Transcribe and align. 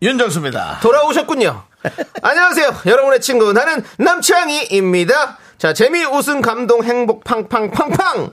윤정수입니다. 0.00 0.78
돌아오셨군요. 0.80 1.62
안녕하세요. 2.22 2.72
여러분의 2.86 3.20
친구 3.20 3.52
나는 3.52 3.82
남창희입니다. 3.98 5.38
자, 5.58 5.72
재미 5.72 6.04
웃음 6.04 6.40
감동 6.40 6.84
행복 6.84 7.24
팡팡 7.24 7.70
팡팡. 7.70 8.32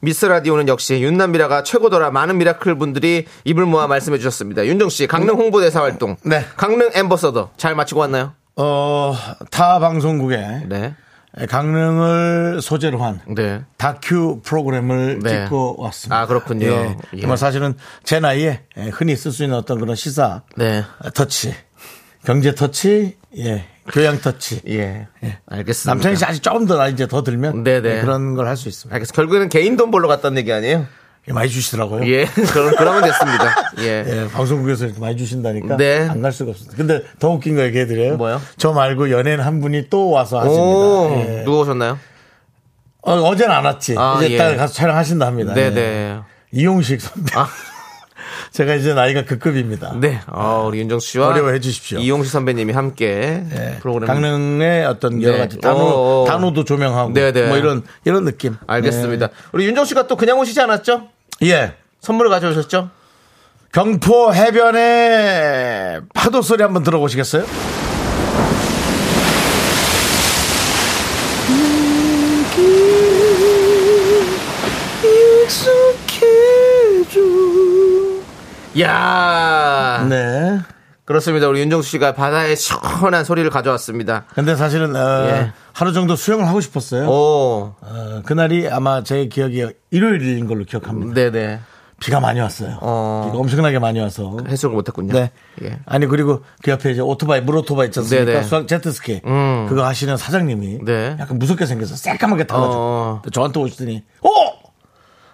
미스 0.00 0.26
라디오는 0.26 0.68
역시 0.68 1.00
윤남 1.02 1.32
미라가 1.32 1.62
최고더라 1.64 2.10
많은 2.10 2.38
미라클 2.38 2.76
분들이 2.78 3.26
입을 3.44 3.66
모아 3.66 3.88
말씀해 3.88 4.18
주셨습니다. 4.18 4.64
윤정 4.66 4.88
씨 4.90 5.06
강릉 5.08 5.36
홍보대사 5.36 5.80
활동, 5.82 6.16
네. 6.22 6.44
강릉 6.56 6.90
앰배서더 6.94 7.50
잘 7.56 7.74
마치고 7.74 8.00
왔나요? 8.00 8.34
어, 8.56 9.16
타 9.50 9.78
방송국에 9.80 10.36
네, 10.66 10.94
강릉을 11.44 12.60
소재로 12.62 12.98
한 12.98 13.20
네. 13.28 13.62
다큐 13.76 14.40
프로그램을 14.42 15.18
네. 15.22 15.44
찍고 15.44 15.76
왔습니다. 15.78 16.20
아, 16.20 16.26
그렇군요. 16.26 16.66
예. 16.66 16.96
예. 17.14 17.20
정말 17.20 17.36
사실은 17.36 17.74
제 18.04 18.20
나이에 18.20 18.62
예, 18.78 18.82
흔히 18.88 19.14
쓸 19.16 19.32
수 19.32 19.42
있는 19.44 19.56
어떤 19.58 19.78
그런 19.78 19.94
시사 19.96 20.42
네. 20.56 20.82
터치, 21.14 21.54
경제 22.24 22.54
터치, 22.54 23.18
예, 23.38 23.66
교양 23.92 24.18
터치. 24.18 24.62
예, 24.68 25.08
알겠습니다. 25.46 25.94
남창희 25.94 26.16
씨 26.16 26.24
아직 26.24 26.42
조금 26.42 26.66
더 26.66 26.76
나이 26.76 26.92
이제 26.92 27.06
더 27.06 27.22
들면 27.22 27.64
네네. 27.64 27.98
예, 27.98 28.00
그런 28.00 28.34
걸 28.34 28.46
할 28.48 28.56
수 28.56 28.68
있습니다. 28.68 28.94
알겠습니다. 28.94 29.14
결국에는 29.16 29.48
개인 29.50 29.76
돈 29.76 29.90
벌러 29.90 30.08
갔다는 30.08 30.38
얘기 30.38 30.52
아니에요? 30.52 30.86
예, 31.28 31.32
많이 31.32 31.48
주시더라고요. 31.48 32.06
예, 32.06 32.24
그럼 32.52 32.74
그러면 32.78 33.02
됐습니다. 33.02 33.72
예. 33.80 34.04
예, 34.06 34.28
방송국에서 34.32 34.86
이렇게 34.86 35.00
많이 35.00 35.16
주신다니까 35.16 35.76
네. 35.76 36.06
안 36.08 36.22
갈 36.22 36.32
수가 36.32 36.50
없습니다. 36.52 36.76
근데 36.76 37.02
더 37.18 37.30
웃긴 37.30 37.56
거 37.56 37.62
얘기해드려요. 37.64 38.16
뭐요? 38.16 38.40
저 38.58 38.72
말고 38.72 39.10
연예인 39.10 39.40
한 39.40 39.60
분이 39.60 39.88
또 39.90 40.10
와서 40.10 40.38
하십니다. 40.38 40.62
오, 40.62 41.24
예. 41.28 41.42
누가 41.44 41.58
오셨나요? 41.62 41.98
어, 43.02 43.36
제는 43.36 43.54
안 43.54 43.64
왔지. 43.64 43.94
아, 43.98 44.16
이제 44.22 44.34
예. 44.34 44.38
딱 44.38 44.56
가서 44.56 44.74
촬영하신다 44.74 45.26
합니다. 45.26 45.52
예. 45.56 45.70
네네. 45.70 46.18
이용식 46.52 47.00
선배. 47.00 47.32
아. 47.36 47.48
제가 48.52 48.74
이제 48.74 48.94
나이가 48.94 49.24
그 49.24 49.38
급입니다. 49.38 49.92
네, 50.00 50.20
어, 50.28 50.64
우리 50.66 50.78
윤정수 50.78 51.06
씨와 51.08 51.28
어려워해 51.28 51.60
주십시오. 51.60 51.98
이용식 51.98 52.32
선배님이 52.32 52.72
함께 52.72 53.44
예. 53.52 53.78
프로그램 53.80 54.06
강릉의 54.06 54.86
어떤 54.86 55.22
여러 55.22 55.34
네. 55.34 55.38
가지 55.40 55.58
단호, 55.58 55.78
어, 55.78 56.22
어. 56.22 56.24
단호도 56.26 56.64
조명하고 56.64 57.12
네네. 57.12 57.48
뭐 57.48 57.56
이런 57.58 57.82
이런 58.04 58.24
느낌. 58.24 58.56
알겠습니다. 58.66 59.28
우리 59.52 59.66
윤정 59.66 59.84
씨가 59.84 60.06
또 60.06 60.16
그냥 60.16 60.38
오시지 60.38 60.58
않았죠? 60.60 61.08
예. 61.42 61.46
예. 61.46 61.74
선물을 62.00 62.30
가져오셨죠? 62.30 62.90
경포 63.72 64.32
해변의 64.32 66.02
파도 66.14 66.40
소리 66.42 66.62
한번 66.62 66.82
들어보시겠어요? 66.82 67.44
야 78.80 80.06
네. 80.08 80.75
그렇습니다. 81.06 81.48
우리 81.48 81.60
윤정수 81.60 81.88
씨가 81.88 82.12
바다의 82.14 82.56
시원한 82.56 83.24
소리를 83.24 83.48
가져왔습니다. 83.48 84.24
근데 84.34 84.56
사실은 84.56 84.94
어, 84.94 85.26
예. 85.28 85.52
하루 85.72 85.92
정도 85.92 86.16
수영을 86.16 86.46
하고 86.48 86.60
싶었어요. 86.60 87.08
오, 87.08 87.74
어, 87.80 88.22
그날이 88.26 88.68
아마 88.68 89.04
제 89.04 89.26
기억이 89.26 89.66
일요일인 89.92 90.48
걸로 90.48 90.64
기억합니다. 90.64 91.14
네네. 91.14 91.60
비가 92.00 92.18
많이 92.18 92.40
왔어요. 92.40 92.78
어. 92.82 93.28
비가 93.30 93.38
엄청나게 93.38 93.78
많이 93.78 94.00
와서. 94.00 94.36
해석을 94.48 94.74
못했군요. 94.74 95.14
네. 95.14 95.30
예. 95.62 95.78
아니 95.86 96.06
그리고 96.06 96.42
그 96.62 96.72
옆에 96.72 96.90
이제 96.90 97.00
오토바이 97.00 97.40
물 97.40 97.56
오토바이 97.56 97.86
있지 97.86 98.00
않습니까? 98.00 98.32
네네. 98.32 98.42
수학 98.42 98.66
제트스키 98.68 99.22
음. 99.24 99.66
그거 99.68 99.86
하시는 99.86 100.14
사장님이 100.16 100.80
네. 100.84 101.16
약간 101.20 101.38
무섭게 101.38 101.66
생겨서 101.66 101.94
새까맣게 101.94 102.48
타가지고 102.48 102.74
어. 102.76 103.22
저한테 103.32 103.60
오시더니 103.60 104.02
어 104.22 104.28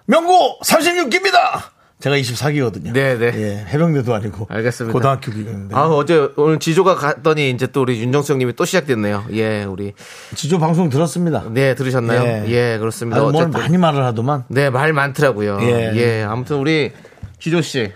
명고 0.04 0.60
36기입니다. 0.62 1.62
제가 2.02 2.16
24기거든요. 2.16 2.92
네네. 2.92 3.26
예, 3.36 3.64
해병대도 3.68 4.12
아니고 4.12 4.48
알겠습니다. 4.50 4.92
고등학교 4.92 5.30
기인데 5.30 5.72
아, 5.72 5.82
어제 5.84 6.30
오늘 6.34 6.58
지조가 6.58 6.96
갔더니 6.96 7.50
이제 7.50 7.68
또 7.68 7.82
우리 7.82 8.00
윤정수 8.00 8.32
형님이 8.32 8.54
또 8.54 8.64
시작됐네요. 8.64 9.26
예, 9.30 9.62
우리. 9.62 9.92
지조 10.34 10.58
방송 10.58 10.88
들었습니다. 10.88 11.44
네, 11.52 11.76
들으셨나요? 11.76 12.44
예, 12.48 12.76
그렇습니다. 12.78 13.20
아주 13.20 13.30
뭘. 13.30 13.48
많이 13.50 13.78
말을 13.78 14.04
하더만. 14.04 14.44
네, 14.48 14.68
말 14.68 14.92
많더라고요. 14.92 15.60
예. 15.62 15.92
예. 15.94 16.22
아무튼 16.24 16.56
우리 16.56 16.90
지조 17.38 17.62
씨. 17.62 17.92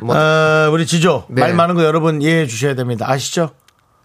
뭐, 0.00 0.16
어, 0.16 0.70
우리 0.72 0.84
지조 0.84 1.26
네. 1.28 1.42
말 1.42 1.54
많은 1.54 1.76
거 1.76 1.84
여러분 1.84 2.20
이해해 2.22 2.48
주셔야 2.48 2.74
됩니다. 2.74 3.08
아시죠? 3.08 3.50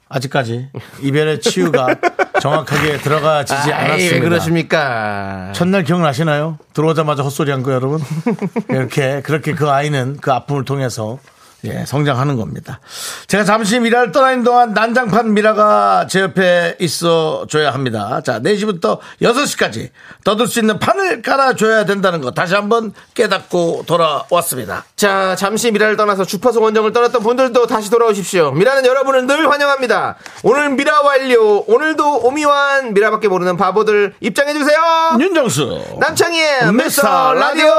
아직까지 0.09 0.69
이별의 1.01 1.39
치유가 1.41 1.87
정확하게 2.41 2.97
들어가지지 2.97 3.71
않았습니다. 3.73 4.15
왜 4.15 4.19
그러십니까? 4.21 5.51
첫날 5.53 5.83
기억나시나요? 5.83 6.57
들어오자마자 6.73 7.21
헛소리 7.23 7.51
한 7.51 7.61
거 7.63 7.71
여러분. 7.73 8.01
이렇게 8.69 9.21
그렇게 9.21 9.53
그 9.53 9.69
아이는 9.69 10.17
그 10.21 10.31
아픔을 10.31 10.65
통해서 10.65 11.19
예, 11.65 11.83
성장하는 11.85 12.37
겁니다. 12.37 12.79
제가 13.27 13.43
잠시 13.43 13.79
미라를 13.79 14.11
떠나는 14.13 14.43
동안 14.43 14.73
난장판 14.73 15.33
미라가 15.33 16.07
제 16.07 16.21
옆에 16.21 16.77
있어 16.79 17.45
줘야 17.49 17.71
합니다. 17.73 18.21
자, 18.23 18.39
4시부터 18.39 18.99
6시까지 19.21 19.89
떠들 20.23 20.47
수 20.47 20.59
있는 20.59 20.79
판을 20.79 21.21
깔아줘야 21.21 21.85
된다는 21.85 22.21
거 22.21 22.31
다시 22.31 22.55
한번 22.55 22.93
깨닫고 23.13 23.83
돌아왔습니다. 23.87 24.85
자, 24.95 25.35
잠시 25.35 25.71
미라를 25.71 25.97
떠나서 25.97 26.23
주파수 26.23 26.61
원정을 26.61 26.93
떠났던 26.93 27.21
분들도 27.21 27.67
다시 27.67 27.89
돌아오십시오. 27.89 28.51
미라는 28.51 28.85
여러분을 28.85 29.27
늘 29.27 29.49
환영합니다. 29.51 30.15
오늘 30.43 30.69
미라 30.69 31.01
완료. 31.01 31.59
오늘도 31.67 32.19
오미완 32.25 32.93
미라밖에 32.93 33.27
모르는 33.27 33.57
바보들 33.57 34.15
입장해주세요. 34.21 35.17
윤정수. 35.19 35.97
남창희의 35.99 36.71
미스터 36.73 37.33
라디오. 37.33 37.69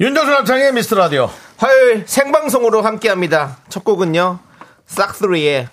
윤정수 0.00 0.30
남창의 0.30 0.72
미스터 0.72 0.96
라디오. 0.96 1.30
화요일 1.58 2.04
생방송으로 2.06 2.82
함께합니다. 2.82 3.56
첫 3.68 3.82
곡은요, 3.84 4.38
싹스리의 4.86 5.68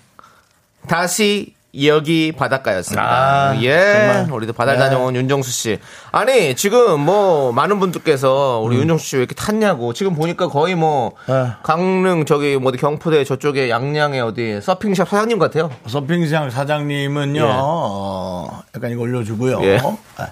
다시 0.88 1.54
여기 1.84 2.32
바닷가였습니다. 2.32 3.02
아, 3.02 3.56
예, 3.60 3.92
정말. 4.16 4.32
우리도 4.32 4.52
바다를 4.54 4.78
네. 4.80 4.86
다녀온 4.86 5.14
윤정수 5.14 5.50
씨. 5.50 5.78
아니 6.10 6.56
지금 6.56 6.98
뭐 7.00 7.52
많은 7.52 7.78
분들께서 7.78 8.60
우리 8.64 8.78
윤정수 8.78 9.06
씨 9.06 9.16
왜 9.16 9.20
이렇게 9.22 9.34
탔냐고 9.34 9.92
지금 9.92 10.14
보니까 10.14 10.48
거의 10.48 10.74
뭐 10.74 11.12
음. 11.28 11.32
네. 11.44 11.52
강릉 11.62 12.24
저기 12.24 12.56
뭐 12.56 12.72
경포대 12.72 13.24
저쪽에 13.24 13.68
양양에 13.70 14.20
어디 14.20 14.58
서핑샵 14.62 15.08
사장님 15.08 15.38
같아요. 15.38 15.70
서핑장 15.86 16.50
사장님은요, 16.50 17.40
예. 17.42 17.48
어, 17.52 18.62
약간 18.74 18.90
이거 18.90 19.02
올려주고요. 19.02 19.62
예. 19.64 19.78
아, 20.16 20.26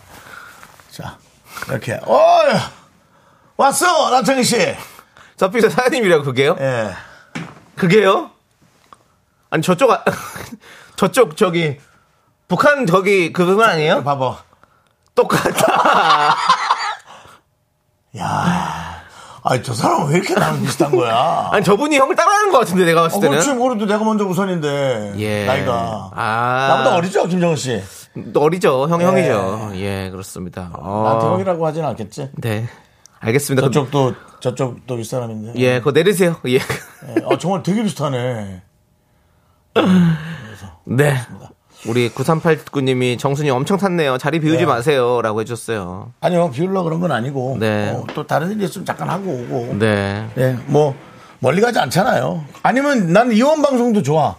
자, 0.91 1.19
이렇게. 1.69 1.93
어 2.07 2.41
왔어! 3.57 4.11
남창희 4.11 4.43
씨! 4.43 4.57
서핑샵 5.37 5.71
사장님이라고 5.73 6.25
그게요? 6.25 6.57
예. 6.61 6.91
그게요? 7.77 8.31
아니 9.51 9.63
저쪽 9.63 9.91
아, 9.91 10.05
저쪽 10.97 11.37
저기 11.37 11.79
북한 12.49 12.87
저기 12.87 13.33
그분 13.33 13.63
아니에요? 13.63 14.05
봐봐. 14.05 14.37
똑같다. 15.15 16.37
야 18.19 18.95
아니, 19.47 19.63
저 19.63 19.75
사람은 19.75 20.09
왜 20.11 20.17
이렇게 20.17 20.33
나랑 20.35 20.63
비슷한 20.63 20.91
거야? 20.91 21.51
아니 21.53 21.63
저분이 21.63 21.97
형을 21.99 22.17
따라하는 22.17 22.51
것 22.51 22.61
같은데 22.61 22.87
내가 22.87 23.03
봤을 23.03 23.19
어, 23.19 23.21
때는. 23.21 23.39
그렇지, 23.39 23.55
그래도 23.59 23.85
내가 23.87 24.03
먼저 24.03 24.25
우선인데. 24.25 25.15
예. 25.19 25.45
나이가. 25.45 26.11
아. 26.15 26.67
나보다 26.71 26.95
어리죠, 26.97 27.27
김정은 27.29 27.57
씨? 27.57 27.83
어리죠, 28.35 28.89
형 28.89 29.03
예. 29.03 29.05
형이죠. 29.07 29.73
예, 29.75 30.09
그렇습니다. 30.11 30.71
어. 30.75 31.03
나한테 31.05 31.27
형이라고 31.27 31.67
하진 31.67 31.85
않겠지? 31.85 32.31
네, 32.37 32.67
알겠습니다. 33.21 33.67
저쪽도, 33.69 34.15
저쪽도 34.41 34.95
윗사람인데. 34.95 35.53
예, 35.57 35.79
그거 35.79 35.93
내리세요. 35.93 36.37
예. 36.47 36.55
예. 36.55 36.61
아, 37.31 37.39
정말 37.39 37.63
되게 37.63 37.83
비슷하네. 37.83 38.63
네. 40.85 41.15
우리 41.87 42.09
9389님이 42.11 43.19
정순이 43.19 43.51
엄청 43.51 43.77
탔네요. 43.77 44.17
자리 44.19 44.41
비우지 44.41 44.61
네. 44.61 44.67
마세요. 44.67 45.21
라고 45.23 45.41
해줬어요. 45.41 46.13
아니요, 46.21 46.51
비울러 46.51 46.83
그런 46.83 47.01
건 47.01 47.13
아니고. 47.13 47.59
네. 47.61 47.91
어, 47.91 48.05
또 48.15 48.27
다른 48.27 48.51
일 48.53 48.63
있으면 48.63 48.87
잠깐 48.87 49.11
하고 49.11 49.31
오고. 49.31 49.77
네. 49.79 50.27
예, 50.39 50.57
뭐 50.67 50.95
멀리 51.41 51.61
가지 51.61 51.79
않잖아요. 51.79 52.45
아니면 52.63 53.13
난 53.13 53.33
이원 53.33 53.61
방송도 53.61 54.03
좋아. 54.03 54.37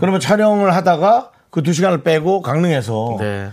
그러면 0.00 0.18
촬영을 0.20 0.74
하다가 0.74 1.30
그 1.50 1.62
두 1.62 1.72
시간을 1.72 2.02
빼고 2.02 2.42
강릉에서 2.42 3.16
네. 3.18 3.50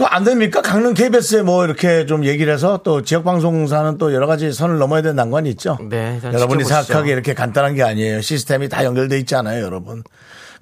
그거 0.00 0.08
안 0.08 0.24
됩니까? 0.24 0.62
강릉 0.62 0.94
KBS에 0.94 1.42
뭐 1.42 1.62
이렇게 1.62 2.06
좀 2.06 2.24
얘기를 2.24 2.50
해서 2.50 2.80
또 2.82 3.02
지역 3.02 3.22
방송사는 3.22 3.98
또 3.98 4.14
여러 4.14 4.26
가지 4.26 4.50
선을 4.50 4.78
넘어야 4.78 5.02
되는 5.02 5.14
난관이 5.14 5.50
있죠. 5.50 5.76
네, 5.90 6.18
여러분이 6.24 6.64
지켜보시죠. 6.64 6.82
생각하기에 6.84 7.12
이렇게 7.12 7.34
간단한 7.34 7.74
게 7.74 7.82
아니에요. 7.82 8.22
시스템이 8.22 8.70
다 8.70 8.82
연결돼 8.82 9.18
있지 9.18 9.34
않아요, 9.34 9.62
여러분. 9.62 10.02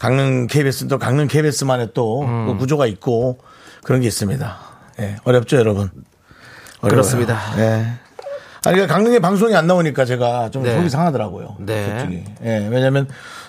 강릉 0.00 0.48
KBS는 0.48 0.88
또 0.88 0.98
강릉 0.98 1.28
KBS만의 1.28 1.90
또 1.94 2.22
음. 2.22 2.48
그 2.48 2.56
구조가 2.56 2.86
있고 2.86 3.38
그런 3.84 4.00
게 4.00 4.08
있습니다. 4.08 4.58
예, 4.98 5.16
어렵죠, 5.22 5.56
여러분. 5.56 5.88
어려워요. 6.80 6.90
그렇습니다. 6.90 7.38
예. 7.58 7.92
아니, 8.64 8.74
그러니까 8.74 8.92
강릉에 8.92 9.20
방송이 9.20 9.54
안 9.54 9.68
나오니까 9.68 10.04
제가 10.04 10.50
좀 10.50 10.64
네. 10.64 10.74
속이 10.74 10.90
상하더라고요. 10.90 11.58
네. 11.60 12.24
예, 12.42 12.68
왜냐면 12.68 13.06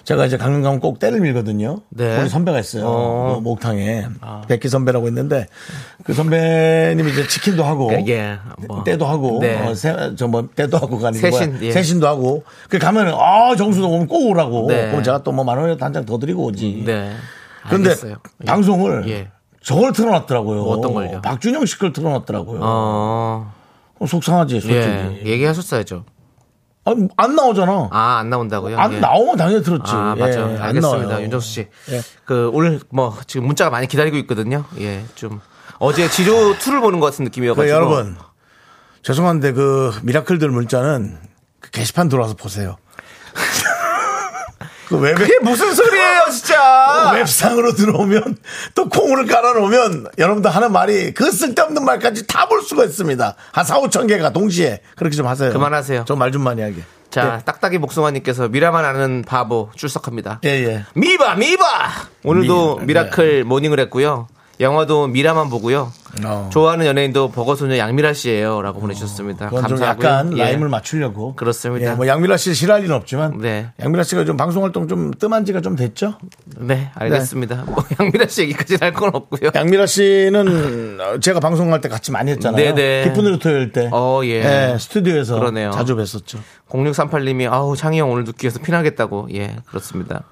제가 0.10 0.26
이제 0.26 0.38
강릉 0.38 0.64
가면 0.64 0.80
꼭 0.80 0.98
때를 0.98 1.20
밀거든요. 1.20 1.82
네. 1.90 2.16
거기 2.18 2.30
선배가 2.30 2.60
있어요. 2.60 2.84
어. 2.88 3.36
그 3.36 3.42
목탕에. 3.42 4.08
백기 4.48 4.68
선배라고 4.68 5.08
있는데 5.10 5.46
그 6.04 6.16
선배님이 6.16 7.12
이제 7.12 7.28
치킨도 7.28 7.64
하고. 7.64 7.92
예, 8.08 8.40
뭐. 8.68 8.84
때도 8.84 9.06
하고. 9.06 9.38
네. 9.40 9.62
어, 9.68 9.76
세, 9.76 10.16
저 10.16 10.28
뭐 10.28 10.50
때도 10.56 10.78
하고 10.78 10.98
가는 10.98 11.20
세신, 11.20 11.52
거야. 11.52 11.62
예. 11.62 11.72
세신도 11.72 12.08
하고. 12.08 12.44
그 12.70 12.80
가면은 12.80 13.14
아, 13.14 13.56
정수도 13.56 13.88
오면 13.88 14.08
꼭 14.08 14.32
오라고. 14.32 14.66
네. 14.68 14.88
그럼 14.90 15.04
제가 15.04 15.22
또 15.22 15.32
뭐 15.32 15.44
만 15.44 15.60
원이라도 15.60 15.86
한 15.86 15.94
장 15.94 16.04
더 16.08 16.18
드리고 16.18 16.44
오지. 16.46 16.86
네. 16.88 17.12
알겠어요. 17.62 18.16
예. 18.42 18.46
방송을 18.48 19.08
예. 19.10 19.28
저걸 19.62 19.94
틀어놨더라고요. 19.94 20.64
뭐 20.64 20.76
어떤 20.76 20.92
걸요? 20.96 21.22
박준영 21.22 21.68
씨 21.68 21.78
걸 21.78 21.94
틀어놨더라고요. 21.94 22.62
어, 22.64 23.54
어, 24.00 24.06
속상하지, 24.08 24.60
솔직히. 24.60 24.82
예. 24.88 25.22
얘기하셨어야죠. 25.24 26.04
아, 26.86 26.96
안 27.18 27.36
나오잖아. 27.36 27.90
아, 27.92 28.18
안 28.20 28.30
나온다고요? 28.30 28.78
안 28.80 28.94
예. 28.94 29.00
나오면 29.00 29.38
당연히 29.38 29.64
들었지. 29.64 29.92
아, 29.94 30.16
예, 30.18 30.20
맞죠. 30.20 30.44
안 30.44 30.62
알겠습니다. 30.62 31.22
윤정수 31.24 31.48
씨. 31.48 31.68
예. 31.92 32.02
그, 32.26 32.50
오늘 32.54 32.80
뭐, 32.90 33.18
지금 33.28 33.48
문자가 33.48 33.70
많이 33.70 33.88
기다리고 33.88 34.18
있거든요. 34.18 34.66
예, 34.80 35.04
좀. 35.16 35.42
어제 35.78 36.10
지조 36.10 36.56
2를 36.56 36.82
보는 36.82 37.00
것 37.00 37.08
같은 37.08 37.24
느낌이어가지고. 37.26 37.66
그 37.66 37.70
여러분 37.70 38.18
죄송한데 39.02 39.54
그 39.54 39.98
미라클들 40.04 40.50
문자는 40.50 41.18
그 41.60 41.72
게시판 41.72 42.10
들어와서 42.10 42.36
보세요. 42.36 42.76
그 44.90 44.98
웹, 44.98 45.16
그게 45.16 45.38
무슨 45.42 45.74
진짜! 45.74 45.84
웹상으로 47.16 47.74
들어오면 47.74 48.38
또 48.76 48.90
콩을 48.90 49.26
깔아놓으면 49.28 50.08
여러분들 50.18 50.50
하는 50.52 50.72
말이 50.72 51.14
그 51.14 51.32
쓸데없는 51.32 51.84
말까지 51.86 52.28
다 52.28 52.48
볼 52.50 52.62
수가 52.64 52.84
있습니다. 52.86 53.36
한 53.52 53.66
4, 53.66 53.80
5천 53.82 54.08
개가 54.08 54.32
동시에 54.32 54.82
그렇게 54.96 55.16
좀 55.16 55.28
하세요. 55.28 55.52
그만하세요. 55.52 56.06
좀 56.06 56.18
말 56.18 56.32
좀 56.32 56.44
많이 56.44 56.62
하게. 56.62 56.78
자, 57.12 57.42
딱딱이 57.46 57.80
복숭아님께서 57.80 58.50
미라만 58.50 58.86
아는 58.86 59.24
바보 59.28 59.70
출석합니다. 59.76 60.42
예, 60.46 60.50
예. 60.50 60.86
미바, 60.94 61.36
미바! 61.36 61.64
오늘도 62.24 62.78
미- 62.82 62.86
미라클 62.86 63.44
모닝을 63.46 63.80
했고요. 63.80 64.28
영화도 64.60 65.08
미라만 65.08 65.50
보고요. 65.50 65.92
어. 66.26 66.50
좋아하는 66.52 66.86
연예인도 66.86 67.30
버거소녀 67.32 67.78
양미라 67.78 68.14
씨예요. 68.14 68.62
라고 68.62 68.80
보내주셨습니다. 68.82 69.50
그건 69.50 69.68
좀 69.68 69.78
감사하고요. 69.78 70.08
약간 70.08 70.38
예. 70.38 70.44
라임을 70.44 70.68
맞추려고. 70.68 71.36
그렇습니다. 71.36 71.92
예, 71.92 71.96
뭐 71.96 72.08
양미라 72.08 72.36
씨 72.36 72.54
싫어할 72.54 72.82
리는 72.82 72.94
없지만. 72.96 73.38
네. 73.38 73.72
양미라 73.80 74.04
씨가 74.04 74.26
좀 74.26 74.36
방송 74.36 74.64
활동 74.64 74.88
좀 74.88 75.12
뜸한 75.12 75.46
지가 75.46 75.62
좀 75.62 75.76
됐죠? 75.76 76.16
네, 76.58 76.92
알겠습니다. 76.96 77.64
뭐 77.68 77.86
양미라 78.00 78.28
씨 78.28 78.42
얘기까지는 78.44 78.80
할건 78.82 79.12
없고요. 79.14 79.52
양미라 79.56 79.86
씨는 79.86 81.00
제가 81.22 81.40
방송할 81.40 81.80
때 81.80 81.88
같이 81.88 82.12
많이 82.12 82.32
했잖아요. 82.32 82.76
네네. 82.76 83.04
기쁜 83.06 83.28
으로 83.28 83.40
토요일 83.40 83.72
때. 83.72 83.90
어, 83.94 84.22
예. 84.26 84.76
스튜디오에서 84.80 85.40
그러네요. 85.40 85.72
자주 85.72 85.96
뵀었죠. 85.96 86.40
0638님이 86.70 87.50
아우 87.52 87.76
창희 87.76 88.00
형 88.00 88.12
오늘도 88.12 88.34
귀에서 88.34 88.60
피나겠다고. 88.60 89.30
예, 89.36 89.56
그렇습니다. 89.68 90.24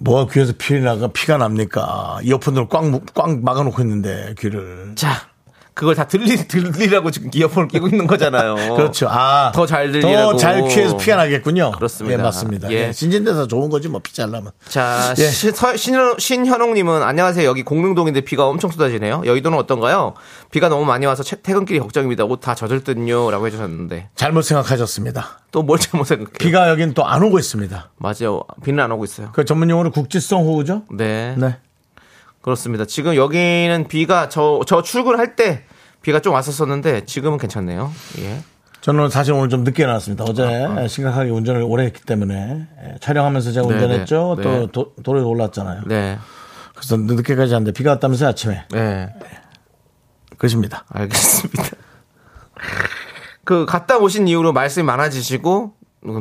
뭐가 0.00 0.32
귀에서 0.32 0.52
피 0.58 0.74
나가 0.80 1.08
피가 1.08 1.36
납니까? 1.38 2.18
이어폰으로 2.22 2.68
꽉, 2.68 2.88
무- 2.90 3.00
꽉 3.14 3.38
막아놓고 3.42 3.80
있는데 3.82 4.34
귀를. 4.38 4.92
자, 4.96 5.28
그걸 5.74 5.96
다 5.96 6.06
들리, 6.06 6.36
들리라고 6.46 7.10
지금 7.10 7.30
이어폰을 7.34 7.66
끼고 7.68 7.88
있는 7.88 8.06
거잖아요. 8.06 8.54
그렇죠. 8.76 9.08
아. 9.10 9.50
더 9.52 9.66
잘 9.66 9.90
들리라고. 9.90 10.32
더잘 10.32 10.68
귀에서 10.68 10.96
피가 10.96 11.16
나겠군요. 11.16 11.72
그렇습니다. 11.72 12.16
예, 12.16 12.22
맞습니다. 12.22 12.70
예. 12.70 12.74
예. 12.88 12.92
신진대사 12.92 13.48
좋은 13.48 13.70
거지 13.70 13.88
뭐 13.88 14.00
피 14.00 14.12
잘라면. 14.14 14.52
자, 14.68 15.14
예. 15.18 15.28
시- 15.30 15.50
서- 15.50 15.76
신현, 15.76 16.16
신현옥님은 16.18 17.02
안녕하세요. 17.02 17.48
여기 17.48 17.64
공릉동인데 17.64 18.20
비가 18.20 18.46
엄청 18.46 18.70
쏟아지네요. 18.70 19.22
여의도는 19.26 19.58
어떤가요? 19.58 20.14
비가 20.52 20.68
너무 20.68 20.84
많이 20.84 21.06
와서 21.06 21.22
채- 21.24 21.42
퇴근길이 21.42 21.80
걱정입니다. 21.80 22.24
옷 22.24 22.40
다 22.40 22.54
젖을 22.54 22.84
듯요라고 22.84 23.46
해 23.46 23.50
주셨는데 23.50 24.10
잘못 24.14 24.42
생각하셨습니다. 24.42 25.40
또 25.50 25.62
뭘 25.62 25.78
잘못 25.78 26.04
생각해요? 26.04 26.34
비가 26.38 26.68
여긴 26.70 26.94
또 26.94 27.04
안 27.04 27.22
오고 27.22 27.38
있습니다. 27.38 27.90
맞아요. 27.96 28.42
비는 28.64 28.82
안 28.82 28.92
오고 28.92 29.04
있어요. 29.04 29.30
그 29.32 29.44
전문 29.44 29.70
용어로 29.70 29.90
국지성 29.90 30.42
호우죠? 30.44 30.82
네, 30.92 31.34
네. 31.36 31.56
그렇습니다. 32.44 32.84
지금 32.84 33.16
여기는 33.16 33.86
비가 33.88 34.28
저, 34.28 34.60
저 34.66 34.82
출근할 34.82 35.34
때 35.34 35.62
비가 36.02 36.20
좀 36.20 36.34
왔었었는데 36.34 37.06
지금은 37.06 37.38
괜찮네요. 37.38 37.90
예. 38.18 38.42
저는 38.82 39.08
사실 39.08 39.32
오늘 39.32 39.48
좀 39.48 39.64
늦게 39.64 39.86
나왔습니다. 39.86 40.24
어제 40.24 40.86
심각하게 40.88 41.30
운전을 41.30 41.62
오래 41.62 41.86
했기 41.86 42.02
때문에 42.02 42.66
예, 42.84 42.94
촬영하면서 43.00 43.52
제가 43.52 43.66
네, 43.66 43.72
운전했죠. 43.72 44.34
네. 44.36 44.42
또 44.42 44.66
도, 44.66 44.92
도로에 45.02 45.22
올랐잖아요. 45.22 45.84
네. 45.86 46.18
그래서 46.74 46.98
늦게까지 46.98 47.54
하는데 47.54 47.72
비가 47.72 47.92
왔다면서요 47.92 48.28
아침에. 48.28 48.66
네. 48.70 49.08
그렇습니다. 50.36 50.84
알겠습니다. 50.90 51.62
그 53.44 53.64
갔다 53.64 53.96
오신 53.96 54.28
이후로 54.28 54.52
말씀이 54.52 54.84
많아지시고 54.84 55.72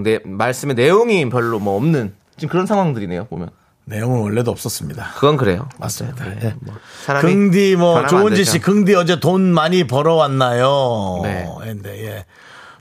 내, 0.04 0.20
말씀의 0.24 0.76
내용이 0.76 1.28
별로 1.28 1.60
뭐 1.60 1.76
없는 1.76 2.16
지금 2.38 2.50
그런 2.50 2.66
상황들이네요 2.66 3.26
보면 3.26 3.50
내용은 3.86 4.22
원래도 4.22 4.52
없었습니다. 4.52 5.12
그건 5.16 5.36
그래요 5.38 5.68
맞습니다. 5.78 6.26
네, 6.26 6.40
예. 6.44 6.56
뭐 6.62 6.76
사람이 7.06 7.22
긍디 7.34 7.76
뭐 7.76 8.06
조은지. 8.08 8.46
씨 8.46 8.60
긍디 8.60 8.96
어제 8.96 9.20
돈 9.20 9.42
많이 9.54 9.86
벌어왔나요? 9.88 11.20
네. 11.24 11.48
근데 11.62 12.06
예. 12.06 12.26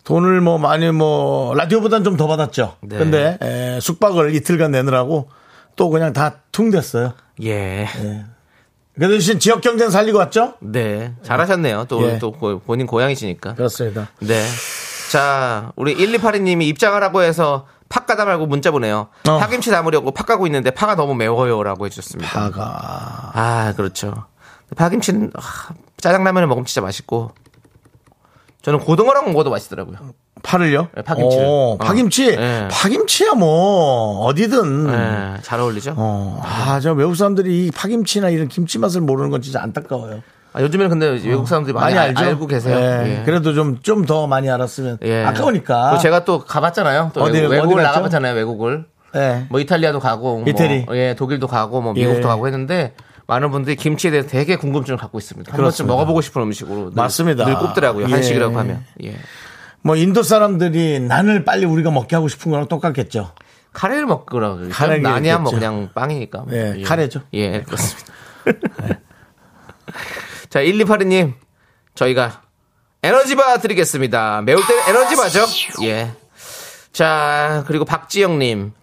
돈을 0.05 0.41
뭐 0.41 0.59
많이 0.59 0.91
뭐 0.91 1.55
라디오보다는 1.55 2.05
좀더 2.05 2.27
받았죠. 2.27 2.77
네. 2.83 2.99
근데 2.99 3.39
에, 3.43 3.79
숙박을 3.81 4.35
이틀간 4.35 4.71
내느라고 4.73 5.29
또 5.77 5.91
그냥 5.91 6.13
다 6.13 6.37
퉁댔어요. 6.53 7.15
예. 7.45 7.89
그 8.95 9.09
대신 9.09 9.39
지역 9.39 9.61
경쟁 9.63 9.91
살리고 9.91 10.19
왔죠? 10.19 10.55
네 10.61 11.15
잘하셨네요 11.23 11.87
또, 11.89 12.07
예. 12.09 12.19
또 12.19 12.31
고- 12.33 12.59
본인 12.61 12.87
고향이시니까 12.87 13.55
그렇습니다. 13.55 14.09
네. 14.21 14.45
자, 15.11 15.73
우리 15.77 15.95
1282님이 15.97 16.63
입장하라고 16.65 17.23
해서 17.23 17.67
팍 17.93 18.07
가다 18.07 18.25
말고 18.25 18.47
문자 18.47 18.71
보내요. 18.71 19.09
어. 19.29 19.39
파김치 19.39 19.71
담으려고 19.71 20.13
팍 20.13 20.27
가고 20.27 20.47
있는데 20.47 20.71
파가 20.71 20.95
너무 20.97 21.15
매워요라고 21.15 21.85
해주셨습니다. 21.85 22.31
파가 22.31 23.33
아, 23.35 23.75
그렇죠. 23.77 24.25
파김치는 24.75 25.33
아, 25.37 25.75
짜장라면을 25.99 26.49
먹으면 26.49 26.65
진짜 26.65 26.81
맛있고 26.81 27.33
저는 28.63 28.79
고등어랑 28.79 29.27
먹어도 29.27 29.51
맛있더라고요. 29.51 29.99
파를요? 30.43 30.89
네, 30.97 31.03
파김치를. 31.03 31.45
어, 31.45 31.49
어. 31.49 31.77
파김치. 31.77 32.35
네. 32.35 32.69
파김치야 32.71 33.35
뭐 33.35 34.25
어디든. 34.25 34.87
네, 34.87 35.37
잘 35.43 35.61
어울리죠. 35.61 35.95
어, 35.95 36.41
아, 36.43 36.81
저 36.81 36.93
외국 36.95 37.15
사람들이 37.15 37.67
이 37.67 37.71
파김치나 37.71 38.31
이런 38.31 38.49
김치 38.49 38.79
맛을 38.79 39.03
모르는 39.03 39.31
건 39.31 39.43
진짜 39.43 39.61
안타까워요. 39.63 40.23
아, 40.55 40.61
요즘에는 40.61 40.91
근데 40.91 41.07
외국 41.29 41.49
사람들이 41.49 41.73
많이, 41.73 41.97
알- 41.97 42.17
알고 42.17 42.47
계세요. 42.47 42.77
예. 42.77 43.21
예. 43.21 43.25
그래도 43.25 43.55
좀 43.55 43.79
좀 43.83 44.05
더 44.05 44.27
많이 44.27 44.51
알았으면 44.51 44.99
예. 45.03 45.25
아까우니까. 45.25 45.93
또 45.93 45.99
제가 45.99 46.25
또 46.25 46.41
가봤잖아요. 46.45 47.13
또 47.15 47.23
어디- 47.23 47.39
외국, 47.41 47.51
외국을? 47.53 47.83
나가봤잖아요. 47.83 48.35
외국을. 48.35 48.85
예. 49.15 49.47
뭐 49.51 49.61
이탈리아도 49.61 50.01
가고, 50.01 50.39
뭐, 50.41 50.49
이태리. 50.49 50.87
예, 50.93 51.15
독일도 51.19 51.47
가고, 51.47 51.81
뭐 51.81 51.93
미국도 51.95 52.19
예. 52.19 52.23
가고 52.23 52.47
했는데 52.47 52.95
많은 53.27 53.51
분들이 53.51 53.77
김치에 53.77 54.11
대해서 54.11 54.29
되게 54.29 54.57
궁금증을 54.57 54.99
갖고 54.99 55.19
있습니다. 55.19 55.51
한 55.53 55.57
번쯤 55.57 55.63
그렇습니다. 55.63 55.93
먹어보고 55.95 56.21
싶은 56.21 56.43
음식으로 56.43 56.77
늘, 56.91 56.93
맞습니다. 56.95 57.45
늘 57.47 57.55
꼽더라고요. 57.59 58.07
예. 58.09 58.11
한식이라고 58.11 58.59
하면. 58.59 58.85
예. 59.05 59.15
뭐 59.83 59.97
인도 59.97 60.23
사람들이 60.23 61.01
난을 61.01 61.45
빨리 61.45 61.65
우리가 61.67 61.91
먹게 61.91 62.15
하고 62.17 62.29
싶은 62.29 62.51
거랑 62.53 62.69
똑같겠죠. 62.69 63.33
카레를 63.73 64.07
먹으라고 64.07 64.61
난이야 65.01 65.39
뭐. 65.39 65.51
그냥 65.53 65.89
빵이니까. 65.95 66.45
예, 66.53 66.83
카레죠. 66.85 67.23
예, 67.33 67.63
그렇습니다. 67.63 68.13
자, 70.53 70.61
1282님, 70.61 71.33
저희가 71.95 72.43
에너지바 73.03 73.57
드리겠습니다. 73.61 74.43
매울 74.43 74.61
때는 74.67 74.83
에너지바죠? 74.87 75.47
예. 75.85 76.13
자, 76.93 77.65
그리고 77.67 77.87
박지영님. 77.87 78.75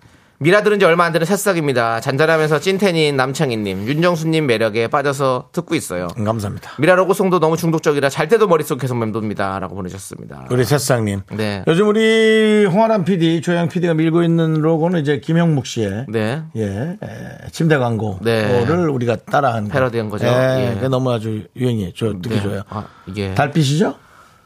미라 0.41 0.63
들은 0.63 0.79
지 0.79 0.85
얼마 0.85 1.03
안 1.03 1.11
되는 1.11 1.25
새싹입니다. 1.25 1.99
잔잔하면서 1.99 2.61
찐텐인 2.61 3.17
남창희님, 3.17 3.85
윤정수님 3.85 4.47
매력에 4.47 4.87
빠져서 4.87 5.49
듣고 5.51 5.75
있어요. 5.75 6.07
음, 6.17 6.23
감사합니다. 6.23 6.71
미라 6.79 6.95
로 6.95 7.05
고송도 7.07 7.41
너무 7.41 7.57
중독적이라 7.57 8.07
잘 8.07 8.29
때도 8.29 8.47
머릿속 8.47 8.79
계속 8.79 8.95
맴돕니다. 8.97 9.59
라고 9.59 9.75
보내셨습니다. 9.75 10.47
우리 10.49 10.63
새싹님. 10.63 11.23
네. 11.33 11.65
요즘 11.67 11.89
우리 11.89 12.65
홍아람 12.71 13.03
PD, 13.03 13.41
조양 13.41 13.67
PD가 13.67 13.95
밀고 13.95 14.23
있는 14.23 14.53
로고는 14.53 15.01
이제 15.01 15.19
김형묵 15.19 15.65
씨의 15.65 16.05
네. 16.07 16.41
예, 16.55 16.63
에, 17.03 17.49
침대 17.51 17.77
광고를 17.77 18.21
네. 18.23 18.63
우리가 18.65 19.17
따라한 19.17 19.65
거. 19.65 19.73
패러디한 19.73 20.07
거죠. 20.09 20.25
예, 20.25 20.69
예. 20.69 20.73
그게 20.75 20.87
너무 20.87 21.11
아주 21.11 21.47
유행이에요. 21.57 21.91
저 21.97 22.13
듣기 22.13 22.29
네. 22.29 22.41
좋아요. 22.41 22.61
아, 22.69 22.85
이게. 23.07 23.33
달빛이죠? 23.35 23.93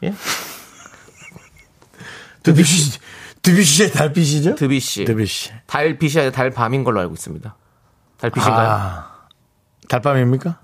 예? 0.02 0.12
드뷔시, 2.42 2.98
드뷔시의 3.44 3.92
달빛이죠? 3.92 4.54
드비씨. 4.56 5.04
드뷔시. 5.04 5.50
달빛이 5.66 6.12
아니라 6.18 6.32
달밤인 6.32 6.82
걸로 6.82 7.00
알고 7.00 7.14
있습니다. 7.14 7.54
달빛인가요? 8.18 8.68
아, 8.70 9.10
달밤입니까? 9.88 10.58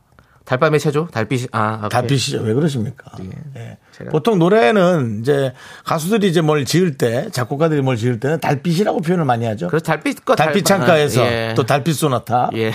달밤의 0.46 0.80
체조? 0.80 1.06
달빛이 1.08 1.46
아 1.52 1.88
달빛이죠. 1.88 2.40
왜 2.40 2.54
그러십니까? 2.54 3.12
예. 3.56 3.78
제가- 3.96 4.10
보통 4.10 4.38
노래는 4.40 5.20
이제 5.20 5.52
가수들이 5.84 6.28
이제 6.28 6.40
뭘 6.40 6.64
지을 6.64 6.96
때, 6.98 7.28
작곡가들이 7.30 7.82
뭘 7.82 7.96
지을 7.96 8.18
때는 8.18 8.40
달빛이라고 8.40 9.00
표현을 9.02 9.24
많이 9.26 9.46
하죠. 9.46 9.68
그래서 9.68 9.84
달빛과 9.84 10.34
달빛. 10.34 10.64
창가에서 10.64 11.22
예. 11.24 11.54
또 11.54 11.64
달빛 11.64 11.94
소나타. 11.94 12.50
예. 12.54 12.72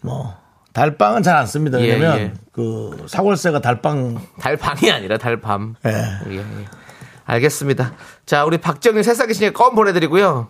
뭐 0.00 0.34
달빵은 0.72 1.22
잘 1.22 1.36
안 1.36 1.46
씁니다. 1.46 1.78
예, 1.80 1.92
왜냐면 1.92 2.18
예. 2.18 2.32
그 2.50 3.04
사골세가 3.06 3.60
달빵 3.60 4.18
달밤이 4.40 4.90
아니라 4.90 5.18
달밤. 5.18 5.76
예. 5.86 5.92
알겠습니다. 7.24 7.92
자, 8.26 8.44
우리 8.44 8.58
박정희 8.58 9.02
새싹이 9.02 9.34
신에 9.34 9.50
껌 9.50 9.74
보내드리고요. 9.74 10.48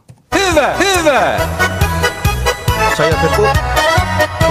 저희 2.96 3.10
옆에 3.10 3.26
꼭 3.36 3.46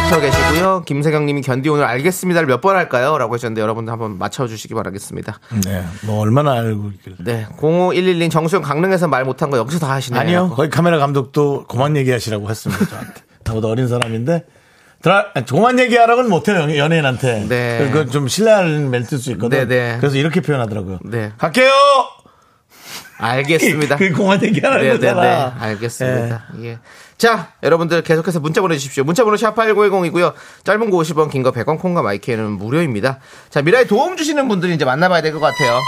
붙어 0.04 0.20
계시고요. 0.20 0.84
김세경 0.86 1.25
님이 1.25 1.42
견디 1.42 1.70
오늘 1.70 1.86
알겠습니다를 1.86 2.48
몇 2.48 2.62
번 2.62 2.75
할까요? 2.75 3.18
라고 3.18 3.34
하셨는데 3.36 3.62
여러분들 3.62 3.92
한번 3.92 4.18
맞춰주시기 4.18 4.74
바라겠습니다. 4.74 5.40
네. 5.66 5.84
뭐 6.06 6.20
얼마나 6.20 6.51
알고 6.54 6.90
있길래. 6.96 7.16
네. 7.20 7.48
0511님 7.58 8.30
정수영 8.30 8.62
강릉에서 8.62 9.08
말 9.08 9.24
못한 9.25 9.50
거 9.50 9.58
여기서 9.58 9.80
다 9.80 9.92
하시네요. 9.94 10.20
아니요. 10.22 10.50
거기 10.56 10.70
카메라 10.70 10.98
감독도 10.98 11.66
그만 11.68 11.96
얘기하시라고 11.98 12.50
했습니다. 12.50 12.86
저한테. 12.86 13.13
나보다 13.46 13.68
어린 13.70 13.88
사람인데. 13.88 14.46
드라, 15.01 15.27
그만 15.48 15.79
얘기하라고는 15.79 16.29
못해요. 16.29 16.58
연- 16.62 16.75
연예인한테. 16.75 17.46
네. 17.50 17.89
그건 17.91 18.10
좀 18.12 18.27
실례하는 18.27 18.89
멘트일 18.91 19.20
수 19.22 19.31
있거든. 19.31 19.58
네, 19.58 19.65
네. 19.67 19.98
그래서 20.00 20.15
이렇게 20.17 20.41
표현하더라고요. 20.41 21.00
네. 21.03 21.31
갈게요! 21.38 21.72
알겠습니다. 23.17 23.98
그 23.98 24.12
그만 24.12 24.43
얘기하라는 24.43 24.84
네네네. 24.84 25.00
거잖아. 25.13 25.55
알겠습니다. 25.60 26.43
예. 26.63 26.79
자, 27.17 27.50
여러분들 27.62 28.01
계속해서 28.01 28.39
문자 28.39 28.62
보내주십시오. 28.62 29.03
문자 29.03 29.24
번호 29.24 29.38
샵8910이고요. 29.38 30.34
짧은 30.63 30.89
거 30.89 30.98
50원, 30.98 31.29
긴 31.29 31.43
거 31.43 31.51
100원, 31.51 31.79
콩과 31.79 32.01
마이크는 32.01 32.51
무료입니다. 32.53 33.20
자, 33.51 33.62
미라에 33.62 33.86
도움 33.86 34.17
주시는 34.17 34.48
분들이 34.48 34.74
이제 34.74 34.86
만나봐야 34.86 35.22
될 35.22 35.31
것 35.34 35.39
같아요. 35.39 35.79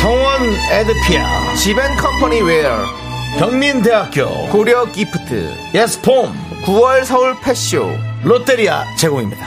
성원 0.00 0.42
에드피아, 0.72 1.54
지벤 1.56 1.96
컴퍼니 1.96 2.40
웨어, 2.40 2.86
경민대학교, 3.38 4.48
고려 4.48 4.86
기프트, 4.90 5.50
예스폼, 5.74 6.32
9월 6.64 7.04
서울 7.04 7.34
패쇼, 7.42 7.88
롯데리아 8.22 8.84
제공입니다. 8.96 9.46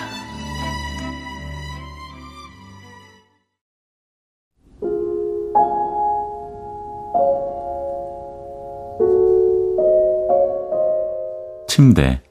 침대. 11.67 12.21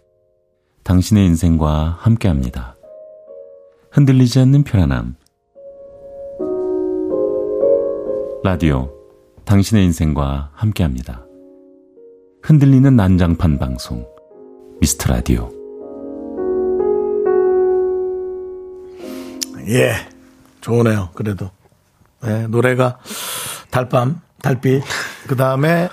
당신의 0.83 1.27
인생과 1.27 1.99
함께 2.01 2.27
합니다. 2.27 2.77
흔들리지 3.93 4.41
않는 4.41 4.65
편안함. 4.65 5.15
라디오. 8.43 8.93
당신의 9.45 9.85
인생과 9.85 10.51
함께 10.55 10.83
합니다. 10.83 11.25
흔들리는 12.43 12.97
난장판 12.97 13.59
방송. 13.59 14.12
미스터 14.83 15.13
라디오. 15.13 15.49
예. 19.69 19.95
좋으네요. 20.61 21.11
그래도. 21.15 21.53
네, 22.21 22.49
노래가 22.49 22.99
달밤, 23.71 24.21
달빛. 24.43 24.83
그 25.29 25.37
다음에 25.37 25.89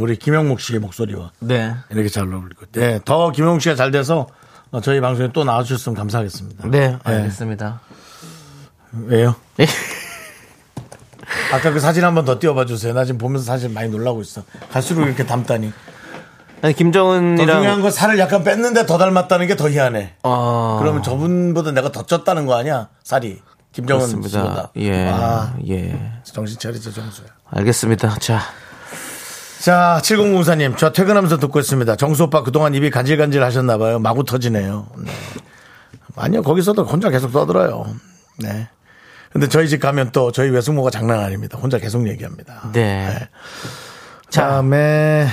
우리 0.00 0.16
김영목 0.16 0.58
씨의 0.60 0.80
목소리와 0.80 1.30
네. 1.38 1.72
이렇게 1.90 2.08
잘 2.08 2.24
어울리고. 2.24 2.66
네, 2.72 2.98
더 3.04 3.30
김영목 3.30 3.62
씨가 3.62 3.76
잘 3.76 3.92
돼서 3.92 4.26
어, 4.72 4.80
저희 4.80 5.00
방송에 5.00 5.30
또 5.32 5.44
나와주셨으면 5.44 5.94
감사하겠습니다. 5.96 6.66
네, 6.68 6.98
알겠습니다. 7.04 7.80
왜요? 9.06 9.36
아까 11.52 11.70
그 11.70 11.78
사진 11.78 12.02
한 12.02 12.14
번 12.16 12.24
더 12.24 12.40
띄워봐 12.40 12.64
주세요. 12.66 12.92
나 12.92 13.04
지금 13.04 13.18
보면서 13.18 13.44
사실 13.44 13.68
많이 13.68 13.88
놀라고 13.88 14.20
있어. 14.20 14.42
갈수록 14.72 15.04
이렇게 15.06 15.24
닮다니. 15.24 15.72
아니, 16.62 16.72
더 16.74 16.78
중요한 16.78 17.36
김정은이랑. 17.36 17.82
건 17.82 17.90
살을 17.90 18.18
약간 18.18 18.42
뺐는데 18.44 18.86
더 18.86 18.98
닮았다는 18.98 19.46
게 19.46 19.56
더 19.56 19.68
희한해. 19.70 20.14
어, 20.22 20.78
그러면 20.80 21.02
저분보다 21.02 21.72
내가 21.72 21.92
더 21.92 22.04
쪘다는 22.04 22.46
거 22.46 22.54
아니야? 22.56 22.88
살이. 23.02 23.40
김정은 23.72 24.06
씨보다. 24.06 24.70
예. 24.76 25.08
아, 25.10 25.54
예. 25.68 26.12
정신 26.24 26.58
차리죠, 26.58 26.92
정수야. 26.92 27.26
알겠습니다. 27.50 28.16
자, 28.20 28.40
자, 29.60 30.00
7004님, 30.02 30.78
저 30.78 30.92
퇴근하면서 30.92 31.36
듣고 31.38 31.60
있습니다. 31.60 31.96
정수 31.96 32.24
오빠 32.24 32.42
그동안 32.42 32.74
입이 32.74 32.90
간질간질 32.90 33.42
하셨나 33.42 33.76
봐요. 33.76 33.98
마구 33.98 34.24
터지네요. 34.24 34.86
네. 35.04 35.12
아니요, 36.16 36.42
거기서도 36.42 36.84
혼자 36.84 37.10
계속 37.10 37.32
떠들어요. 37.32 37.84
네. 38.38 38.68
근데 39.32 39.48
저희 39.48 39.68
집 39.68 39.80
가면 39.80 40.12
또 40.12 40.32
저희 40.32 40.48
외숙모가 40.48 40.88
장난 40.90 41.20
아닙니다. 41.20 41.58
혼자 41.60 41.78
계속 41.78 42.08
얘기합니다. 42.08 42.70
네. 42.72 43.28
자, 44.30 44.48
다음에, 44.48 45.26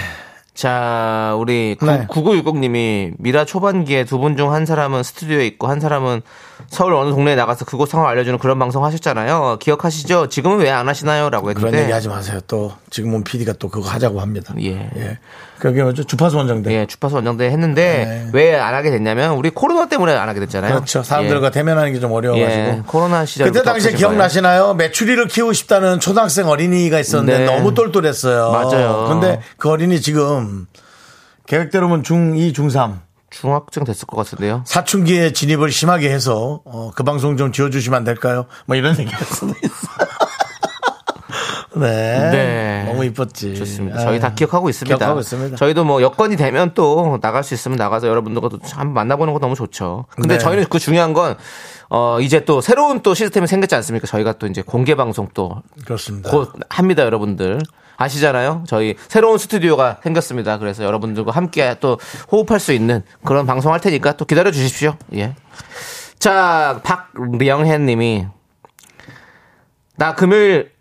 자, 0.53 1.35
우리 1.39 1.75
네. 1.81 2.05
9960님이 2.07 3.13
미라 3.17 3.43
초반기에 3.45 4.05
두 4.05 4.19
분 4.19 4.37
중 4.37 4.51
한 4.51 4.65
사람은 4.65 5.01
스튜디오에 5.03 5.47
있고 5.47 5.67
한 5.67 5.79
사람은 5.79 6.21
서울 6.69 6.93
어느 6.95 7.11
동네에 7.11 7.35
나가서 7.35 7.65
그곳 7.65 7.89
상황 7.89 8.07
알려주는 8.07 8.39
그런 8.39 8.57
방송 8.59 8.83
하셨잖아요. 8.85 9.57
기억하시죠? 9.59 10.27
지금은 10.29 10.57
왜 10.59 10.69
안 10.69 10.89
하시나요? 10.89 11.29
라고 11.29 11.49
했는데. 11.49 11.69
그런 11.69 11.83
얘기 11.83 11.91
하지 11.91 12.07
마세요. 12.09 12.39
또, 12.47 12.73
지금은 12.89 13.23
PD가 13.23 13.53
또 13.59 13.69
그거 13.69 13.87
하자고 13.89 14.19
합니다. 14.21 14.53
예. 14.61 14.89
예. 14.95 15.19
그게 15.59 15.83
뭐죠? 15.83 16.03
주파수 16.03 16.37
원정대. 16.37 16.71
예, 16.73 16.85
주파수 16.87 17.15
원정대 17.15 17.45
했는데 17.45 18.05
네. 18.05 18.29
왜안 18.33 18.73
하게 18.73 18.89
됐냐면 18.89 19.33
우리 19.35 19.49
코로나 19.51 19.87
때문에 19.87 20.13
안 20.13 20.27
하게 20.27 20.39
됐잖아요. 20.41 20.73
그렇죠. 20.73 21.03
사람들과 21.03 21.51
대면하는 21.51 21.93
게좀 21.93 22.11
예, 22.11 22.15
어려워가지고. 22.15 22.61
예, 22.61 22.81
코로나 22.87 23.25
시절 23.25 23.47
그때 23.51 23.63
당시에 23.63 23.93
기억나시나요? 23.93 24.73
메추리를 24.73 25.25
키우고 25.27 25.53
싶다는 25.53 25.99
초등학생 25.99 26.47
어린이가 26.47 26.99
있었는데 26.99 27.39
네. 27.39 27.45
너무 27.45 27.73
똘똘했어요. 27.73 28.51
맞아요. 28.51 29.05
근데 29.09 29.39
그 29.57 29.69
어린이 29.69 30.01
지금 30.01 30.65
계획대로면 31.47 32.03
중2, 32.03 32.53
중3 32.55 32.99
중학생 33.33 33.83
됐을 33.83 34.05
것 34.05 34.15
같은데요. 34.17 34.63
사춘기에 34.65 35.33
진입을 35.33 35.71
심하게 35.71 36.11
해서 36.11 36.61
어, 36.65 36.91
그 36.95 37.03
방송 37.03 37.35
좀 37.35 37.51
지워주시면 37.51 37.97
안 37.97 38.03
될까요? 38.03 38.45
뭐 38.65 38.75
이런 38.75 38.97
얘기 38.97 39.11
할 39.11 39.25
수도 39.25 39.53
있어. 39.63 39.87
네. 41.75 42.29
네. 42.31 42.83
너무 42.87 43.03
이뻤지. 43.05 43.55
좋습니다. 43.55 43.97
아, 43.99 44.03
저희 44.03 44.19
다 44.19 44.35
기억하고 44.35 44.69
있습니다. 44.69 44.95
기억하고 44.95 45.19
있습니다. 45.21 45.55
저희도 45.55 45.83
뭐 45.83 46.03
여건이 46.03 46.37
되면 46.37 46.71
또 46.75 47.17
나갈 47.19 47.43
수 47.43 47.55
있으면 47.55 47.77
나가서 47.77 48.07
여러분들과 48.07 48.49
또 48.49 48.59
한번 48.73 48.93
만나보는 48.93 49.33
거 49.33 49.39
너무 49.39 49.55
좋죠. 49.55 50.05
근데 50.09 50.35
네. 50.35 50.37
저희는 50.37 50.65
그 50.69 50.77
중요한 50.77 51.13
건 51.13 51.35
어, 51.89 52.19
이제 52.21 52.45
또 52.45 52.61
새로운 52.61 53.01
또 53.01 53.15
시스템이 53.15 53.47
생겼지 53.47 53.73
않습니까? 53.75 54.05
저희가 54.05 54.33
또 54.33 54.45
이제 54.45 54.61
공개 54.61 54.93
방송 54.93 55.27
또 55.33 55.63
그렇습니다. 55.85 56.29
곧 56.29 56.51
합니다, 56.69 57.03
여러분들. 57.03 57.59
아시잖아요? 57.97 58.63
저희 58.67 58.95
새로운 59.07 59.37
스튜디오가 59.37 59.97
생겼습니다. 60.03 60.57
그래서 60.57 60.83
여러분들과 60.83 61.31
함께 61.31 61.75
또 61.79 61.99
호흡할 62.31 62.59
수 62.59 62.73
있는 62.73 63.03
그런 63.23 63.45
방송 63.45 63.71
할 63.73 63.79
테니까 63.79 64.13
또 64.17 64.25
기다려 64.25 64.51
주십시오. 64.51 64.95
예. 65.15 65.35
자, 66.19 66.81
박명혜 66.83 67.77
님이 67.77 68.25
나 69.97 70.15
금요일 70.15 70.71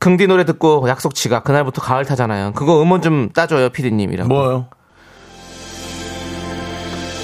긍디 0.00 0.26
노래 0.26 0.44
듣고 0.44 0.88
약속 0.88 1.14
지각 1.14 1.44
그날부터 1.44 1.80
가을 1.82 2.04
타잖아요. 2.04 2.52
그거 2.52 2.80
음원 2.82 3.02
좀 3.02 3.30
따줘요, 3.30 3.68
피디님이라고. 3.70 4.28
뭐요? 4.28 4.66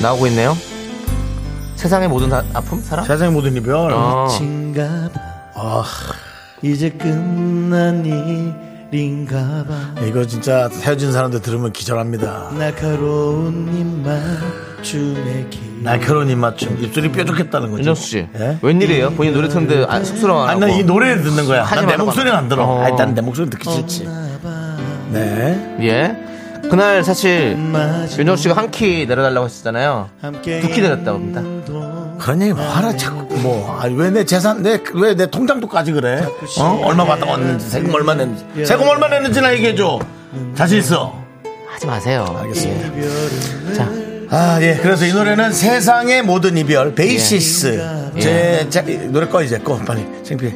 나오고 0.03 0.27
있네요. 0.29 0.57
세상의 1.77 2.09
모든 2.09 2.29
다- 2.31 2.43
아픔 2.55 2.81
사랑? 2.81 3.05
세상의 3.05 3.33
모든 3.33 3.55
이별. 3.57 3.93
어. 3.93 4.27
아, 5.57 5.85
이제 6.63 6.91
끝난 6.91 8.05
일인가 8.99 9.65
봐. 9.69 10.05
이거 10.07 10.25
진짜 10.25 10.69
헤어진 10.83 11.11
사람들 11.11 11.43
들으면 11.43 11.73
기절합니다. 11.73 12.53
날카로운 12.57 13.69
입맞춤의 13.77 15.51
길. 15.51 15.83
날카로운 15.83 16.31
입맞춤. 16.31 16.79
입술이 16.81 17.11
뾰족했다는 17.11 17.71
거죠. 17.73 17.79
윤정수 17.81 18.03
씨, 18.07 18.19
예? 18.39 18.57
웬일이에요? 18.63 19.11
본인 19.11 19.35
노래 19.35 19.49
듣는데 19.49 19.85
안 19.89 20.05
쑥스러워. 20.05 20.45
아니, 20.47 20.61
난이 20.61 20.85
노래를 20.85 21.25
듣는 21.25 21.47
거야. 21.47 21.65
난 21.65 21.87
내 21.87 21.97
목소리는 21.97 22.37
안 22.37 22.49
들어. 22.49 22.65
어. 22.65 22.83
아, 22.85 22.89
일단 22.89 23.15
내 23.15 23.21
목소리 23.21 23.51
듣기 23.51 23.69
싫지. 23.69 24.09
네. 25.11 25.77
예. 25.81 26.17
그날 26.71 27.03
사실 27.05 27.59
윤정 28.17 28.37
씨가 28.37 28.55
한 28.57 28.71
키 28.71 29.07
내려달라고 29.07 29.47
했었잖아요. 29.47 30.09
두 30.23 30.69
키 30.69 30.81
내렸다고 30.81 31.19
합니다. 31.19 31.43
그런 32.25 32.41
얘기 32.41 32.53
뭐 32.55 32.65
하라 32.67 32.97
자꾸 32.97 33.23
뭐 33.37 33.79
왜 33.85 34.11
내 34.11 34.25
재산 34.25 34.63
내 34.63 34.79
왜 34.95 35.15
내 35.15 35.27
통장도까지 35.31 35.93
그래? 35.93 36.27
어? 36.59 36.81
얼마 36.85 37.05
받아왔는지 37.05 37.69
세금 37.69 37.93
얼마 37.95 38.15
냈는지. 38.15 38.65
세금 38.65 38.89
얼마 38.89 39.09
냈는지 39.09 39.41
나 39.43 39.53
얘기해 39.53 39.75
줘. 39.75 39.99
자신 40.55 40.79
있어. 40.79 41.23
하지 41.69 41.87
마세요. 41.87 42.25
알겠습니다. 42.41 42.99
예. 42.99 43.75
자, 43.75 43.89
아 44.31 44.59
예. 44.63 44.79
그래서 44.81 45.05
이 45.05 45.13
노래는 45.13 45.53
세상의 45.53 46.23
모든 46.23 46.57
이별 46.57 46.95
베이시스. 46.95 48.11
예. 48.17 48.21
제, 48.21 48.67
제 48.71 48.81
노래 49.11 49.27
꺼 49.29 49.43
이제 49.43 49.59
꺼. 49.59 49.77
빨리 49.77 50.07
창피해. 50.25 50.53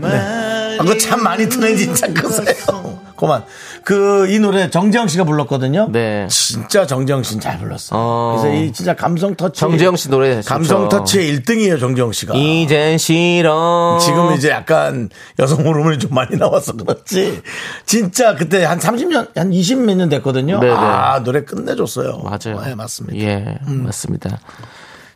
네. 0.00 0.08
아, 0.08 0.76
그거 0.80 0.98
참 0.98 1.22
많이 1.22 1.48
트네 1.48 1.76
진짜 1.76 2.08
끄세요 2.12 2.98
그만. 3.22 3.44
그, 3.84 4.26
이 4.28 4.38
노래 4.40 4.68
정재영 4.68 5.06
씨가 5.08 5.22
불렀거든요. 5.24 5.88
네. 5.92 6.26
진짜 6.28 6.86
정재영 6.86 7.22
씨는 7.22 7.40
잘 7.40 7.58
불렀어. 7.58 7.90
어. 7.96 8.38
그래서 8.42 8.56
이 8.56 8.72
진짜 8.72 8.94
감성 8.94 9.34
터치. 9.36 9.60
정재영 9.60 9.94
씨 9.96 10.10
노래 10.10 10.34
좋죠. 10.42 10.48
감성 10.48 10.88
터치의 10.88 11.38
1등이에요, 11.38 11.78
정재영 11.78 12.12
씨가. 12.12 12.34
이젠 12.34 12.98
싫어. 12.98 13.98
지금 14.00 14.32
이제 14.34 14.50
약간 14.50 15.08
여성 15.38 15.64
호르몬이 15.64 15.98
좀 15.98 16.12
많이 16.14 16.36
나와서 16.36 16.72
그렇지. 16.72 17.40
진짜 17.86 18.34
그때 18.34 18.64
한 18.64 18.78
30년, 18.78 19.28
한 19.36 19.52
20 19.52 19.78
몇 19.84 19.94
년 19.94 20.08
됐거든요. 20.08 20.58
네네. 20.58 20.74
아, 20.74 21.22
노래 21.22 21.44
끝내줬어요. 21.44 22.18
맞아요. 22.24 22.60
네, 22.64 22.74
맞습니다. 22.74 23.18
예, 23.24 23.58
맞습니다. 23.66 24.38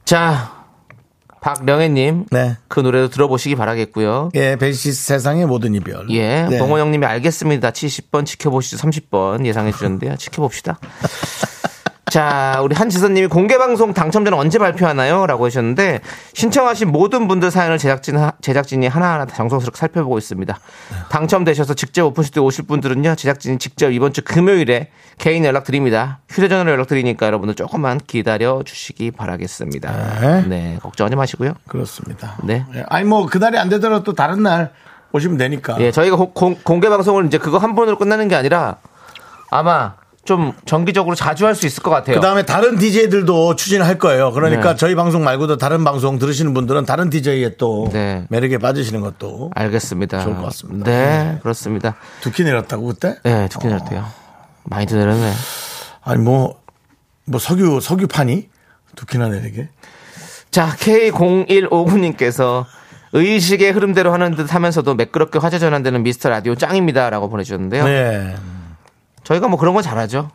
자, 0.05 0.56
박령혜님. 1.47 2.27
네. 2.33 2.57
그 2.67 2.81
노래도 2.81 3.09
들어보시기 3.09 3.55
바라겠고요. 3.55 4.31
예, 4.35 4.57
벨시스 4.57 5.05
세상의 5.05 5.47
모든 5.47 5.77
이별. 5.77 6.11
예, 6.11 6.43
네. 6.43 6.59
봉호 6.59 6.81
형님이 6.81 7.07
알겠습니다. 7.07 7.71
70번 7.71 8.27
지켜보시죠. 8.27 8.79
30번 8.79 9.47
예상해 9.47 9.71
주셨는데요. 9.71 10.17
지켜봅시다. 10.17 10.81
자, 12.17 12.61
우리 12.63 12.75
한지선님이 12.75 13.27
공개 13.27 13.59
방송 13.59 13.93
당첨자는 13.93 14.39
언제 14.39 14.59
발표하나요? 14.59 15.27
라고 15.27 15.45
하셨는데 15.45 16.01
신청하신 16.33 16.91
모든 16.91 17.29
분들 17.29 17.51
사연을 17.51 17.77
제작진 17.77 18.17
제작진이 18.41 18.87
하나하나 18.87 19.27
정성스럽게 19.27 19.79
살펴보고 19.79 20.17
있습니다. 20.17 20.59
당첨되셔서 21.11 21.75
직접 21.75 22.07
오픈 22.07 22.23
스튜디오 22.23 22.45
오실 22.45 22.67
분들은요, 22.69 23.17
제작진이 23.17 23.59
직접 23.59 23.91
이번 23.91 24.15
주 24.15 24.25
금요일에 24.25 24.89
개인 25.19 25.45
연락 25.45 25.65
드립니다. 25.65 26.21
휴대전화로 26.31 26.71
연락 26.71 26.87
드리니까 26.87 27.27
여러분들 27.27 27.55
조금만 27.55 28.01
기다려 28.07 28.63
주시기 28.65 29.11
바라겠습니다. 29.11 30.21
네. 30.23 30.45
네, 30.47 30.79
걱정하지 30.81 31.17
마시고요. 31.17 31.53
그렇습니다. 31.69 32.37
네. 32.45 32.65
예, 32.77 32.85
아니, 32.89 33.05
뭐, 33.05 33.27
그날이 33.27 33.59
안 33.59 33.69
되더라도 33.69 34.05
또 34.05 34.15
다른 34.15 34.43
날 34.43 34.73
오시면 35.13 35.37
되니까. 35.37 35.77
예, 35.81 35.91
저희가 35.91 36.17
공, 36.17 36.57
공개 36.63 36.89
방송을 36.89 37.27
이제 37.27 37.37
그거 37.37 37.59
한 37.59 37.75
번으로 37.75 37.99
끝나는 37.99 38.29
게 38.29 38.37
아니라 38.37 38.77
아마 39.51 39.97
좀 40.27 40.53
정기적으로 40.67 41.15
자주 41.15 41.47
할 41.47 41.57
수 41.57 41.67
있을 41.67 41.83
것 41.83 41.91
같아요. 41.91 42.17
그 42.17 42.21
다음에 42.21 42.45
다른 42.45 42.77
DJ들도 42.77 43.57
추진할 43.57 43.99
거예요. 43.99 44.31
그러니까 44.33 44.73
네. 44.73 44.77
저희 44.77 44.95
방송 44.95 45.25
말고도 45.25 45.57
다른 45.57 45.85
방송 45.85 46.19
들으시는 46.19 46.53
분들은 46.53 46.85
다른 46.85 47.09
DJ의 47.09 47.57
또 47.57 47.89
네. 47.93 48.27
매력에 48.29 48.59
빠지시는 48.59 49.01
것도 49.01 49.53
알겠습니다. 49.55 50.21
좋을 50.23 50.37
것 50.37 50.43
같습니다. 50.43 50.91
네, 50.91 51.39
그렇습니다. 51.43 51.97
두키 52.21 52.45
내렸다고 52.45 52.87
그때? 52.89 53.17
네, 53.23 53.49
듣긴 53.49 53.73
할때요 53.73 54.05
많이 54.65 54.85
내렸네. 54.85 55.33
아니 56.03 56.23
뭐, 56.23 56.61
뭐 57.25 57.41
석유, 57.41 57.81
석유판이 57.81 58.49
두키나 58.97 59.29
내리게. 59.29 59.69
자, 60.51 60.75
K0159님께서 60.79 62.65
의식의 63.13 63.73
흐름대로 63.73 64.13
하는 64.13 64.35
듯 64.35 64.55
하면서도 64.55 64.95
매끄럽게 64.95 65.39
화제 65.39 65.59
전환되는 65.59 66.03
미스터 66.03 66.29
라디오 66.29 66.55
짱입니다. 66.55 67.09
라고 67.11 67.29
보내주셨는데요. 67.29 67.85
네. 67.85 68.35
저희가 69.27 69.49
뭐 69.49 69.59
그런 69.59 69.75
거 69.75 69.83
잘하죠. 69.83 70.31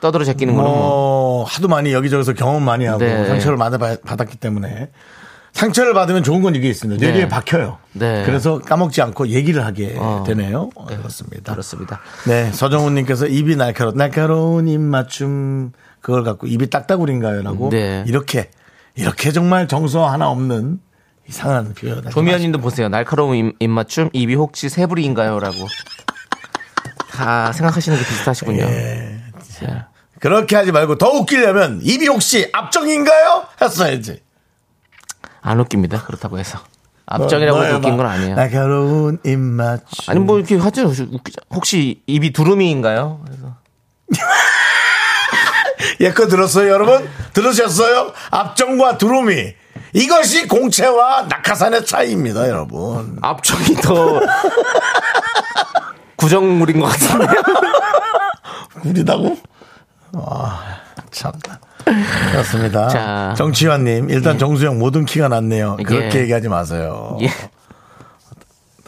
떠들어 0.00 0.24
제끼는 0.24 0.54
거는 0.54 0.68
뭐. 0.70 0.78
뭐, 0.80 1.44
하도 1.44 1.68
많이 1.68 1.92
여기저기서 1.92 2.32
경험 2.34 2.62
많이 2.64 2.86
하고 2.86 2.98
네. 2.98 3.26
상처를 3.26 3.56
많이 3.56 3.78
받- 3.78 4.02
받았기 4.02 4.36
때문에 4.36 4.90
상처를 5.52 5.92
받으면 5.92 6.22
좋은 6.22 6.40
건 6.42 6.54
이게 6.54 6.68
있습니다. 6.70 7.04
뇌리에 7.04 7.22
네. 7.24 7.28
박혀요. 7.28 7.78
네. 7.92 8.22
그래서 8.24 8.58
까먹지 8.58 9.02
않고 9.02 9.28
얘기를 9.28 9.64
하게 9.64 9.96
어. 9.98 10.24
되네요. 10.26 10.70
어, 10.74 10.86
그렇습니다. 10.86 11.52
그렇습니다. 11.52 12.00
네, 12.26 12.50
서정훈님께서 12.52 13.26
입이 13.26 13.56
날카로 13.56 13.92
날카로운 13.92 14.66
입맞춤 14.68 15.72
그걸 16.00 16.24
갖고 16.24 16.46
입이 16.46 16.70
딱따구리인가요라고 16.70 17.68
네. 17.70 18.02
이렇게 18.06 18.50
이렇게 18.94 19.30
정말 19.30 19.68
정서 19.68 20.08
하나 20.08 20.28
없는 20.30 20.80
이상한 21.28 21.74
표현. 21.74 22.08
조미연 22.10 22.40
님도 22.40 22.58
보세요. 22.58 22.88
날카로운 22.88 23.36
입, 23.36 23.56
입맞춤, 23.60 24.10
입이 24.12 24.34
혹시 24.34 24.68
새부리인가요? 24.68 25.38
라고. 25.38 25.56
다 27.12 27.52
생각하시는 27.52 27.98
게 27.98 28.04
비슷하시군요. 28.04 28.62
예. 28.64 29.20
자, 29.60 29.88
그렇게 30.18 30.56
하지 30.56 30.72
말고 30.72 30.96
더 30.96 31.10
웃기려면 31.10 31.80
입이 31.82 32.06
혹시 32.08 32.48
앞정인가요? 32.52 33.46
했어야지. 33.60 34.22
안 35.42 35.60
웃깁니다. 35.60 36.04
그렇다고 36.04 36.38
해서. 36.38 36.58
앞정이라고 37.06 37.58
뭐, 37.58 37.66
해서 37.66 37.76
웃긴 37.76 37.96
건막 37.96 38.12
아니에요. 38.14 38.34
날카로운 38.36 39.18
입맞춤. 39.24 39.86
아니 40.06 40.20
뭐 40.20 40.38
이렇게 40.38 40.56
하죠. 40.56 40.86
웃기죠. 40.86 41.40
혹시 41.50 42.02
입이 42.06 42.32
두루미인가요? 42.32 43.20
그래서 43.24 43.56
예거 46.00 46.26
들었어요, 46.28 46.70
여러분? 46.70 47.08
들으셨어요? 47.34 48.12
앞정과 48.30 48.98
두루미. 48.98 49.54
이것이 49.94 50.48
공채와 50.48 51.22
낙하산의 51.28 51.84
차이입니다, 51.84 52.48
여러분. 52.48 53.18
앞쪽이 53.20 53.74
더 53.76 54.20
구정물인 56.22 56.78
것 56.78 56.86
같은데. 56.86 57.26
구리다고? 58.80 59.36
아, 60.14 60.60
참나. 61.10 61.58
그렇습니다. 62.30 62.88
자. 62.88 63.34
정치환님, 63.36 64.08
일단 64.08 64.38
정수영 64.38 64.78
모든 64.78 65.04
키가 65.04 65.26
났네요. 65.26 65.78
그렇게 65.84 66.18
예. 66.18 66.22
얘기하지 66.22 66.48
마세요. 66.48 67.18
예. 67.22 67.28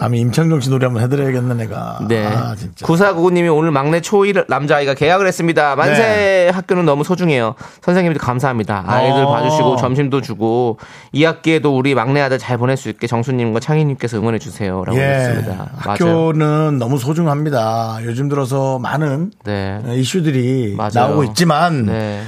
남이 0.04 0.20
임창정 0.20 0.60
씨 0.60 0.68
노래 0.68 0.84
한번 0.84 1.02
해드려야겠네, 1.02 1.54
내가. 1.54 1.98
네. 2.06 2.26
아, 2.26 2.54
진짜. 2.54 2.84
구사구구님이 2.84 3.48
오늘 3.48 3.70
막내 3.70 4.00
초1 4.00 4.44
남자아이가 4.48 4.92
계약을 4.92 5.26
했습니다. 5.26 5.76
만세 5.76 6.02
네. 6.02 6.50
학교는 6.52 6.84
너무 6.84 7.04
소중해요. 7.04 7.54
선생님들 7.80 8.20
감사합니다. 8.20 8.84
아이들 8.86 9.22
어. 9.22 9.32
봐주시고 9.32 9.76
점심도 9.76 10.20
주고 10.20 10.78
이 11.12 11.24
학기에도 11.24 11.74
우리 11.74 11.94
막내 11.94 12.20
아들 12.20 12.38
잘 12.38 12.58
보낼 12.58 12.76
수 12.76 12.90
있게 12.90 13.06
정수님과 13.06 13.60
창희님께서 13.60 14.18
응원해 14.18 14.38
주세요. 14.38 14.84
라고 14.84 14.98
예. 14.98 15.04
했습니다. 15.04 15.54
맞아요. 15.54 15.68
학교는 15.78 16.78
너무 16.78 16.98
소중합니다. 16.98 18.00
요즘 18.02 18.28
들어서 18.28 18.78
많은 18.78 19.32
네. 19.44 19.80
이슈들이 19.94 20.74
맞아요. 20.76 20.90
나오고 20.94 21.24
있지만 21.24 21.86
네. 21.86 22.20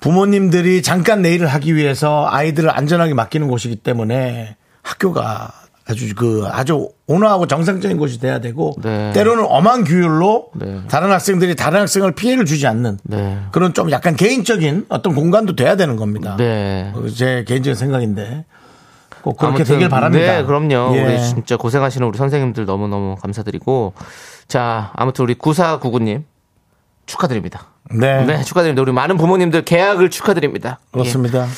부모님들이 0.00 0.82
잠깐 0.82 1.22
내일을 1.22 1.46
하기 1.46 1.76
위해서 1.76 2.26
아이들을 2.28 2.76
안전하게 2.76 3.14
맡기는 3.14 3.46
곳이기 3.46 3.76
때문에 3.76 4.56
학교가 4.82 5.52
아주 5.90 6.14
그 6.14 6.46
아주 6.48 6.88
온화하고 7.08 7.48
정상적인 7.48 7.98
곳이 7.98 8.20
돼야 8.20 8.38
되고 8.38 8.74
네. 8.80 9.10
때로는 9.12 9.44
엄한 9.48 9.82
규율로 9.84 10.50
네. 10.54 10.80
다른 10.88 11.10
학생들이 11.10 11.56
다른 11.56 11.80
학생을 11.80 12.12
피해를 12.12 12.44
주지 12.44 12.66
않는 12.68 12.98
네. 13.02 13.38
그런 13.50 13.74
좀 13.74 13.90
약간 13.90 14.14
개인적인 14.14 14.86
어떤 14.88 15.14
공간도 15.16 15.56
돼야 15.56 15.74
되는 15.74 15.96
겁니다. 15.96 16.36
네. 16.38 16.92
어, 16.94 17.08
제 17.08 17.44
개인적인 17.46 17.74
생각인데 17.74 18.44
꼭 19.22 19.36
그렇게 19.36 19.64
되길 19.64 19.88
바랍니다. 19.88 20.36
네, 20.36 20.44
그럼요. 20.44 20.96
예. 20.96 21.02
우리 21.04 21.22
진짜 21.22 21.56
고생하시는 21.56 22.06
우리 22.06 22.16
선생님들 22.16 22.64
너무 22.64 22.88
너무 22.88 23.16
감사드리고. 23.16 23.92
자, 24.48 24.92
아무튼 24.94 25.24
우리 25.24 25.34
9499님 25.34 26.22
축하드립니다. 27.06 27.66
네, 27.90 28.24
네, 28.24 28.42
축하드립니다. 28.44 28.80
우리 28.82 28.92
많은 28.92 29.16
부모님들 29.16 29.64
계약을 29.64 30.10
축하드립니다. 30.10 30.78
그렇습니다. 30.92 31.44
예. 31.44 31.48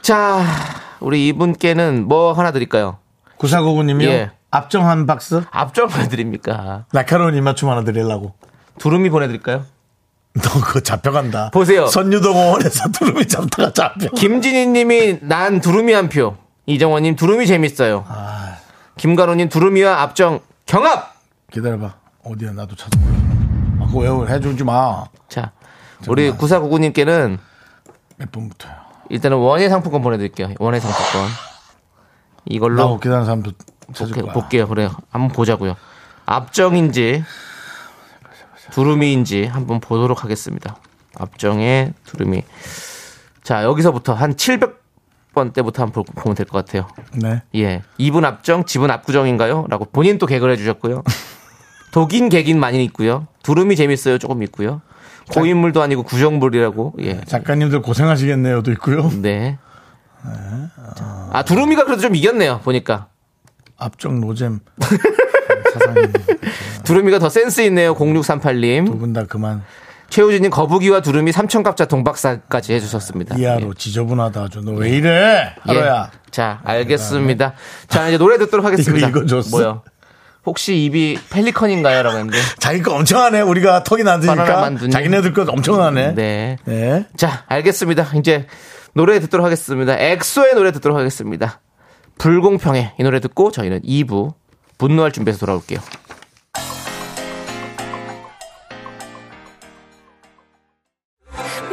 자, 0.00 0.44
우리 1.00 1.28
이분께는 1.28 2.06
뭐 2.06 2.32
하나 2.32 2.52
드릴까요? 2.52 2.98
구사고구님이요. 3.42 4.08
예. 4.08 4.30
앞정 4.52 4.88
한 4.88 5.04
박스 5.06 5.42
앞절 5.50 5.88
보내드립니까? 5.88 6.84
날카로운 6.92 7.34
입맞춤 7.34 7.68
하나 7.68 7.82
드리려고. 7.82 8.34
두루미 8.78 9.10
보내드릴까요? 9.10 9.64
너 10.34 10.50
그거 10.60 10.78
잡혀간다. 10.80 11.50
보세요. 11.50 11.86
선유동원에서 11.88 12.90
두루미 12.92 13.26
잡다가 13.26 13.72
잡혀. 13.72 14.08
김진희님이 14.10 15.18
난 15.22 15.60
두루미 15.60 15.92
한 15.92 16.08
표. 16.08 16.36
이정원님 16.66 17.16
두루미 17.16 17.48
재밌어요. 17.48 18.04
아. 18.06 18.58
김가로님 18.96 19.48
두루미와 19.48 20.02
앞정 20.02 20.38
경합. 20.66 21.14
기다려봐. 21.50 21.94
어디야 22.24 22.52
나도 22.52 22.76
찾아보려. 22.76 23.12
아, 23.80 23.86
그거 23.86 23.98
왜 24.20 24.34
해주지 24.34 24.62
마. 24.62 25.04
자, 25.28 25.50
우리 26.06 26.30
9499님께는 26.30 27.38
몇 28.18 28.30
분부터요. 28.30 28.72
일단은 29.10 29.38
원예 29.38 29.68
상품권 29.68 30.00
보내드릴게요. 30.02 30.54
원예 30.60 30.78
상품권. 30.78 31.51
이걸로 32.46 32.76
나 32.76 32.96
기다리는 32.96 33.24
사람도 33.24 33.52
찾을 33.94 34.14
볼게요. 34.14 34.24
거야. 34.24 34.32
볼게요. 34.34 34.68
그래 34.68 34.88
한번 35.10 35.32
보자고요. 35.32 35.76
앞정인지 36.26 37.24
두루미인지 38.72 39.44
한번 39.46 39.80
보도록 39.80 40.24
하겠습니다. 40.24 40.76
앞정의 41.18 41.92
두루미. 42.04 42.42
자 43.42 43.64
여기서부터 43.64 44.14
한 44.14 44.34
700번 44.34 45.52
때부터 45.52 45.82
한번 45.82 46.04
보- 46.04 46.12
보면 46.12 46.34
될 46.36 46.46
것 46.46 46.64
같아요. 46.64 46.86
네. 47.14 47.42
예, 47.56 47.82
입은 47.98 48.24
앞정, 48.24 48.64
집은 48.64 48.90
앞구정인가요? 48.90 49.66
라고 49.68 49.84
본인 49.86 50.18
또 50.18 50.26
개그를 50.26 50.52
해주셨고요. 50.54 51.02
독인 51.92 52.28
개긴 52.30 52.58
많이 52.58 52.82
있고요. 52.84 53.26
두루미 53.42 53.76
재밌어요. 53.76 54.16
조금 54.18 54.42
있고요. 54.44 54.80
고인물도 55.30 55.82
아니고 55.82 56.02
구정물이라고. 56.04 56.94
예. 57.00 57.20
작가님들 57.22 57.82
고생하시겠네요도 57.82 58.72
있고요. 58.72 59.10
네. 59.20 59.58
자, 60.96 61.28
아 61.32 61.42
두루미가 61.42 61.84
그래도 61.84 62.02
좀 62.02 62.14
이겼네요. 62.14 62.60
보니까 62.64 63.08
앞정 63.78 64.20
노잼. 64.20 64.60
두루미가 66.84 67.18
더 67.18 67.28
센스 67.28 67.60
있네요. 67.62 67.94
0638님. 67.94 68.86
두 68.86 68.98
분 68.98 69.12
다 69.12 69.24
그만 69.26 69.62
최우진님 70.10 70.50
거북이와 70.50 71.00
두루미 71.00 71.32
삼천갑자 71.32 71.86
동박사까지 71.86 72.74
해주셨습니다. 72.74 73.36
이하로 73.36 73.74
지저분하다 73.74 74.42
아주 74.42 74.60
너 74.60 74.72
왜 74.72 74.90
이래 74.90 75.08
예. 75.10 75.54
하로야 75.62 76.10
자, 76.30 76.60
알겠습니다. 76.64 77.54
자, 77.88 78.08
이제 78.08 78.18
노래 78.18 78.36
듣도록 78.38 78.64
하겠습니다. 78.66 79.08
이거- 79.08 79.22
이거? 79.22 79.42
뭐요? 79.50 79.82
혹시 80.44 80.76
입이 80.84 81.18
펠리컨인가요? 81.30 82.02
라고 82.02 82.18
했는데. 82.18 82.36
자기 82.58 82.82
거 82.82 82.94
엄청 82.94 83.20
하네. 83.22 83.40
우리가 83.42 83.84
턱이. 83.84 84.02
만두님. 84.60 84.90
자기네들 84.90 85.32
거 85.32 85.44
엄청 85.48 85.80
하네. 85.82 86.14
네. 86.14 86.56
네. 86.64 87.06
자, 87.16 87.44
알겠습니다. 87.46 88.08
이제 88.16 88.46
노래 88.94 89.18
듣도록 89.20 89.44
하겠습니다. 89.44 89.98
엑소의 89.98 90.54
노래 90.54 90.72
듣도록 90.72 90.98
하겠습니다. 90.98 91.60
불공평해. 92.18 92.94
이 92.98 93.02
노래 93.02 93.20
듣고 93.20 93.50
저희는 93.50 93.80
2부 93.82 94.34
분노할 94.78 95.12
준비해서 95.12 95.40
돌아올게요. 95.40 95.80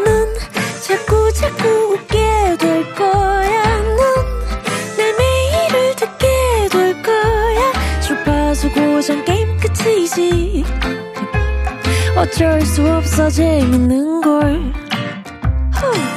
넌 0.03 0.33
자꾸 0.87 1.33
자꾸 1.33 1.67
웃게 1.93 2.57
될 2.57 2.95
거야. 2.95 3.79
넌내 3.81 5.13
매일을 5.17 5.95
듣게 5.97 6.27
될 6.71 7.01
거야. 7.03 7.99
주파수 8.01 8.71
고정 8.71 9.25
게임 9.25 9.57
끝이지. 9.57 10.63
어쩔 12.15 12.61
수 12.61 12.85
없어 12.89 13.29
재밌는 13.29 14.21
걸. 14.21 14.73
후. 15.73 16.08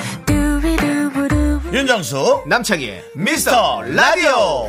윤정수, 1.72 2.42
남창희의 2.46 3.02
미스터 3.14 3.80
라디오. 3.80 4.68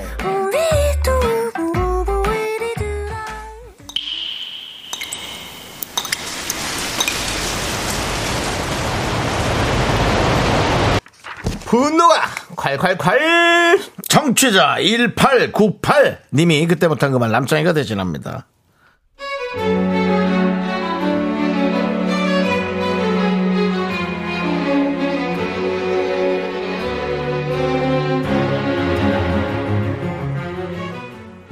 분노가 11.66 12.22
콸콸콸! 12.56 13.82
청취자 14.08 14.78
1898 14.80 16.20
님이 16.34 16.66
그때 16.68 16.88
못한 16.88 17.12
그말 17.12 17.32
남창이가 17.32 17.74
대신합니다. 17.74 18.46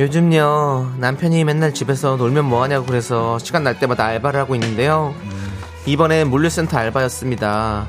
요즘요 0.02 0.96
남편이 0.98 1.44
맨날 1.44 1.76
집에서 1.76 2.16
놀면 2.16 2.46
뭐하냐고 2.46 2.88
그래서 2.88 3.38
시간 3.38 3.64
날 3.64 3.78
때마다 3.78 4.04
알바를 4.06 4.40
하고 4.40 4.56
있는데요. 4.56 5.14
이번에 5.86 6.24
물류센터 6.24 6.76
알바였습니다. 6.76 7.88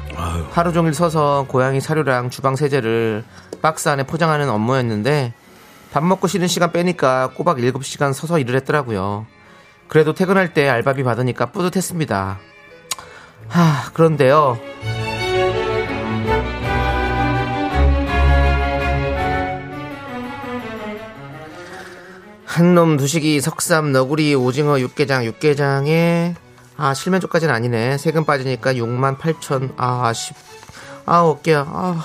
하루 0.50 0.72
종일 0.74 0.92
서서 0.92 1.46
고양이 1.48 1.80
사료랑 1.80 2.28
주방 2.28 2.54
세제를 2.54 3.24
박스 3.62 3.88
안에 3.88 4.02
포장하는 4.02 4.50
업무였는데 4.50 5.32
밥 5.90 6.04
먹고 6.04 6.28
쉬는 6.28 6.48
시간 6.48 6.70
빼니까 6.70 7.30
꼬박 7.30 7.56
7시간 7.56 8.12
서서 8.12 8.38
일을 8.38 8.56
했더라고요. 8.56 9.24
그래도 9.88 10.12
퇴근할 10.12 10.52
때 10.52 10.68
알바비 10.68 11.04
받으니까 11.04 11.46
뿌듯했습니다. 11.46 12.38
하 13.48 13.90
그런데요 13.94 14.58
한놈 22.52 22.98
두식이 22.98 23.40
석삼 23.40 23.92
너구리 23.92 24.34
오징어 24.34 24.78
육개장 24.78 25.24
육개장에 25.24 26.34
아 26.76 26.92
실면조까지는 26.92 27.54
아니네 27.54 27.96
세금 27.96 28.26
빠지니까 28.26 28.74
6만 28.74 29.16
8천 29.16 29.72
아 29.78 30.06
아쉽 30.06 30.36
아 31.06 31.20
어깨야 31.20 31.66
아 31.66 32.04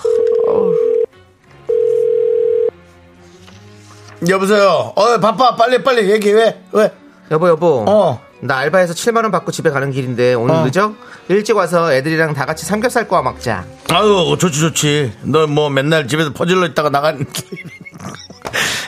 여보세요. 4.28 4.94
어, 4.96 5.20
바빠. 5.20 5.56
빨리 5.56 5.84
빨리 5.84 6.10
얘기해. 6.10 6.34
왜? 6.34 6.64
왜? 6.72 6.92
여보 7.30 7.50
여보 7.50 7.86
어. 7.88 8.20
나 8.42 8.58
알바에서 8.58 8.94
7만 8.94 9.24
원 9.24 9.32
받고 9.32 9.52
집에 9.52 9.70
가는 9.72 9.92
길인데 9.92 10.34
오늘 10.36 10.56
어. 10.56 10.66
늦어? 10.66 10.94
일찍 11.28 11.56
와서 11.58 11.92
애들이랑 11.94 12.34
다 12.34 12.46
같이 12.46 12.66
삼겹살 12.66 13.08
구워 13.08 13.22
먹자 13.24 13.66
아유, 13.92 14.36
좋지 14.40 14.60
좋지. 14.60 15.14
너 15.24 15.48
뭐 15.48 15.70
맨날 15.70 16.08
집에서 16.08 16.32
퍼질러 16.34 16.66
있다가 16.68 16.90
나간 16.90 17.26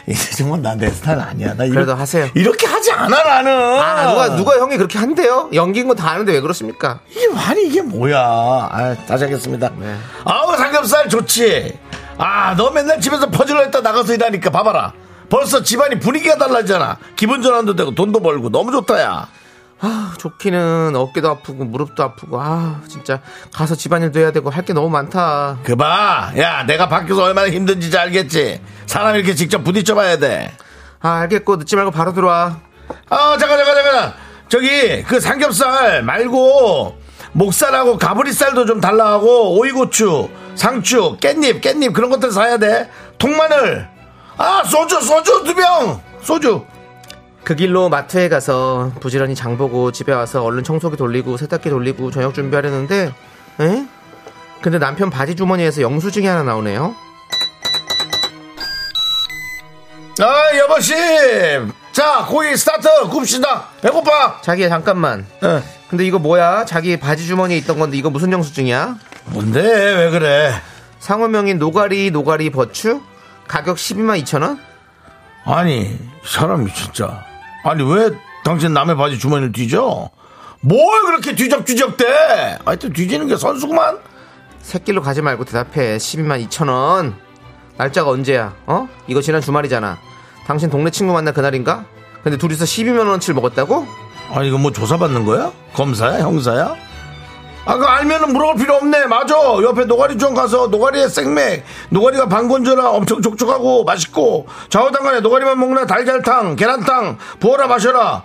이게 0.07 0.17
정말 0.37 0.61
난내 0.61 0.89
스타일 0.91 1.19
아니야. 1.19 1.53
나 1.53 1.63
이렇게, 1.65 1.73
그래도 1.75 1.95
하세요. 1.95 2.27
이렇게 2.33 2.65
하지 2.67 2.91
않아 2.91 3.23
나는. 3.23 3.51
아 3.79 4.09
누가 4.11 4.35
누가 4.35 4.57
형이 4.59 4.77
그렇게 4.77 4.97
한대요? 4.97 5.49
연기인 5.53 5.87
거 5.87 5.93
다 5.95 6.09
아는데 6.11 6.33
왜 6.33 6.41
그러십니까? 6.41 6.99
이게 7.11 7.27
아니 7.35 7.67
이게 7.67 7.81
뭐야? 7.81 8.17
아, 8.19 8.95
다시 9.07 9.25
하겠습니다. 9.25 9.69
네. 9.77 9.95
아우 10.25 10.55
삼겹살 10.57 11.09
좋지. 11.09 11.77
아, 12.17 12.55
너 12.55 12.69
맨날 12.71 12.99
집에서 12.99 13.29
퍼질러 13.29 13.65
있다 13.67 13.81
나가서 13.81 14.13
일하니까 14.13 14.49
봐봐라. 14.49 14.93
벌써 15.29 15.61
집안이 15.61 15.99
분위기가 15.99 16.37
달라지잖아. 16.37 16.97
기분 17.15 17.41
전환도 17.43 17.75
되고 17.75 17.93
돈도 17.93 18.19
벌고 18.21 18.49
너무 18.49 18.71
좋다야. 18.71 19.27
아 19.81 20.13
좋기는 20.17 20.93
어깨도 20.95 21.29
아프고 21.29 21.63
무릎도 21.63 22.03
아프고 22.03 22.39
아 22.41 22.81
진짜 22.89 23.21
가서 23.53 23.75
집안일도 23.75 24.19
해야 24.19 24.31
되고 24.31 24.49
할 24.49 24.65
게 24.65 24.73
너무 24.73 24.89
많다 24.89 25.57
그봐. 25.63 26.33
야, 26.37 26.63
내가 26.63 26.87
밖에서 26.89 27.23
얼마나 27.23 27.49
힘든지 27.49 27.97
알겠지. 27.97 28.61
사람 28.85 29.15
이렇게 29.15 29.33
직접 29.35 29.63
부딪혀 29.63 29.95
봐야 29.95 30.17
돼. 30.17 30.51
아 30.99 31.19
알겠고 31.21 31.55
늦지 31.55 31.75
말고 31.77 31.91
바로 31.91 32.13
들어와 32.13 32.59
아, 33.09 33.37
잠깐, 33.39 33.57
잠깐, 33.57 33.75
잠깐. 33.75 34.13
저기, 34.49 35.03
그 35.03 35.19
삼겹살 35.19 36.01
말고, 36.01 36.97
목살하고 37.33 37.99
가브리살도 37.99 38.65
좀 38.65 38.81
달라하고, 38.81 39.59
오이고추, 39.59 40.27
상추, 40.55 41.17
깻잎, 41.21 41.61
깻잎, 41.61 41.93
그런 41.93 42.09
것들 42.09 42.31
사야 42.31 42.57
돼. 42.57 42.89
통마늘. 43.19 43.87
아, 44.37 44.63
소주, 44.63 44.99
소주 45.01 45.43
두 45.45 45.53
병! 45.53 46.01
소주. 46.23 46.65
그 47.49 47.55
길로 47.55 47.89
마트에 47.89 48.29
가서 48.29 48.91
부지런히 48.99 49.33
장 49.33 49.57
보고 49.57 49.91
집에 49.91 50.13
와서 50.13 50.43
얼른 50.43 50.63
청소기 50.63 50.97
돌리고 50.97 51.35
세탁기 51.35 51.71
돌리고 51.71 52.11
저녁 52.11 52.35
준비하려는데 52.35 53.11
에? 53.61 53.87
근데 54.61 54.77
남편 54.77 55.09
바지 55.09 55.35
주머니에서 55.35 55.81
영수증이 55.81 56.27
하나 56.27 56.43
나오네요 56.43 56.93
아, 60.21 60.57
여보씨. 60.57 60.93
자, 61.91 62.25
고기 62.29 62.55
스타트. 62.55 62.87
굽시다. 63.09 63.69
배고파. 63.81 64.41
자기야 64.41 64.69
잠깐만 64.69 65.25
어. 65.41 65.63
근데 65.89 66.05
이거 66.05 66.19
뭐야 66.19 66.65
자기 66.65 66.97
바지 66.97 67.25
주머니에 67.25 67.57
있던 67.57 67.79
건데 67.79 67.97
이거 67.97 68.11
무슨 68.11 68.31
영수증이야 68.31 68.95
뭔데? 69.25 69.59
왜 69.61 70.11
그래? 70.11 70.53
상호명인 70.99 71.57
노가리 71.57 72.11
노가리 72.11 72.51
버추 72.51 73.01
가격 73.47 73.77
12만 73.77 74.21
2천원 74.23 74.59
아니, 75.45 75.81
이 75.81 75.99
사람이 76.23 76.71
진짜. 76.75 77.28
아니, 77.63 77.83
왜 77.83 78.09
당신 78.43 78.73
남의 78.73 78.95
바지 78.95 79.19
주머니를 79.19 79.51
뒤져? 79.51 80.09
뭘 80.61 81.01
그렇게 81.05 81.35
뒤적뒤적대? 81.35 82.59
하여튼 82.65 82.93
뒤지는 82.93 83.27
게 83.27 83.37
선수구만? 83.37 83.99
샛길로 84.61 85.01
가지 85.01 85.21
말고 85.21 85.45
대답해 85.45 85.97
12만 85.97 86.45
2천 86.47 86.69
원 86.69 87.15
날짜가 87.77 88.09
언제야 88.09 88.53
어? 88.65 88.89
이거 89.07 89.21
지난 89.21 89.41
주말이잖아 89.41 89.97
당신 90.45 90.69
동네 90.69 90.91
친구 90.91 91.13
만난 91.13 91.33
그날인가? 91.33 91.85
근데 92.23 92.37
둘이서 92.37 92.65
12만원어치를 92.65 93.33
먹었다고? 93.33 93.87
아니, 94.33 94.49
이거 94.49 94.57
뭐 94.57 94.71
조사받는 94.71 95.25
거야? 95.25 95.51
검사야? 95.73 96.19
형사야? 96.19 96.75
아, 97.69 97.77
그 97.77 97.85
알면은 97.85 98.33
물어볼 98.33 98.55
필요 98.55 98.73
없네. 98.77 99.05
맞아. 99.05 99.35
옆에 99.61 99.85
노가리점 99.85 100.33
가서 100.33 100.65
노가리에 100.67 101.07
생맥, 101.07 101.63
노가리가 101.91 102.27
반건조라 102.27 102.89
엄청 102.89 103.21
촉촉하고 103.21 103.83
맛있고, 103.83 104.47
좌우당간에 104.69 105.19
노가리만 105.19 105.59
먹나 105.59 105.85
달걀탕, 105.85 106.55
계란탕, 106.55 107.19
부어라 107.39 107.67
마셔라. 107.67 108.23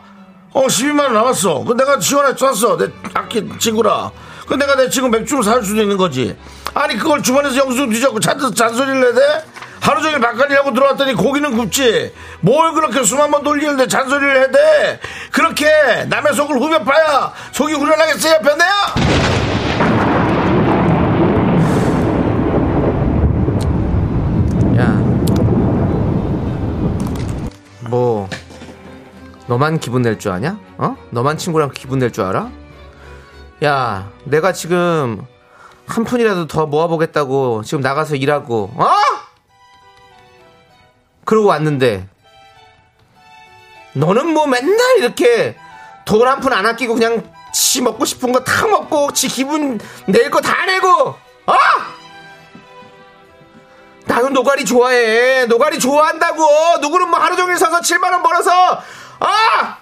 어, 0.54 0.66
12만원 0.66 1.12
나왔어. 1.12 1.62
그 1.64 1.74
내가 1.74 2.00
시원하게 2.00 2.38
쐈어. 2.38 2.78
내 2.78 2.88
아끼는 3.12 3.46
친구라. 3.58 4.12
그 4.48 4.54
내가 4.54 4.76
내 4.76 4.88
친구 4.88 5.10
맥주를 5.10 5.44
살 5.44 5.62
수도 5.62 5.82
있는 5.82 5.98
거지. 5.98 6.34
아니, 6.72 6.96
그걸 6.96 7.22
주머니에서 7.22 7.58
영수 7.58 7.86
뒤졌고 7.86 8.20
잔, 8.20 8.38
잔소리를 8.38 9.14
돼? 9.14 9.44
하루 9.84 10.00
종일 10.00 10.18
바깥이라고 10.18 10.72
들어왔더니 10.72 11.12
고기는 11.14 11.54
굽지. 11.56 12.14
뭘 12.40 12.72
그렇게 12.72 13.02
숨 13.04 13.20
한 13.20 13.30
번 13.30 13.42
돌리는데 13.42 13.86
잔소리를 13.86 14.50
돼? 14.50 14.98
그렇게 15.30 15.66
남의 16.08 16.32
속을 16.34 16.56
후벼 16.56 16.82
파야 16.84 17.32
속이 17.52 17.74
후련하겠어요, 17.74 18.38
변내야? 18.40 18.94
야, 24.78 24.86
뭐 27.88 28.28
너만 29.46 29.78
기분 29.78 30.02
낼 30.02 30.18
줄 30.18 30.32
아냐? 30.32 30.58
어? 30.78 30.96
너만 31.10 31.36
친구랑 31.38 31.70
기분 31.74 31.98
낼 32.00 32.10
줄 32.10 32.24
알아? 32.24 32.50
야, 33.64 34.10
내가 34.24 34.52
지금 34.52 35.22
한 35.86 36.04
푼이라도 36.04 36.46
더 36.46 36.66
모아보겠다고 36.66 37.62
지금 37.64 37.82
나가서 37.82 38.16
일하고, 38.16 38.72
어? 38.76 38.86
그러고 41.24 41.48
왔는데 41.48 42.06
너는 43.94 44.28
뭐 44.28 44.46
맨날 44.46 44.98
이렇게 44.98 45.56
돈 46.04 46.26
한 46.26 46.40
푼 46.40 46.52
안 46.52 46.66
아끼고 46.66 46.94
그냥 46.94 47.22
지 47.52 47.80
먹고 47.80 48.04
싶은 48.04 48.32
거 48.32 48.42
다 48.44 48.66
먹고 48.66 49.12
지 49.12 49.28
기분 49.28 49.78
낼 50.06 50.30
거 50.30 50.40
다 50.40 50.66
내고, 50.66 51.16
어? 51.46 51.54
나는 54.06 54.32
노가리 54.34 54.64
좋아해. 54.66 55.46
노가리 55.46 55.78
좋아한다고. 55.78 56.78
누구는 56.82 57.08
뭐 57.08 57.18
하루 57.18 57.36
종일 57.36 57.56
서서 57.56 57.80
7만원 57.80 58.22
벌어서, 58.22 58.82
아! 59.20 59.78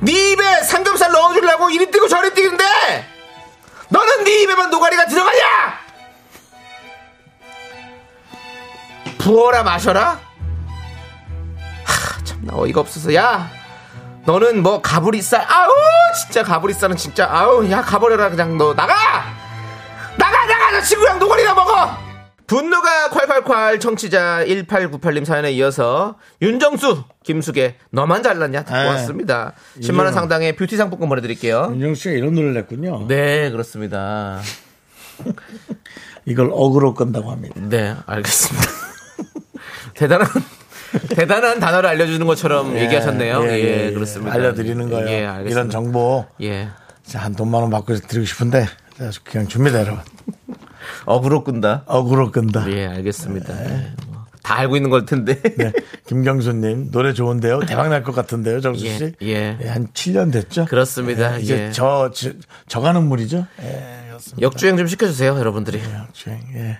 네 0.00 0.32
입에 0.32 0.62
삼겹살 0.62 1.10
넣어주려고 1.12 1.70
이리 1.70 1.90
뛰고 1.90 2.08
저리 2.08 2.32
뛰는데 2.34 2.64
너는 3.88 4.24
네 4.24 4.42
입에만 4.42 4.70
노가리가 4.70 5.06
들어가냐? 5.06 5.79
부어라 9.20 9.62
마셔라? 9.62 10.18
하, 11.84 12.24
참나 12.24 12.54
어이가 12.56 12.80
없어서. 12.80 13.14
야 13.14 13.50
너는 14.26 14.62
뭐 14.62 14.80
가브리살 14.80 15.44
아우 15.48 15.70
진짜 16.20 16.42
가브리살은 16.42 16.96
진짜 16.96 17.28
아우 17.30 17.68
야 17.70 17.82
가버려라. 17.82 18.30
그냥 18.30 18.56
너 18.58 18.74
나가! 18.74 18.94
나가 20.16 20.46
나가! 20.46 20.72
너 20.72 20.80
친구랑 20.82 21.18
노가리나 21.18 21.54
먹어! 21.54 21.90
분노가 22.46 23.10
콸콸콸 23.10 23.80
청취자 23.80 24.44
1898님 24.44 25.24
사연에 25.24 25.52
이어서 25.52 26.16
윤정수 26.42 27.04
김숙의 27.22 27.76
너만 27.90 28.24
잘났냐 28.24 28.64
듣고 28.64 28.76
네. 28.76 28.86
왔습니다. 28.88 29.52
10만원 29.80 30.12
상당의 30.12 30.56
뷰티 30.56 30.76
상품권 30.76 31.08
보내드릴게요. 31.08 31.68
윤정 31.74 31.94
씨가 31.94 32.14
이런 32.16 32.34
노래를 32.34 32.54
냈군요. 32.54 33.06
네 33.06 33.50
그렇습니다. 33.50 34.40
이걸 36.26 36.50
어그로 36.52 36.94
끈다고 36.94 37.30
합니다. 37.30 37.54
네 37.56 37.94
알겠습니다 38.06 38.68
대단한 39.94 40.26
대단한 41.14 41.60
단어를 41.60 41.88
알려주는 41.90 42.26
것처럼 42.26 42.76
얘기하셨네요 42.76 43.44
예, 43.48 43.92
그렇습니다 43.92 44.34
알려드리는 44.34 44.90
거예요. 44.90 45.08
예, 45.08 45.26
알겠습니다. 45.26 45.50
이런 45.50 45.70
정보 45.70 46.26
예 46.42 46.68
자, 47.04 47.18
한 47.20 47.34
돈만 47.34 47.62
원 47.62 47.70
받고 47.70 47.94
드리고 47.96 48.24
싶은데 48.24 48.66
그냥 49.24 49.48
줍니다, 49.48 49.80
여러분. 49.80 50.00
어그로 51.06 51.44
끈다 51.44 51.84
어그로 51.86 52.30
끈다. 52.30 52.70
예, 52.72 52.86
알겠습니다. 52.86 53.52
예, 53.64 53.92
뭐 54.06 54.41
다 54.41 54.58
알고 54.58 54.76
있는 54.76 54.90
걸 54.90 55.06
텐데. 55.06 55.40
네. 55.56 55.72
김경수님 56.06 56.90
노래 56.90 57.12
좋은데요. 57.12 57.60
대박 57.60 57.88
날 57.88 58.02
것 58.02 58.14
같은데요, 58.14 58.60
정수 58.60 58.86
예, 58.86 58.98
씨. 58.98 59.12
예. 59.22 59.56
한 59.66 59.86
7년 59.88 60.32
됐죠. 60.32 60.66
그렇습니다. 60.66 61.36
예, 61.36 61.40
이제 61.40 61.66
예. 61.68 61.72
저, 61.72 62.10
저 62.14 62.30
저가는 62.68 63.02
물이죠. 63.04 63.46
예, 63.62 64.04
그렇습니다. 64.08 64.42
역주행 64.42 64.76
좀 64.76 64.86
시켜주세요, 64.86 65.36
여러분들이. 65.38 65.80
역주행. 65.80 66.40
예. 66.56 66.78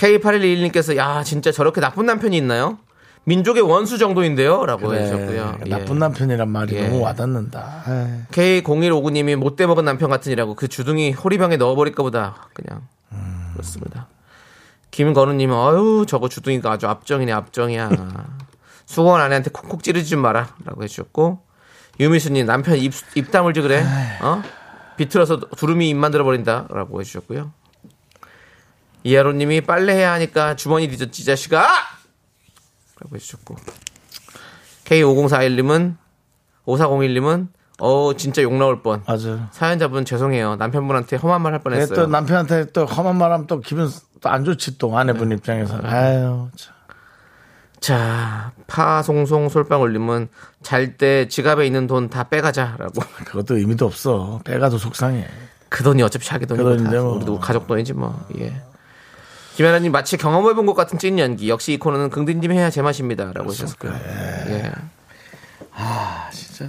K8121님께서, 0.00 0.96
야, 0.96 1.22
진짜 1.22 1.52
저렇게 1.52 1.80
나쁜 1.80 2.06
남편이 2.06 2.36
있나요? 2.36 2.78
민족의 3.24 3.62
원수 3.62 3.98
정도인데요? 3.98 4.64
라고 4.64 4.88
그래, 4.88 5.02
해주셨고요. 5.02 5.58
예. 5.66 5.68
나쁜 5.68 5.98
남편이란 5.98 6.48
말이 6.48 6.74
예. 6.76 6.88
너무 6.88 7.02
와닿는다. 7.02 7.84
예. 7.86 8.26
K0159님이 8.32 9.36
못돼 9.36 9.66
먹은 9.66 9.84
남편 9.84 10.08
같으니라고 10.08 10.54
그 10.54 10.68
주둥이 10.68 11.12
호리병에 11.12 11.58
넣어버릴까 11.58 12.02
보다. 12.02 12.48
그냥. 12.54 12.86
음. 13.12 13.50
그렇습니다. 13.52 14.08
김건우님은, 14.90 15.54
어유 15.54 16.06
저거 16.08 16.28
주둥이가 16.30 16.72
아주 16.72 16.88
압정이네, 16.88 17.30
압정이야. 17.32 17.90
수건 18.86 19.20
아내한테 19.20 19.50
콕콕 19.50 19.82
찌르지 19.82 20.08
좀 20.08 20.20
마라. 20.20 20.54
라고 20.64 20.82
해주셨고. 20.82 21.42
유미수님, 22.00 22.46
남편 22.46 22.78
입, 22.78 22.92
입 23.14 23.30
다물지 23.30 23.60
그래? 23.60 23.84
어? 24.22 24.42
비틀어서 24.96 25.40
두루미 25.56 25.90
입 25.90 25.96
만들어버린다. 25.96 26.68
라고 26.70 27.00
해주셨고요. 27.00 27.52
이하로님이 29.02 29.62
빨래해야 29.62 30.12
하니까 30.12 30.56
주머니 30.56 30.88
뒤졌지, 30.88 31.22
이 31.22 31.24
자식아! 31.24 31.60
라고 33.00 33.16
해주셨고. 33.16 33.56
K5041님은, 34.84 35.96
5401님은, 36.66 37.48
어, 37.78 38.12
진짜 38.14 38.42
욕 38.42 38.52
나올 38.54 38.82
뻔. 38.82 39.02
맞아요. 39.06 39.48
사연자분 39.52 40.04
죄송해요. 40.04 40.56
남편분한테 40.56 41.16
험한 41.16 41.40
말할 41.40 41.60
근데 41.62 41.76
뻔했어요. 41.86 41.96
또 41.96 42.06
남편한테 42.06 42.72
또 42.72 42.84
험한 42.84 43.16
말 43.16 43.32
하면 43.32 43.46
또 43.46 43.60
기분 43.60 43.88
또 44.20 44.28
안 44.28 44.44
좋지 44.44 44.76
또 44.76 44.98
아내분 44.98 45.30
네. 45.30 45.36
입장에서. 45.36 45.80
아유, 45.82 46.50
참. 46.56 46.74
자, 47.80 48.52
파송송 48.66 49.48
솔방울님은 49.48 50.28
잘 50.62 50.98
때 50.98 51.26
지갑에 51.28 51.64
있는 51.64 51.86
돈 51.86 52.10
다 52.10 52.24
빼가자라고. 52.24 53.00
그것도 53.24 53.56
의미도 53.56 53.86
없어. 53.86 54.40
빼가도 54.44 54.76
속상해. 54.76 55.26
그 55.70 55.82
돈이 55.82 56.02
어차피 56.02 56.26
자기 56.26 56.44
돈이고 56.44 56.68
그 56.68 56.84
다 56.84 56.90
뭐. 57.00 57.14
우리도 57.16 57.38
가족 57.40 57.66
돈이지 57.66 57.94
뭐. 57.94 58.22
예. 58.40 58.60
김연아님 59.60 59.92
마치 59.92 60.16
경험해본 60.16 60.64
것 60.64 60.72
같은 60.72 60.98
찐 60.98 61.18
연기. 61.18 61.50
역시 61.50 61.74
이 61.74 61.78
코너는 61.78 62.08
긍디님 62.08 62.50
해야 62.50 62.70
제맛입니다라고 62.70 63.50
하셨고요. 63.50 63.92
예. 64.48 64.72
아, 65.74 66.30
진짜. 66.32 66.66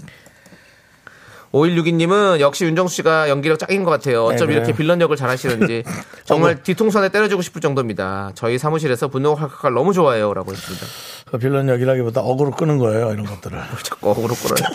5162님은 1.54 2.42
역시 2.42 2.66
윤정수 2.66 2.96
씨가 2.96 3.30
연기력 3.30 3.60
짱인 3.60 3.86
것 3.86 3.92
같아요. 3.92 4.26
어쩜 4.26 4.48
네, 4.48 4.56
이렇게 4.56 4.74
그래요. 4.74 4.76
빌런 4.76 5.00
역을 5.00 5.16
잘하시는지 5.16 5.86
정말 6.26 6.64
뒤통수 6.64 6.98
한 6.98 7.03
대 7.03 7.08
때려주고 7.08 7.42
싶을 7.42 7.62
정도입니다. 7.62 8.32
저희 8.36 8.58
사무실에서 8.58 9.08
분노가 9.08 9.48
칼칼 9.48 9.74
너무 9.74 9.94
좋아요라고 9.94 10.52
했습니다. 10.52 10.86
그 11.32 11.38
빌런 11.38 11.70
역이라기보다 11.70 12.20
어그로 12.20 12.52
끄는 12.52 12.78
거예요, 12.78 13.14
이런 13.14 13.26
것들을. 13.26 13.58
자꾸 13.84 14.12
어그로 14.12 14.36
끌어요. 14.36 14.68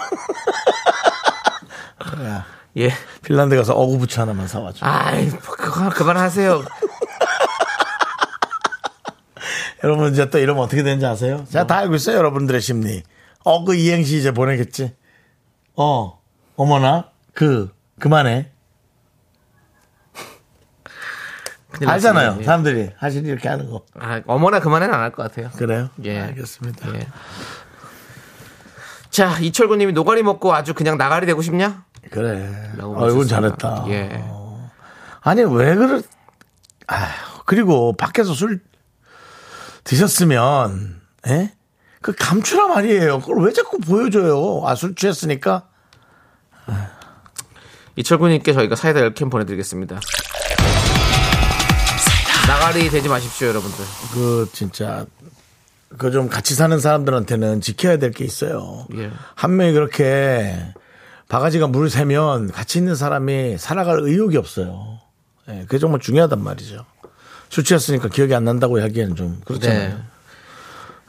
예. 2.79 2.93
핀란드 3.25 3.57
가서 3.57 3.75
어그 3.75 3.99
부츠 3.99 4.21
하나만 4.21 4.49
사와줘. 4.49 4.85
아이, 4.87 5.27
뭐 5.27 5.39
그거 5.41 5.89
그만하세요. 5.91 6.63
여러분 9.85 10.13
이제 10.13 10.29
또 10.31 10.39
이러면 10.39 10.63
어떻게 10.65 10.83
되는지 10.83 11.05
아세요? 11.07 11.45
제가 11.49 11.65
뭐? 11.65 11.67
다 11.67 11.79
알고 11.79 11.95
있어요, 11.97 12.17
여러분들의 12.17 12.61
심리. 12.61 13.03
어, 13.45 13.65
그 13.65 13.75
이행시 13.75 14.19
이제 14.19 14.33
보내겠지. 14.33 14.95
어, 15.77 16.21
어머나, 16.57 17.11
그, 17.35 17.71
그만해. 18.01 18.51
알잖아요. 21.87 22.39
예. 22.41 22.45
사람들이. 22.45 22.91
사실 22.99 23.27
이렇게 23.27 23.49
하는 23.49 23.69
거. 23.71 23.83
아, 24.01 24.23
어머나 24.27 24.61
그만해는 24.61 24.95
안 24.95 25.01
할 25.01 25.13
것 25.13 25.23
같아요. 25.25 25.51
그래요? 25.57 25.91
예. 26.05 26.21
알겠습니다. 26.21 26.95
예. 26.95 27.07
자, 29.11 29.39
이철구 29.39 29.77
님이 29.77 29.93
노가리 29.93 30.23
먹고 30.23 30.55
아주 30.55 30.73
그냥 30.73 30.97
나가리 30.97 31.27
되고 31.27 31.43
싶냐? 31.43 31.85
그래. 32.11 32.47
어, 32.81 32.93
이건 32.93 33.03
하셨습니다. 33.03 33.35
잘했다. 33.35 33.85
예. 33.89 34.25
아니, 35.21 35.43
왜 35.43 35.75
그래. 35.75 36.01
아 36.89 37.09
그리고 37.47 37.95
밖에서 37.95 38.33
술 38.33 38.61
드셨으면, 39.87 41.01
예? 41.29 41.53
그 42.03 42.13
감추라 42.17 42.67
말이에요. 42.69 43.21
그걸 43.21 43.45
왜 43.45 43.53
자꾸 43.53 43.79
보여줘요? 43.79 44.63
아, 44.67 44.75
술 44.75 44.95
취했으니까? 44.95 45.69
이철구 47.97 48.29
님께 48.29 48.53
저희가 48.53 48.77
사이다 48.77 49.01
10캔 49.01 49.31
보내드리겠습니다. 49.31 49.99
나가리 52.49 52.91
되지 52.91 53.09
마십시오, 53.09 53.49
여러분들. 53.49 53.85
그, 54.13 54.49
진짜, 54.53 55.07
그 55.99 56.11
좀 56.11 56.29
같이 56.29 56.55
사는 56.55 56.79
사람들한테는 56.79 57.61
지켜야 57.61 57.97
될 57.97 58.11
게 58.13 58.25
있어요. 58.25 58.87
예. 58.97 59.11
한 59.35 59.57
명이 59.57 59.73
그렇게 59.73 60.57
바가지가 61.29 61.69
물을 61.69 61.89
새면 61.91 62.51
같이 62.53 62.79
있는 62.79 62.95
사람이 62.97 63.57
살아갈 63.59 64.01
의욕이 64.01 64.37
없어요. 64.37 64.99
예, 65.49 65.61
그게 65.61 65.79
정말 65.79 66.01
중요하단 66.01 66.43
말이죠. 66.43 66.85
술 67.49 67.65
취했으니까 67.65 68.09
기억이 68.09 68.35
안 68.35 68.45
난다고 68.45 68.81
하기에는 68.81 69.17
좀 69.17 69.41
그렇잖아요. 69.45 69.99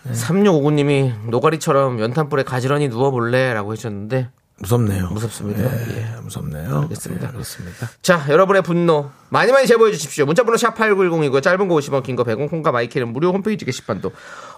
네. 0.04 0.14
3659님이 0.14 1.30
노가리처럼 1.30 2.00
연탄불에 2.00 2.44
가지런히 2.44 2.88
누워볼래? 2.88 3.54
라고 3.54 3.74
해주셨는데, 3.74 4.30
무섭네요. 4.60 5.10
무섭습니다. 5.10 5.64
예, 5.64 6.16
무섭네요. 6.24 6.82
알겠습니다. 6.84 7.28
예, 7.28 7.32
그렇습니다. 7.32 7.90
자, 8.02 8.26
여러분의 8.28 8.64
분노 8.64 9.12
많이 9.30 9.52
많이 9.52 9.68
제보해 9.68 9.92
주십시오. 9.92 10.26
문자번호 10.26 10.58
샵 10.58 10.76
8910이고 10.76 11.44
짧은 11.44 11.68
거 11.68 11.76
50원, 11.76 12.02
긴 12.02 12.16
거 12.16 12.24
100원, 12.24 12.50
콩과 12.50 12.72
마이케이는 12.72 13.10
무료 13.14 13.32
홈페이지 13.32 13.66
게시판도 13.66 14.12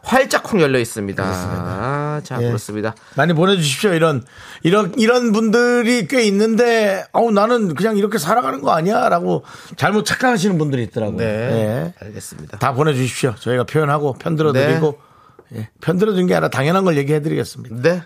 활짝쿵 0.04 0.62
열려 0.62 0.80
있습니다. 0.80 2.22
자, 2.24 2.38
예. 2.42 2.48
그렇습니다. 2.48 2.96
많이 3.16 3.34
보내주십시오. 3.34 3.94
이런 3.94 4.24
이런 4.64 4.94
이런 4.98 5.34
분들이 5.34 6.08
꽤 6.08 6.24
있는데, 6.28 7.04
어우 7.12 7.32
나는 7.32 7.76
그냥 7.76 7.98
이렇게 7.98 8.18
살아가는 8.18 8.62
거 8.62 8.72
아니야라고 8.72 9.44
잘못 9.76 10.06
착각하시는 10.06 10.58
분들이 10.58 10.84
있더라고요. 10.84 11.18
네. 11.18 11.26
예. 11.26 11.94
알겠습니다. 12.06 12.60
다 12.60 12.74
보내주십시오. 12.74 13.36
저희가 13.38 13.66
표현하고 13.66 14.14
편들어드리고 14.14 15.09
예, 15.56 15.70
편들어준 15.82 16.28
게 16.28 16.36
아니라 16.36 16.50
당연한 16.50 16.86
걸 16.86 16.98
얘기해드리겠습니다. 16.98 17.76
네. 17.82 18.02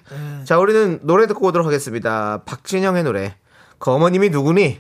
자, 0.46 0.58
우리는 0.58 1.00
노래 1.04 1.28
듣고 1.28 1.48
오도록 1.48 1.68
하겠습니다. 1.68 2.44
박진영의 2.46 3.04
노래. 3.04 3.36
그 3.80 3.92
어머님이 3.92 4.30
누구니? 4.30 4.80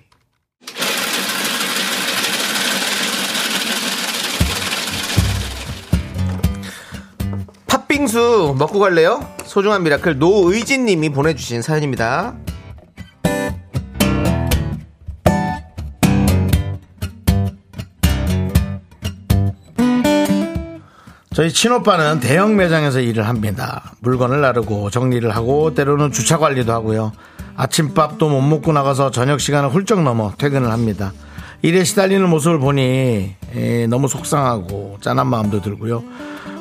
팥빙수 7.68 8.56
먹고 8.58 8.80
갈래요? 8.80 9.28
소중한 9.46 9.84
미라클 9.84 10.20
노의진 10.20 10.86
님이 10.86 11.10
보내주신 11.10 11.62
사연입니다. 11.62 12.36
저희 21.34 21.52
친오빠는 21.52 22.20
대형 22.20 22.56
매장에서 22.56 23.00
일을 23.00 23.28
합니다. 23.28 23.96
물건을 24.02 24.42
나르고 24.42 24.92
정리를 24.92 25.36
하고 25.36 25.74
때로는 25.74 26.12
주차 26.12 26.38
관리도 26.38 26.72
하고요. 26.72 27.12
아침밥도 27.56 28.30
못 28.30 28.42
먹고 28.42 28.72
나가서 28.72 29.10
저녁 29.10 29.40
시간을 29.40 29.70
훌쩍 29.70 30.04
넘어 30.04 30.32
퇴근을 30.38 30.72
합니다. 30.72 31.12
일에 31.64 31.84
시달리는 31.84 32.30
모습을 32.30 32.60
보니 32.60 33.36
에, 33.56 33.88
너무 33.88 34.08
속상하고 34.08 34.98
짠한 35.02 35.26
마음도 35.26 35.62
들고요. 35.62 36.04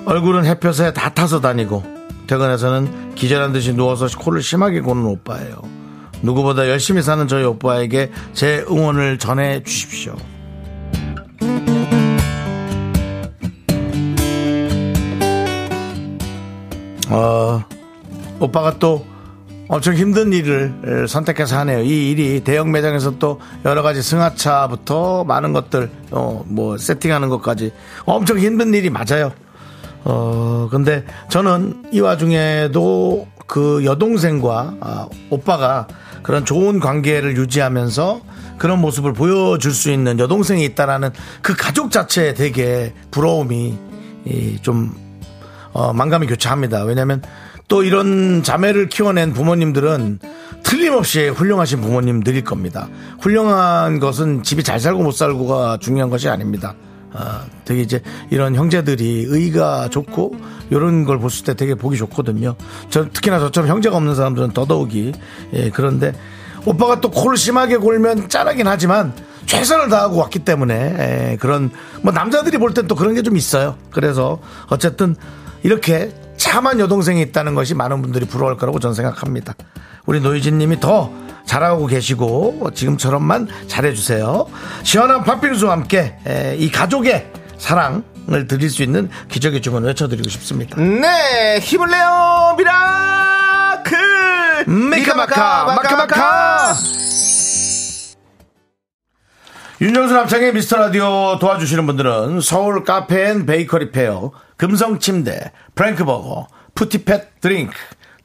얼굴은 0.06 0.46
햇볕에 0.46 0.94
다 0.94 1.10
타서 1.10 1.40
다니고 1.40 1.82
퇴근해서는 2.26 3.14
기절한 3.14 3.52
듯이 3.52 3.74
누워서 3.74 4.06
코를 4.18 4.42
심하게 4.42 4.80
고는 4.80 5.04
오빠예요. 5.04 5.56
누구보다 6.22 6.68
열심히 6.68 7.02
사는 7.02 7.28
저희 7.28 7.44
오빠에게 7.44 8.10
제 8.32 8.64
응원을 8.70 9.18
전해 9.18 9.62
주십시오. 9.62 10.16
어, 17.12 17.62
오빠가 18.40 18.78
또 18.78 19.04
엄청 19.68 19.94
힘든 19.94 20.32
일을 20.32 21.06
선택해서 21.08 21.58
하네요. 21.58 21.80
이 21.80 22.10
일이 22.10 22.40
대형 22.40 22.72
매장에서 22.72 23.18
또 23.18 23.40
여러 23.64 23.82
가지 23.82 24.02
승하차부터 24.02 25.24
많은 25.24 25.52
것들, 25.52 25.90
어, 26.10 26.42
뭐, 26.46 26.76
세팅하는 26.76 27.28
것까지 27.28 27.72
엄청 28.04 28.38
힘든 28.38 28.74
일이 28.74 28.90
맞아요. 28.90 29.32
어, 30.04 30.68
근데 30.70 31.04
저는 31.28 31.84
이 31.92 32.00
와중에도 32.00 33.28
그 33.46 33.84
여동생과 33.84 34.74
아, 34.80 35.08
오빠가 35.30 35.86
그런 36.22 36.44
좋은 36.44 36.80
관계를 36.80 37.36
유지하면서 37.36 38.20
그런 38.58 38.80
모습을 38.80 39.12
보여줄 39.12 39.72
수 39.72 39.90
있는 39.90 40.18
여동생이 40.18 40.64
있다라는 40.64 41.10
그 41.40 41.54
가족 41.54 41.90
자체에 41.90 42.34
되게 42.34 42.94
부러움이 43.10 43.78
이, 44.24 44.58
좀 44.62 45.01
어, 45.72 45.92
만감이 45.92 46.26
교차합니다. 46.26 46.84
왜냐하면 46.84 47.22
또 47.68 47.82
이런 47.82 48.42
자매를 48.42 48.88
키워낸 48.88 49.32
부모님들은 49.32 50.18
틀림없이 50.62 51.28
훌륭하신 51.28 51.80
부모님들일 51.80 52.44
겁니다. 52.44 52.88
훌륭한 53.20 53.98
것은 54.00 54.42
집이 54.42 54.62
잘 54.62 54.78
살고 54.80 55.02
못 55.02 55.12
살고가 55.12 55.78
중요한 55.80 56.10
것이 56.10 56.28
아닙니다. 56.28 56.74
아, 57.14 57.42
되게 57.64 57.82
이제 57.82 58.00
이런 58.30 58.54
형제들이 58.54 59.26
의가 59.28 59.88
좋고 59.90 60.34
이런 60.70 61.04
걸 61.04 61.18
봤을 61.20 61.44
때 61.44 61.54
되게 61.54 61.74
보기 61.74 61.96
좋거든요. 61.98 62.54
저 62.90 63.04
특히나 63.08 63.38
저처럼 63.38 63.68
형제가 63.68 63.96
없는 63.96 64.14
사람들은 64.14 64.52
더더욱이 64.52 65.12
예, 65.52 65.70
그런데 65.70 66.12
오빠가 66.64 67.00
또 67.00 67.10
코를 67.10 67.36
심하게 67.36 67.76
골면 67.76 68.28
짠하긴 68.28 68.66
하지만 68.66 69.12
최선을 69.46 69.88
다하고 69.90 70.16
왔기 70.16 70.38
때문에 70.40 71.32
예, 71.32 71.36
그런 71.38 71.70
뭐 72.02 72.12
남자들이 72.12 72.56
볼 72.58 72.72
땐 72.72 72.86
또 72.86 72.94
그런 72.94 73.14
게 73.14 73.22
좀 73.22 73.36
있어요. 73.36 73.76
그래서 73.90 74.38
어쨌든 74.68 75.14
이렇게 75.62 76.10
참한 76.36 76.80
여동생이 76.80 77.20
있다는 77.22 77.54
것이 77.54 77.74
많은 77.74 78.02
분들이 78.02 78.26
부러울 78.26 78.56
거라고 78.56 78.80
저는 78.80 78.94
생각합니다. 78.94 79.54
우리 80.06 80.20
노유진 80.20 80.58
님이 80.58 80.80
더 80.80 81.10
잘하고 81.46 81.86
계시고 81.86 82.70
지금처럼만 82.74 83.48
잘해주세요. 83.68 84.46
시원한 84.82 85.22
팥빙수와 85.24 85.72
함께 85.72 86.16
에, 86.26 86.56
이 86.56 86.70
가족의 86.70 87.30
사랑을 87.58 88.48
드릴 88.48 88.70
수 88.70 88.82
있는 88.82 89.08
기적의 89.28 89.62
주문 89.62 89.84
외쳐드리고 89.84 90.28
싶습니다. 90.28 90.80
네, 90.80 91.58
힘을 91.60 91.90
내요, 91.90 92.56
미라클! 92.58 93.98
미카마카, 94.66 95.64
마카마카! 95.64 96.74
윤정수 99.80 100.14
남창희의 100.14 100.54
미스터 100.54 100.76
라디오 100.76 101.38
도와주시는 101.40 101.86
분들은 101.86 102.40
서울 102.40 102.84
카페 102.84 103.28
앤 103.28 103.46
베이커리 103.46 103.90
페어, 103.90 104.30
금성 104.62 105.00
침대, 105.00 105.50
프랭크버거, 105.74 106.46
푸티팻 106.76 107.40
드링크, 107.40 107.74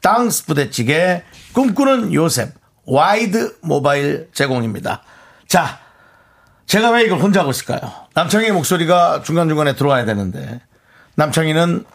땅스 0.03 0.45
부대찌개, 0.45 1.23
꿈꾸는 1.53 2.13
요셉, 2.13 2.53
와이드 2.85 3.57
모바일 3.63 4.29
제공입니다. 4.33 5.01
자, 5.47 5.79
제가 6.67 6.91
왜 6.91 7.05
이걸 7.05 7.17
혼자 7.21 7.39
하고 7.39 7.49
있을까요? 7.49 7.91
남창희 8.13 8.51
목소리가 8.51 9.23
중간중간에 9.23 9.75
들어와야 9.75 10.05
되는데, 10.05 10.61
남창희는 11.15 11.85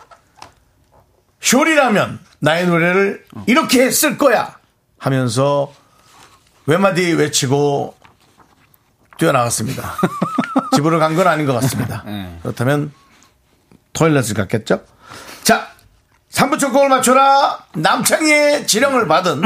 쇼리라면 1.41 2.19
나의 2.41 2.67
노래를 2.67 3.25
이렇게 3.47 3.85
했을 3.85 4.19
거야! 4.19 4.57
하면서 4.99 5.73
외마디 6.67 7.13
외치고 7.13 7.95
뛰어나갔습니다. 9.19 9.95
집으로 10.75 10.99
간 10.99 11.15
건 11.15 11.29
아닌 11.29 11.47
것 11.47 11.53
같습니다. 11.53 12.03
그렇다면 12.43 12.91
토일렛을 13.93 14.35
갔겠죠? 14.35 14.83
자, 15.43 15.69
3부 16.33 16.59
첫 16.59 16.71
곡을 16.71 16.89
맞춰라 16.89 17.59
남창희의 17.75 18.67
지령을 18.67 19.07
받은 19.07 19.43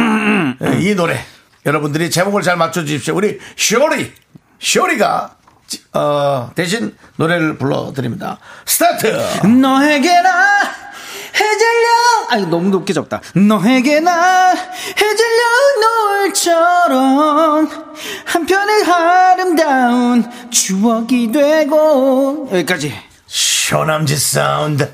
이 0.83 0.95
노래 0.95 1.19
여러분들이 1.65 2.11
제목을 2.11 2.43
잘 2.43 2.57
맞춰주십시오. 2.57 3.15
우리 3.17 3.39
쇼리 3.57 4.13
쇼리가 4.61 5.35
지- 5.67 5.83
어, 5.95 6.53
대신 6.55 6.97
노래를 7.17 7.59
불러드립니다. 7.59 8.39
스타트! 8.65 9.07
너에게 9.47 10.21
나 10.23 10.61
해질녘 11.35 12.31
아 12.31 12.37
이거 12.39 12.47
너무 12.47 12.71
높게 12.71 12.93
적다 12.95 13.21
너에게 13.35 13.99
나 14.01 14.53
해질녘 14.53 15.81
노을처럼 15.83 17.69
한편의 18.25 18.85
아름다운 18.85 20.25
추억이 20.51 21.31
되고 21.33 22.49
여기까지 22.53 22.95
쇼남지 23.27 24.17
사운드. 24.17 24.91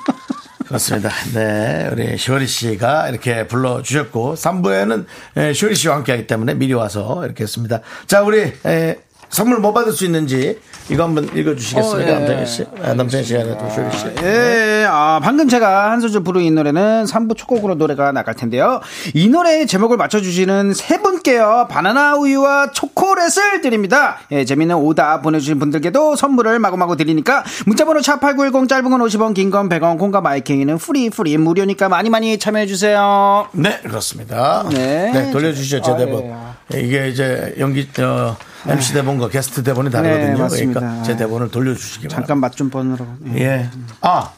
그렇습니다. 0.66 1.10
네, 1.34 1.88
우리 1.92 2.16
쇼리 2.16 2.46
씨가 2.46 3.08
이렇게 3.08 3.46
불러주셨고, 3.46 4.34
3부에는 4.34 5.06
쇼리 5.54 5.74
씨와 5.74 5.96
함께 5.96 6.12
하기 6.12 6.26
때문에 6.26 6.54
미리 6.54 6.72
와서 6.72 7.24
이렇게 7.24 7.44
했습니다. 7.44 7.80
자, 8.06 8.22
우리 8.22 8.52
에, 8.64 8.96
선물 9.34 9.58
뭐 9.58 9.72
받을 9.72 9.92
수 9.92 10.04
있는지 10.04 10.60
이거 10.88 11.02
한번 11.02 11.24
읽어주시겠습니까? 11.34 12.12
어, 12.12 12.14
예. 12.14 12.18
남창희 12.18 12.46
씨? 12.46 12.66
아, 12.82 12.94
남창희 12.94 13.24
씨가 13.24 13.40
아니라 13.40 13.58
또 13.58 13.68
쇼리 13.70 13.90
씨. 13.98 14.06
예, 14.22 14.86
아, 14.88 15.18
방금 15.22 15.48
제가 15.48 15.90
한 15.90 16.00
소절 16.00 16.22
부른 16.22 16.42
이 16.42 16.50
노래는 16.52 17.04
3부 17.06 17.36
첫 17.36 17.46
곡으로 17.46 17.74
노래가 17.74 18.12
나갈 18.12 18.34
텐데요. 18.34 18.80
이 19.14 19.28
노래의 19.28 19.66
제목을 19.66 19.96
맞춰주시는 19.96 20.72
세 20.74 20.98
분께요, 21.02 21.66
바나나 21.68 22.14
우유와 22.16 22.70
초콜릿을 22.72 23.60
드립니다. 23.62 24.18
예, 24.30 24.44
재밌는 24.44 24.76
오답 24.76 25.20
보내주신 25.22 25.58
분들께도 25.58 26.14
선물을 26.16 26.58
마구마구 26.60 26.96
드리니까 26.96 27.42
문자번호 27.66 28.00
샵8910 28.02 28.68
짧은 28.68 28.88
건 28.90 29.00
50원, 29.00 29.34
긴 29.34 29.50
건 29.50 29.68
100원, 29.68 29.98
콩과 29.98 30.20
마이케이는 30.20 30.78
free, 30.78 31.10
free, 31.10 31.36
무료니까 31.38 31.88
많이 31.88 32.08
많이 32.10 32.38
참여해주세요. 32.38 33.48
네, 33.52 33.80
그렇습니다. 33.82 34.64
네, 34.70 35.10
네. 35.12 35.30
돌려주시죠, 35.32 35.80
제 35.82 35.90
아, 35.92 35.96
대본. 35.96 36.24
예. 36.24 36.34
이게 36.80 37.08
이제 37.08 37.54
연기, 37.58 37.88
어, 38.00 38.36
MC 38.66 38.94
대본과 38.94 39.28
게스트 39.28 39.62
대본이 39.62 39.90
다르거든요. 39.90 40.34
네, 40.34 40.40
맞습니다. 40.40 40.80
그러니까 40.80 41.02
제 41.04 41.16
대본을 41.16 41.50
돌려주시기 41.50 42.08
바랍니다. 42.08 42.16
잠깐 42.26 42.40
맛 42.40 42.52
좀 42.56 42.70
보느라고. 42.70 43.06
예. 43.36 43.40
예. 43.40 43.70
아, 44.00 44.30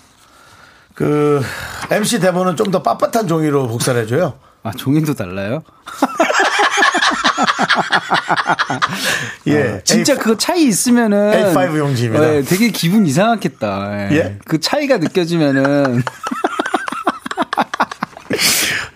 그, 0.94 1.42
MC 1.90 2.20
대본은 2.20 2.57
좀 2.57 2.70
더 2.70 2.83
빳빳한 2.83 3.29
종이로 3.29 3.68
복사를 3.68 4.01
해줘요. 4.03 4.35
아, 4.62 4.72
종이도 4.72 5.14
달라요? 5.14 5.62
예. 9.46 9.81
진짜 9.85 10.14
A- 10.14 10.18
그 10.18 10.37
차이 10.37 10.64
있으면은 10.64 11.53
A5 11.55 11.79
용지입니다. 11.79 12.35
예, 12.37 12.42
되게 12.42 12.70
기분 12.70 13.07
이상하겠다. 13.07 14.11
예. 14.11 14.16
예? 14.16 14.38
그 14.44 14.59
차이가 14.61 14.99
느껴지면은 14.99 16.03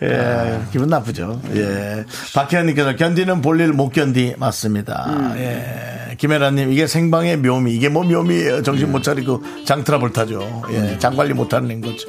예, 0.03 0.61
기분 0.73 0.89
나쁘죠. 0.89 1.41
예. 1.55 2.05
박혜연님께서 2.35 2.97
견디는 2.97 3.43
볼일 3.43 3.73
못 3.73 3.91
견디 3.91 4.35
맞습니다. 4.39 5.05
음. 5.09 5.35
예. 5.39 6.17
김혜라님 6.17 6.73
이게 6.73 6.87
생방의 6.87 7.39
묘미 7.39 7.73
이게 7.73 7.89
뭐 7.89 8.03
묘미예요. 8.05 8.63
정신 8.63 8.93
못 8.93 9.03
차리고 9.03 9.43
장트라볼 9.65 10.13
타죠. 10.13 10.63
예, 10.71 10.99
장 10.99 11.17
관리 11.17 11.33
못하는 11.33 11.81
거죠. 11.81 12.09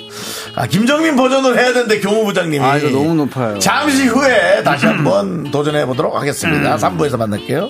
아 0.56 0.68
김정민 0.68 1.16
버전을 1.16 1.58
해야 1.58 1.72
되는데 1.74 2.00
교무부장님이 2.00 2.64
아, 2.64 2.78
이거 2.78 2.90
너무 2.90 3.14
높아요. 3.16 3.60
잠시 3.60 4.08
후에 4.08 4.64
다시 4.64 4.86
한번 4.86 5.50
도전해 5.52 5.86
보도록 5.86 6.16
하겠습니다. 6.16 6.78
3부에서 6.78 7.18
만날게요. 7.18 7.70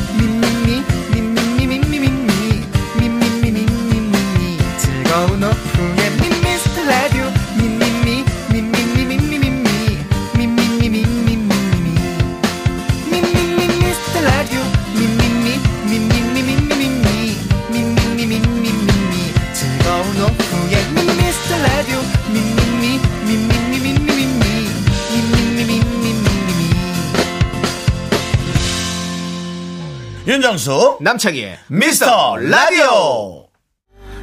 윤정수 30.27 30.99
남창희의 31.01 31.57
미스터 31.67 32.35
라디오 32.37 33.47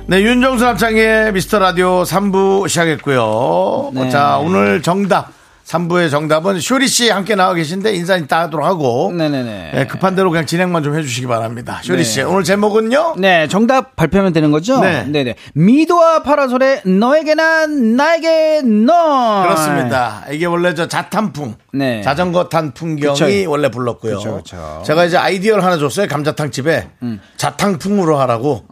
네, 0.07 0.22
윤정수 0.22 0.64
남창의 0.64 1.32
미스터 1.32 1.59
라디오 1.59 2.03
3부 2.03 2.68
시작했고요. 2.68 3.90
네. 3.92 4.09
자, 4.09 4.38
오늘 4.38 4.80
정답. 4.80 5.38
3부의 5.69 6.11
정답은 6.11 6.61
쇼리 6.61 6.89
씨 6.89 7.11
함께 7.11 7.35
나와 7.35 7.53
계신데 7.53 7.93
인사 7.95 8.16
이따 8.16 8.41
하도록 8.41 8.64
하고. 8.66 9.12
네네네. 9.12 9.71
네, 9.75 9.87
급한 9.87 10.14
대로 10.14 10.31
그냥 10.31 10.47
진행만 10.47 10.83
좀 10.83 10.97
해주시기 10.97 11.27
바랍니다. 11.27 11.81
쇼리 11.83 11.99
네. 11.99 12.05
씨, 12.05 12.23
오늘 12.23 12.43
제목은요? 12.43 13.16
네, 13.19 13.47
정답 13.49 13.95
발표하면 13.95 14.33
되는 14.33 14.51
거죠? 14.51 14.81
네. 14.81 15.05
네네. 15.05 15.35
미도와 15.53 16.23
파라솔의 16.23 16.83
너에게 16.87 17.35
난, 17.35 17.97
나에게 17.97 18.62
너. 18.62 19.43
그렇습니다. 19.43 20.25
이게 20.31 20.47
원래 20.47 20.73
저 20.73 20.89
자탄풍. 20.89 21.57
네. 21.75 22.01
자전거 22.01 22.49
탄 22.49 22.73
풍경이 22.73 23.19
그쵸. 23.19 23.51
원래 23.51 23.71
불렀고요. 23.71 24.16
그쵸, 24.16 24.37
그쵸. 24.37 24.83
제가 24.87 25.05
이제 25.05 25.19
아이디어를 25.19 25.62
하나 25.62 25.77
줬어요. 25.77 26.09
감자탕 26.09 26.51
집에. 26.51 26.89
자탕풍으로 27.37 28.19
하라고. 28.21 28.64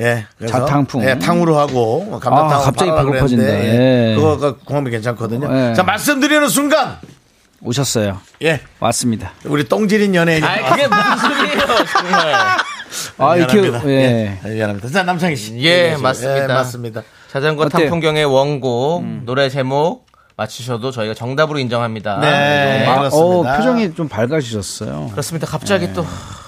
예. 0.00 0.26
그래서 0.38 0.56
어. 0.56 0.60
자탕풍. 0.66 1.04
예, 1.04 1.18
탕으로 1.18 1.58
하고 1.58 2.18
감자탕 2.20 2.52
아, 2.52 2.58
갑자기 2.58 2.90
배고파진다. 2.90 3.44
예. 3.44 4.14
그거가 4.16 4.56
궁합이 4.64 4.90
괜찮거든요. 4.90 5.70
예. 5.70 5.74
자, 5.74 5.82
말씀드리는 5.82 6.48
순간 6.48 6.96
오셨어요. 7.62 8.18
예. 8.42 8.60
왔습니다. 8.80 9.32
우리 9.44 9.68
똥지린 9.68 10.14
연예인이 10.14 10.46
아이, 10.46 10.62
그게 10.64 10.88
무슨 10.88 11.18
소리예요, 11.18 11.84
정말. 11.92 12.34
아, 13.18 13.36
이렇게, 13.36 13.60
미안합니다. 13.60 13.90
예. 13.90 14.38
예. 14.44 14.48
미안합니다. 14.48 14.88
자, 14.88 15.02
남창희 15.02 15.36
씨. 15.36 15.58
예. 15.60 15.96
맞습니다. 15.96 16.42
예, 16.42 16.46
맞습니다. 16.46 17.02
자전거 17.30 17.68
탄 17.68 17.80
어때요? 17.80 17.88
음. 17.88 17.90
풍경의 17.90 18.24
원곡, 18.24 19.04
노래 19.24 19.48
제목 19.50 20.06
맞추셔도 20.36 20.90
저희가 20.90 21.12
정답으로 21.12 21.58
인정합니다. 21.58 22.18
네. 22.20 22.86
아, 22.86 22.98
그렇습니다. 22.98 23.54
어, 23.54 23.56
표정이 23.58 23.94
좀 23.94 24.08
밝아지셨어요. 24.08 25.08
그렇습니다. 25.12 25.46
갑자기 25.46 25.92
또. 25.92 26.06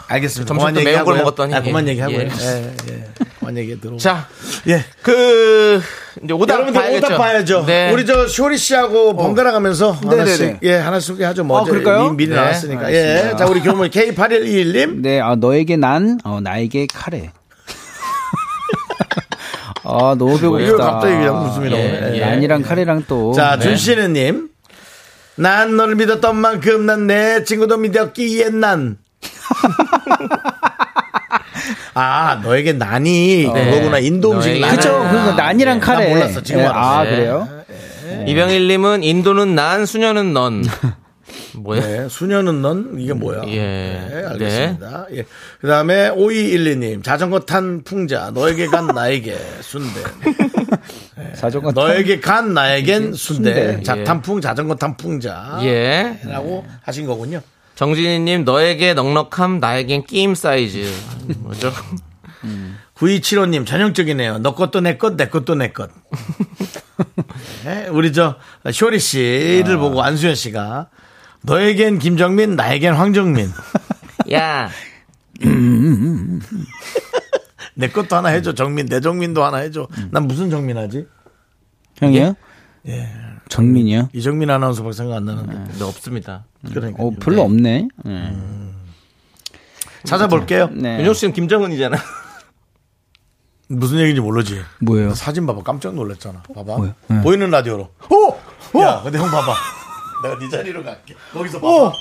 알겠습니다. 0.09 0.49
점심 0.49 0.69
또 0.69 0.75
매운 0.75 0.85
걸 0.85 0.87
얘기하고요. 0.87 1.17
먹었더니. 1.19 1.55
아, 1.55 1.63
그만 1.63 1.87
얘기하고요. 1.89 2.21
예. 2.21 2.25
예, 2.25 2.75
예. 2.91 3.05
그 3.19 3.25
만 3.43 3.57
얘기 3.59 3.79
들어. 3.81 3.97
자, 3.97 4.29
예. 4.69 4.85
그, 5.03 5.81
이제 6.23 6.33
오답 6.33 6.55
여러분들 6.55 6.81
봐야겠죠. 6.81 7.07
오답 7.07 7.19
봐야죠. 7.19 7.65
네. 7.67 7.91
우리 7.93 8.07
저 8.07 8.27
쇼리 8.29 8.57
씨하고 8.57 9.17
번갈아 9.17 9.51
가면서 9.53 9.91
하나씩 9.93 10.41
네네네. 10.41 10.59
예 10.63 10.75
하나씩 10.77 11.09
소개하죠. 11.09 11.45
뭐 11.45 11.61
아, 11.61 11.65
그럴까요? 11.65 12.11
미, 12.11 12.17
미리 12.19 12.31
네, 12.31 12.37
나왔으니까. 12.37 12.93
예. 12.93 13.35
자 13.39 13.47
우리 13.47 13.61
교물 13.61 13.91
K8121님 13.91 15.01
네, 15.03 15.21
아, 15.21 15.35
너에게 15.37 15.77
난, 15.77 16.19
어, 16.25 16.41
나에게 16.41 16.87
카레. 16.93 17.31
아, 19.85 20.15
너무 20.19 20.39
배고프다. 20.39 20.77
갑자기 20.93 21.15
그냥 21.15 21.45
웃음이 21.45 21.73
예, 21.73 21.93
나오네. 22.01 22.17
예. 22.17 22.21
난이랑 22.21 22.63
카레랑 22.63 23.05
또. 23.09 23.33
자 23.33 23.57
네. 23.57 23.63
준씨는님 23.65 24.49
난 25.37 25.77
너를 25.77 25.95
믿었던 25.97 26.37
만큼 26.37 26.87
난 26.87 27.07
내 27.07 27.43
친구도 27.45 27.79
믿었기에 27.79 28.51
난. 28.51 28.99
아 31.95 32.41
너에게 32.43 32.73
난이 32.73 33.51
네. 33.53 33.65
그거구나 33.71 33.99
인도 33.99 34.33
음식 34.33 34.49
너에게 34.51 34.61
난. 34.61 34.77
그쵸. 34.77 34.91
아, 34.97 35.11
그러니까 35.11 35.35
난이랑 35.37 35.77
예. 35.77 35.81
카레. 35.81 36.05
난 36.09 36.15
몰랐어, 36.15 36.43
지금 36.43 36.61
예, 36.61 36.65
알았어. 36.65 36.79
아, 36.81 37.05
네. 37.05 37.11
그래요? 37.11 37.49
이병일님은 38.27 39.03
인도는 39.03 39.55
난, 39.55 39.85
수녀는 39.87 40.33
넌. 40.33 40.65
뭐야? 41.57 41.81
네, 41.87 42.09
수녀는 42.09 42.63
넌 42.63 42.95
이게 42.99 43.13
뭐야? 43.13 43.43
예. 43.49 43.57
네, 43.59 44.25
알겠습니다. 44.31 45.07
예. 45.15 45.25
그다음에 45.61 46.11
5212님 46.11 47.03
자전거 47.03 47.41
탄 47.41 47.83
풍자 47.85 48.31
너에게 48.33 48.67
간 48.67 48.87
나에게 48.95 49.37
순대. 49.61 50.01
자전거 51.37 51.73
너에게 51.73 52.21
간 52.21 52.55
나에겐 52.55 53.13
순대. 53.13 53.55
순대. 53.55 53.83
자, 53.83 53.99
예. 53.99 54.05
탄풍 54.05 54.41
자전거 54.41 54.75
탄 54.77 54.97
풍자. 54.97 55.59
예. 55.63 56.19
라고 56.25 56.65
하신 56.83 57.07
거군요. 57.07 57.41
정진희님, 57.75 58.45
너에게 58.45 58.95
넉넉함, 58.95 59.59
나에겐 59.61 60.05
끼임 60.05 60.35
사이즈. 60.35 60.93
뭐죠? 61.39 61.73
9275님 62.95 63.67
전형적이네요. 63.67 64.39
너 64.39 64.55
것도 64.55 64.81
내 64.81 64.97
것, 64.97 65.17
내 65.17 65.29
것도 65.29 65.55
내 65.55 65.73
것. 65.73 65.91
네, 67.65 67.89
우리 67.89 68.13
저 68.13 68.37
쇼리 68.73 68.99
씨를 69.01 69.77
보고 69.79 70.03
안수현 70.03 70.35
씨가 70.35 70.89
너에겐 71.43 71.99
김정민, 71.99 72.55
나에겐 72.55 72.95
황정민. 72.95 73.51
야, 74.33 74.71
내 77.75 77.89
것도 77.89 78.15
하나 78.15 78.29
해줘. 78.29 78.55
정민, 78.55 78.87
내 78.87 79.01
정민도 79.01 79.43
하나 79.45 79.57
해줘. 79.59 79.89
난 80.11 80.29
무슨 80.29 80.51
정민 80.51 80.77
하지? 80.79 81.07
형이요? 81.97 82.35
예. 82.89 83.09
정민이요? 83.53 84.09
이정민 84.15 84.49
아나운서밖에 84.49 84.95
생각 84.95 85.17
안 85.17 85.27
나는데. 85.27 85.75
네, 85.79 85.85
없습니다. 85.85 86.45
그러니까 86.67 87.03
어, 87.03 87.11
별로 87.21 87.43
없네. 87.43 87.89
예. 88.07 88.33
찾아볼게요. 90.05 90.71
네. 90.73 90.99
윤정 91.01 91.13
씨는 91.15 91.35
김정은이잖아. 91.35 91.99
무슨 93.69 93.99
얘기인지 93.99 94.23
모르지. 94.23 94.63
뭐예요? 94.81 95.15
사진 95.15 95.47
봐봐. 95.47 95.63
깜짝 95.65 95.95
놀랐잖아. 95.95 96.43
봐봐. 96.55 96.77
네. 97.09 97.23
보이는 97.23 97.51
라디오로. 97.51 97.91
오! 98.11 98.81
야, 98.81 99.03
근데 99.03 99.19
형 99.19 99.31
봐봐. 99.31 99.55
내가 100.25 100.39
네 100.39 100.49
자리로 100.49 100.83
갈게. 100.83 101.15
거기서 101.35 101.61
봐봐. 101.61 101.93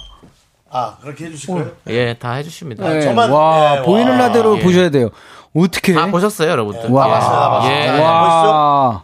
아, 0.69 0.97
그렇게 1.01 1.25
해주실 1.25 1.53
거예요? 1.53 1.71
예, 1.87 2.13
다 2.17 2.31
해주십니다. 2.35 2.87
네. 2.87 3.01
저만- 3.01 3.29
와, 3.29 3.79
예, 3.79 3.81
보이는 3.83 4.09
와. 4.13 4.27
라디오로 4.27 4.59
예. 4.59 4.63
보셔야 4.63 4.89
돼요. 4.89 5.09
어떻게? 5.53 5.93
다 5.93 6.07
보셨어요, 6.09 6.49
여러분들. 6.49 6.89
와. 6.91 7.69
예. 7.69 7.99
와. 7.99 9.03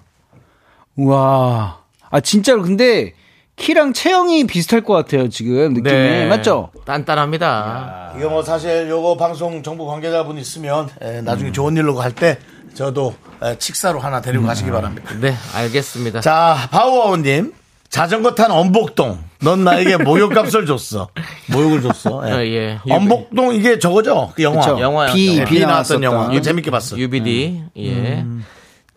와. 0.95 1.86
아, 2.09 2.19
진짜로. 2.19 2.61
근데 2.61 3.13
키랑 3.55 3.93
체형이 3.93 4.45
비슷할 4.45 4.81
것 4.83 4.93
같아요, 4.93 5.29
지금. 5.29 5.73
느낌이. 5.73 5.83
네. 5.91 6.27
맞죠? 6.27 6.69
단단합니다. 6.85 8.13
이거 8.17 8.29
뭐 8.29 8.43
사실 8.43 8.87
요거 8.89 9.17
방송 9.17 9.63
정보 9.63 9.85
관계자분 9.87 10.37
있으면 10.37 10.89
에, 11.01 11.21
나중에 11.21 11.51
좋은 11.51 11.75
일로 11.75 11.95
갈 11.95 12.11
때 12.13 12.37
저도 12.73 13.15
에, 13.43 13.57
칙사로 13.57 13.99
하나 13.99 14.21
데리고 14.21 14.45
가시기 14.45 14.69
바랍니다. 14.71 15.11
네, 15.19 15.33
알겠습니다. 15.55 16.21
자, 16.21 16.67
바우아우님. 16.71 17.53
자전거 17.89 18.35
탄 18.35 18.51
엄복동. 18.51 19.17
넌 19.41 19.63
나에게 19.63 19.95
목욕값을 19.97 20.65
줬어. 20.65 21.07
목욕을 21.51 21.81
줬어. 21.81 22.21
예. 22.27 22.33
어, 22.33 22.43
예. 22.43 22.79
엄복동 22.89 23.55
이게 23.55 23.79
저거죠? 23.79 24.33
그 24.35 24.43
영화. 24.43 24.59
그쵸. 24.59 24.79
영화요. 24.81 25.13
비, 25.13 25.37
영화. 25.37 25.45
비 25.49 25.59
나왔던 25.61 25.71
나왔었던. 26.01 26.03
영화. 26.03 26.31
이거 26.33 26.41
재밌게 26.41 26.69
봤어. 26.69 26.97
UBD. 26.97 27.63
예. 27.77 27.91
음. 27.93 28.45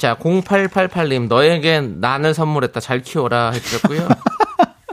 자, 0.01 0.17
0888님, 0.17 1.29
너에겐 1.29 2.01
난을 2.01 2.33
선물했다. 2.33 2.81
잘 2.81 3.03
키워라. 3.03 3.51
해주셨고요. 3.51 4.09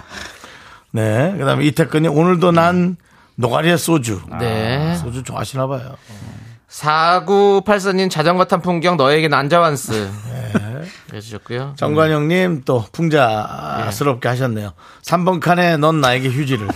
네. 0.92 1.34
그 1.38 1.46
다음에 1.46 1.64
이태근이 1.64 2.10
오늘도 2.10 2.52
난 2.52 2.98
노가리에 3.36 3.78
소주. 3.78 4.20
네. 4.38 4.98
소주 4.98 5.24
좋아하시나 5.24 5.66
봐요. 5.68 5.96
4984님, 6.68 8.12
자전거 8.12 8.44
탄 8.44 8.62
풍경, 8.62 8.98
너에겐 8.98 9.34
안자완스. 9.34 10.12
네. 10.34 10.82
해주셨고요. 11.14 11.76
정관영님 11.78 12.64
또 12.66 12.84
풍자스럽게 12.92 14.28
하셨네요. 14.28 14.74
3번 15.04 15.40
칸에 15.40 15.78
넌 15.78 16.02
나에게 16.02 16.28
휴지를. 16.28 16.68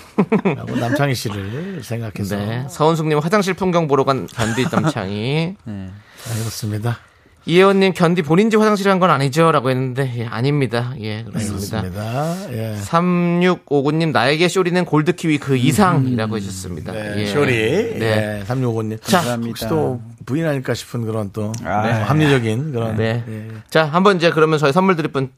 라고 0.56 0.74
남창희 0.78 1.16
씨를 1.16 1.82
생각해서. 1.84 2.38
네. 2.38 2.66
서은숙님, 2.70 3.20
화장실 3.20 3.56
풍경 3.56 3.90
보러 3.90 4.06
간 4.06 4.26
견디 4.28 4.70
땀창이. 4.70 5.58
그렇습니다. 5.66 7.00
이혜원님, 7.46 7.94
견디 7.94 8.22
본인 8.22 8.50
집 8.52 8.60
화장실 8.60 8.88
한건 8.90 9.10
아니죠? 9.10 9.52
라고 9.52 9.70
했는데, 9.72 10.12
예, 10.18 10.26
아닙니다. 10.26 10.94
예, 11.02 11.24
그렇습니다. 11.24 11.82
그렇습니다. 11.82 12.52
예. 12.54 12.76
3659님, 12.84 14.12
나에게 14.12 14.48
쇼리는 14.48 14.86
골드 14.86 15.14
키위 15.14 15.40
그 15.40 15.58
이상이라고 15.58 16.38
해주셨습니다. 16.38 16.92
네, 16.92 17.14
예. 17.18 17.26
쇼리. 17.26 17.52
네. 17.54 17.98
네. 18.00 18.44
3655님. 18.48 19.02
자, 19.02 19.38
혹시 19.38 19.68
또 19.68 20.00
부인 20.26 20.46
아닐까 20.46 20.74
싶은 20.76 21.06
그런 21.06 21.32
또 21.34 21.52
아. 21.64 21.82
네, 21.82 21.92
합리적인 21.92 22.74
그런. 22.74 22.96
네. 22.96 23.24
예. 23.28 23.48
자, 23.72 23.86
한번 23.86 24.18
이제 24.18 24.30
그러면 24.30 24.60
저희 24.60 24.72
선물 24.72 24.96
드릴 24.96 25.12
분. 25.12 25.32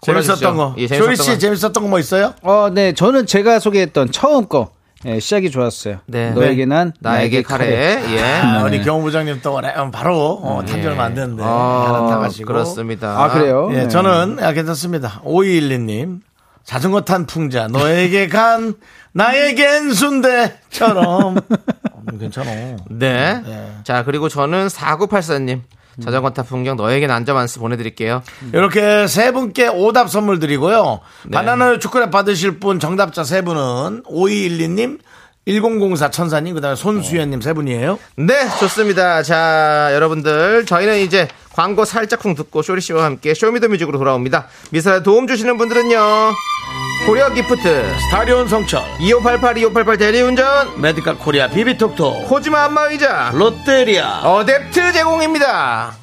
골라주시죠. 0.00 0.34
재밌었던 0.36 0.56
거. 0.56 0.74
예, 0.78 0.86
쇼리 0.88 0.98
재밌었던 1.16 1.16
씨 1.24 1.30
거. 1.32 1.38
재밌었던 1.38 1.82
거 1.84 1.88
뭐 1.88 1.98
있어요? 1.98 2.34
어, 2.42 2.70
네. 2.72 2.92
저는 2.94 3.26
제가 3.26 3.58
소개했던 3.60 4.10
처음 4.10 4.48
거. 4.48 4.72
예, 5.06 5.18
시작이 5.18 5.50
좋았어요. 5.50 5.98
네. 6.06 6.30
너에게 6.30 6.64
난 6.64 6.92
나에게 7.00 7.42
카레. 7.42 8.02
예. 8.14 8.22
아, 8.40 8.62
우리 8.64 8.82
경호부장님 8.82 9.40
또 9.42 9.60
바로 9.90 10.38
어, 10.42 10.64
탄절 10.64 10.94
만드는데 10.96 11.42
하나 11.42 11.54
아, 11.54 12.06
타가시고. 12.10 12.46
그렇습니다. 12.46 13.22
아, 13.22 13.28
그래요? 13.30 13.68
예, 13.72 13.82
네. 13.82 13.88
저는 13.88 14.38
아, 14.40 14.52
괜찮습니다. 14.52 15.20
5212님. 15.24 16.20
자전거 16.64 17.00
탄 17.00 17.26
풍자. 17.26 17.66
너에게 17.66 18.28
간, 18.28 18.74
나에겐 19.12 19.92
순대처럼. 19.92 21.36
어, 21.36 22.02
괜찮아. 22.20 22.76
네. 22.88 23.42
자, 23.82 24.04
그리고 24.04 24.28
저는 24.28 24.68
4984님. 24.68 25.62
자전거 26.00 26.30
타 26.30 26.42
풍경 26.42 26.76
너에겐 26.76 27.10
안전만스 27.10 27.58
보내드릴게요. 27.60 28.22
이렇게 28.52 29.06
세 29.06 29.32
분께 29.32 29.68
오답 29.68 30.08
선물 30.10 30.38
드리고요. 30.38 31.00
바나나 31.32 31.78
초콜릿 31.78 32.10
받으실 32.10 32.58
분 32.58 32.78
정답자 32.80 33.24
세 33.24 33.42
분은 33.42 34.04
5212님, 34.04 34.98
1004 35.46 36.10
천사님, 36.10 36.54
그 36.54 36.60
다음에 36.60 36.76
손수연님 36.76 37.40
세 37.40 37.52
분이에요. 37.52 37.98
네, 38.16 38.48
좋습니다. 38.60 39.22
자, 39.22 39.90
여러분들. 39.92 40.66
저희는 40.66 41.00
이제 41.00 41.28
광고 41.52 41.84
살짝쿵 41.84 42.34
듣고 42.36 42.62
쇼리 42.62 42.80
씨와 42.80 43.04
함께 43.04 43.34
쇼미더뮤직으로 43.34 43.98
돌아옵니다. 43.98 44.46
미사에 44.70 45.02
도움 45.02 45.26
주시는 45.26 45.58
분들은요. 45.58 45.96
고려 47.06 47.32
기프트. 47.32 47.98
스타리온 47.98 48.48
성철 48.48 48.82
2588 49.00 49.58
2588 49.58 49.98
대리운전. 49.98 50.80
메디카 50.80 51.16
코리아 51.18 51.48
비비톡톡. 51.48 52.28
코지마 52.28 52.64
안마의자. 52.66 53.32
롯데리아. 53.34 54.22
어댑트 54.22 54.92
제공입니다. 54.92 55.94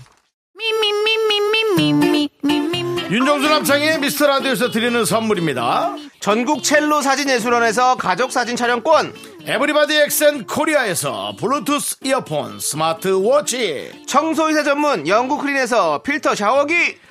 윤정수 3.09 3.49
남창희의 3.49 3.99
미스터 3.99 4.27
라디오에서 4.27 4.71
드리는 4.71 5.03
선물입니다. 5.05 5.95
전국 6.19 6.63
첼로 6.63 7.01
사진예술원에서 7.01 7.95
가족사진 7.95 8.57
촬영권. 8.57 9.13
에브리바디 9.45 9.95
엑센 10.01 10.45
코리아에서 10.45 11.33
블루투스 11.39 11.97
이어폰 12.03 12.59
스마트워치. 12.59 14.03
청소이사 14.05 14.63
전문 14.63 15.07
영국 15.07 15.41
크린에서 15.41 16.03
필터 16.03 16.35
샤워기. 16.35 16.97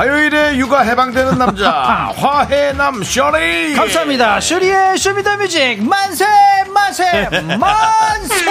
화요일에 0.00 0.56
육아 0.56 0.80
해방되는 0.80 1.36
남자 1.36 1.70
화해남 2.16 3.02
셔리 3.02 3.74
감사합니다. 3.74 4.40
쇼리의 4.40 4.96
쇼미더뮤직 4.96 5.86
만세 5.86 6.24
만세 6.72 7.04
만세. 7.60 8.44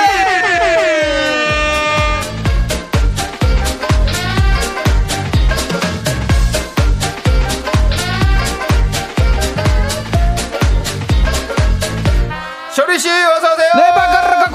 쇼리 12.76 13.00
씨, 13.00 13.10
어서 13.10 13.49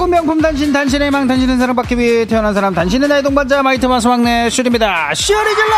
작고 0.05 0.07
명품 0.07 0.41
단신, 0.41 0.71
단신의 0.71 1.11
망, 1.11 1.27
단신은 1.27 1.57
사랑받기 1.57 1.97
위해 1.97 2.25
태어난 2.25 2.53
사람, 2.53 2.73
단신은 2.73 3.07
나의 3.07 3.23
동반자, 3.23 3.63
마이티 3.63 3.85
마우스 3.87 4.07
막내, 4.07 4.49
쇼리입니다. 4.49 5.13
쇼리 5.15 5.37
질러! 5.37 5.75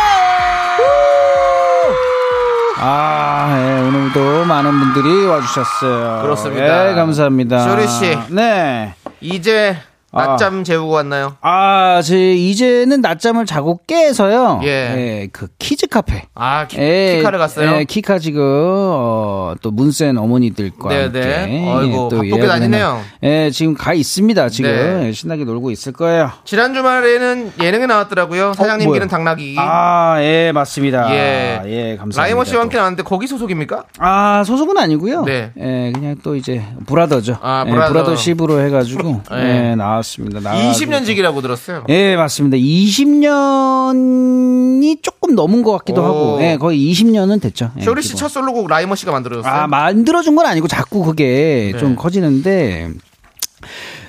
아, 2.80 3.56
예, 3.58 3.80
오늘도 3.88 4.44
많은 4.44 4.70
분들이 4.78 5.24
와주셨어요. 5.24 6.22
그렇습니다. 6.22 6.90
예, 6.90 6.94
감사합니다. 6.94 7.60
쇼리 7.60 7.88
씨. 7.88 8.18
네. 8.28 8.94
이제 9.20 9.76
낮잠 10.12 10.64
재우고 10.64 10.90
왔나요? 10.92 11.36
아, 11.42 12.00
제 12.02 12.32
이제는 12.32 13.02
낮잠을 13.02 13.44
자고 13.44 13.80
깨서요. 13.86 14.60
예. 14.64 15.28
그 15.32 15.48
키즈 15.58 15.86
카페. 15.86 16.24
아, 16.34 16.66
키, 16.66 16.78
예, 16.78 17.16
키카를 17.18 17.38
갔어요? 17.38 17.76
예, 17.76 17.84
키카 17.84 18.18
지금 18.18 18.42
어, 18.42 19.54
또 19.60 19.70
문센 19.70 20.16
어머니들과 20.16 20.88
네, 20.88 21.02
함께 21.04 21.20
네. 21.20 21.72
어이구, 21.74 22.08
또 22.10 22.16
바쁘게 22.16 22.46
다니네요. 22.46 23.02
예, 23.22 23.50
지금 23.50 23.74
가 23.74 23.92
있습니다. 23.92 24.48
지금 24.48 24.70
네. 24.70 25.08
예, 25.08 25.12
신나게 25.12 25.44
놀고 25.44 25.70
있을 25.70 25.92
거예요. 25.92 26.30
지난 26.44 26.72
주말에는 26.72 27.52
예능에 27.60 27.86
나왔더라고요. 27.86 28.54
사장님 28.54 28.86
뭐요? 28.86 28.94
기는 28.94 29.08
당나귀. 29.08 29.56
아, 29.58 30.16
예, 30.22 30.52
맞습니다. 30.54 31.10
예. 31.12 31.60
예, 31.66 31.96
감사합니다. 31.96 32.22
라이머 32.22 32.44
씨와 32.44 32.56
또. 32.56 32.62
함께 32.62 32.76
나왔는데 32.78 33.02
거기 33.02 33.26
소속입니까? 33.26 33.84
아, 33.98 34.42
소속은 34.46 34.78
아니고요. 34.78 35.24
네. 35.24 35.52
예, 35.58 35.92
그냥 35.94 36.16
또 36.22 36.34
이제 36.34 36.62
brother죠. 36.86 37.36
아, 37.42 37.64
예, 37.66 37.70
brother. 37.70 37.92
brothership으로 37.92 38.60
해 38.62 38.70
가지고 38.70 39.20
예. 39.32 39.70
예, 39.72 39.74
나왔습니다. 39.98 40.40
나와가지고 40.40 40.92
20년 40.92 41.04
지기라고 41.04 41.42
들었어요. 41.42 41.84
예, 41.88 42.14
맞습니다. 42.16 42.56
20년이 42.56 45.02
조금 45.02 45.34
넘은 45.34 45.62
것 45.62 45.72
같기도 45.78 46.02
오. 46.02 46.04
하고, 46.04 46.38
예, 46.42 46.56
거의 46.56 46.78
20년은 46.92 47.40
됐죠. 47.40 47.70
예, 47.78 47.82
쇼리 47.82 48.02
씨. 48.02 48.14
첫 48.16 48.28
솔로곡 48.28 48.68
라이머 48.68 48.94
씨가 48.94 49.12
만들어줬어요. 49.12 49.52
아, 49.52 49.66
만들어준 49.66 50.36
건 50.36 50.46
아니고 50.46 50.68
자꾸 50.68 51.04
그게 51.04 51.70
네. 51.72 51.78
좀 51.78 51.96
커지는데, 51.96 52.90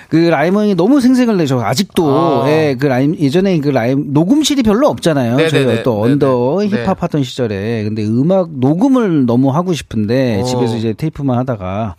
그 0.10 0.16
라이머 0.16 0.62
형이 0.62 0.76
너무 0.76 1.02
생색을 1.02 1.38
내죠. 1.38 1.62
아직도, 1.62 2.44
아. 2.44 2.50
예, 2.50 2.76
그 2.80 2.86
라임, 2.88 3.16
예전에 3.18 3.60
그 3.60 3.70
라임, 3.70 4.14
녹음실이 4.14 4.64
별로 4.64 4.88
없잖아요. 4.88 5.36
네네네. 5.36 5.50
저희가 5.50 5.84
또 5.84 6.04
네네. 6.04 6.14
under 6.14 6.58
네. 6.62 6.70
힙합 6.70 7.04
하던 7.04 7.24
시절에. 7.24 7.84
근데 7.84 8.06
음악 8.06 8.50
녹음을 8.52 9.26
너무 9.26 9.52
하고 9.52 9.74
싶은데, 9.74 10.40
오. 10.42 10.46
집에서 10.46 10.78
이제 10.78 10.94
테이프만 10.94 11.38
하다가, 11.38 11.96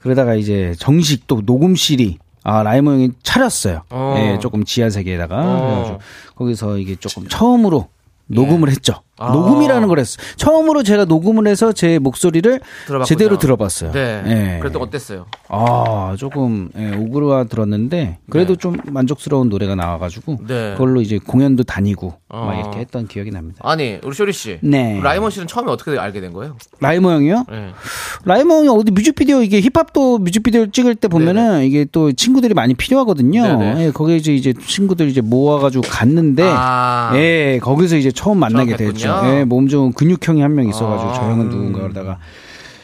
그러다가 0.00 0.34
이제 0.34 0.74
정식 0.78 1.26
또 1.26 1.42
녹음실이, 1.46 2.18
아, 2.44 2.62
라이머 2.62 2.92
형이 2.92 3.10
차렸어요. 3.22 3.82
어. 3.90 4.14
예, 4.18 4.38
조금 4.38 4.64
지하 4.64 4.90
세계에다가. 4.90 5.36
어. 5.40 5.66
그래가지고 5.66 5.98
거기서 6.36 6.78
이게 6.78 6.94
조금 6.94 7.26
처음으로 7.26 7.88
녹음을 8.26 8.70
했죠. 8.70 9.02
아. 9.16 9.32
녹음이라는 9.32 9.86
걸 9.88 9.98
했어요. 10.00 10.24
처음으로 10.36 10.82
제가 10.82 11.04
녹음을 11.04 11.46
해서 11.46 11.72
제 11.72 11.98
목소리를 11.98 12.60
들어봤군요. 12.86 13.04
제대로 13.04 13.38
들어봤어요. 13.38 13.92
네. 13.92 14.22
예. 14.26 14.58
그래도 14.60 14.80
어땠어요? 14.80 15.26
아, 15.48 16.16
조금 16.18 16.68
예, 16.76 16.96
오그라 16.96 17.44
들었는데 17.44 18.18
그래도 18.28 18.56
좀 18.56 18.76
만족스러운 18.86 19.48
노래가 19.48 19.74
나와 19.76 19.98
가지고 19.98 20.38
네. 20.46 20.72
그걸로 20.72 21.00
이제 21.00 21.18
공연도 21.18 21.62
다니고 21.62 22.14
어. 22.28 22.46
막 22.46 22.58
이렇게 22.58 22.80
했던 22.80 23.06
기억이 23.06 23.30
납니다. 23.30 23.60
아니, 23.62 24.00
우리 24.02 24.14
쇼리 24.14 24.32
씨. 24.32 24.58
네. 24.62 25.00
라이머 25.00 25.30
씨는 25.30 25.46
처음에 25.46 25.70
어떻게 25.70 25.96
알게 25.96 26.20
된 26.20 26.32
거예요? 26.32 26.56
라이머 26.80 27.12
형이요? 27.12 27.44
네. 27.50 27.70
라이머 28.24 28.54
형이 28.56 28.68
어디 28.68 28.90
뮤직비디오 28.90 29.42
이게 29.42 29.60
힙합도 29.60 30.18
뮤직비디오 30.18 30.66
찍을 30.66 30.96
때 30.96 31.06
보면은 31.06 31.62
이게 31.64 31.86
또 31.92 32.10
친구들이 32.12 32.54
많이 32.54 32.74
필요하거든요. 32.74 33.58
네네. 33.58 33.86
예, 33.86 33.90
거기에 33.92 34.16
이제 34.16 34.34
이제 34.34 34.52
친구들 34.52 35.08
이제 35.08 35.20
모아 35.20 35.60
가지고 35.60 35.84
갔는데 35.88 36.42
아. 36.44 37.12
예, 37.14 37.60
거기서 37.62 37.96
이제 37.96 38.10
처음 38.10 38.38
만나게 38.38 38.76
됐죠. 38.76 39.03
뵀군요. 39.06 39.40
예, 39.40 39.44
몸 39.44 39.68
좋은 39.68 39.92
근육형이 39.92 40.40
한 40.40 40.54
명 40.54 40.68
있어가지고 40.68 41.10
아. 41.10 41.14
저 41.14 41.22
형은 41.22 41.48
누군가 41.50 41.80
그러다가 41.82 42.18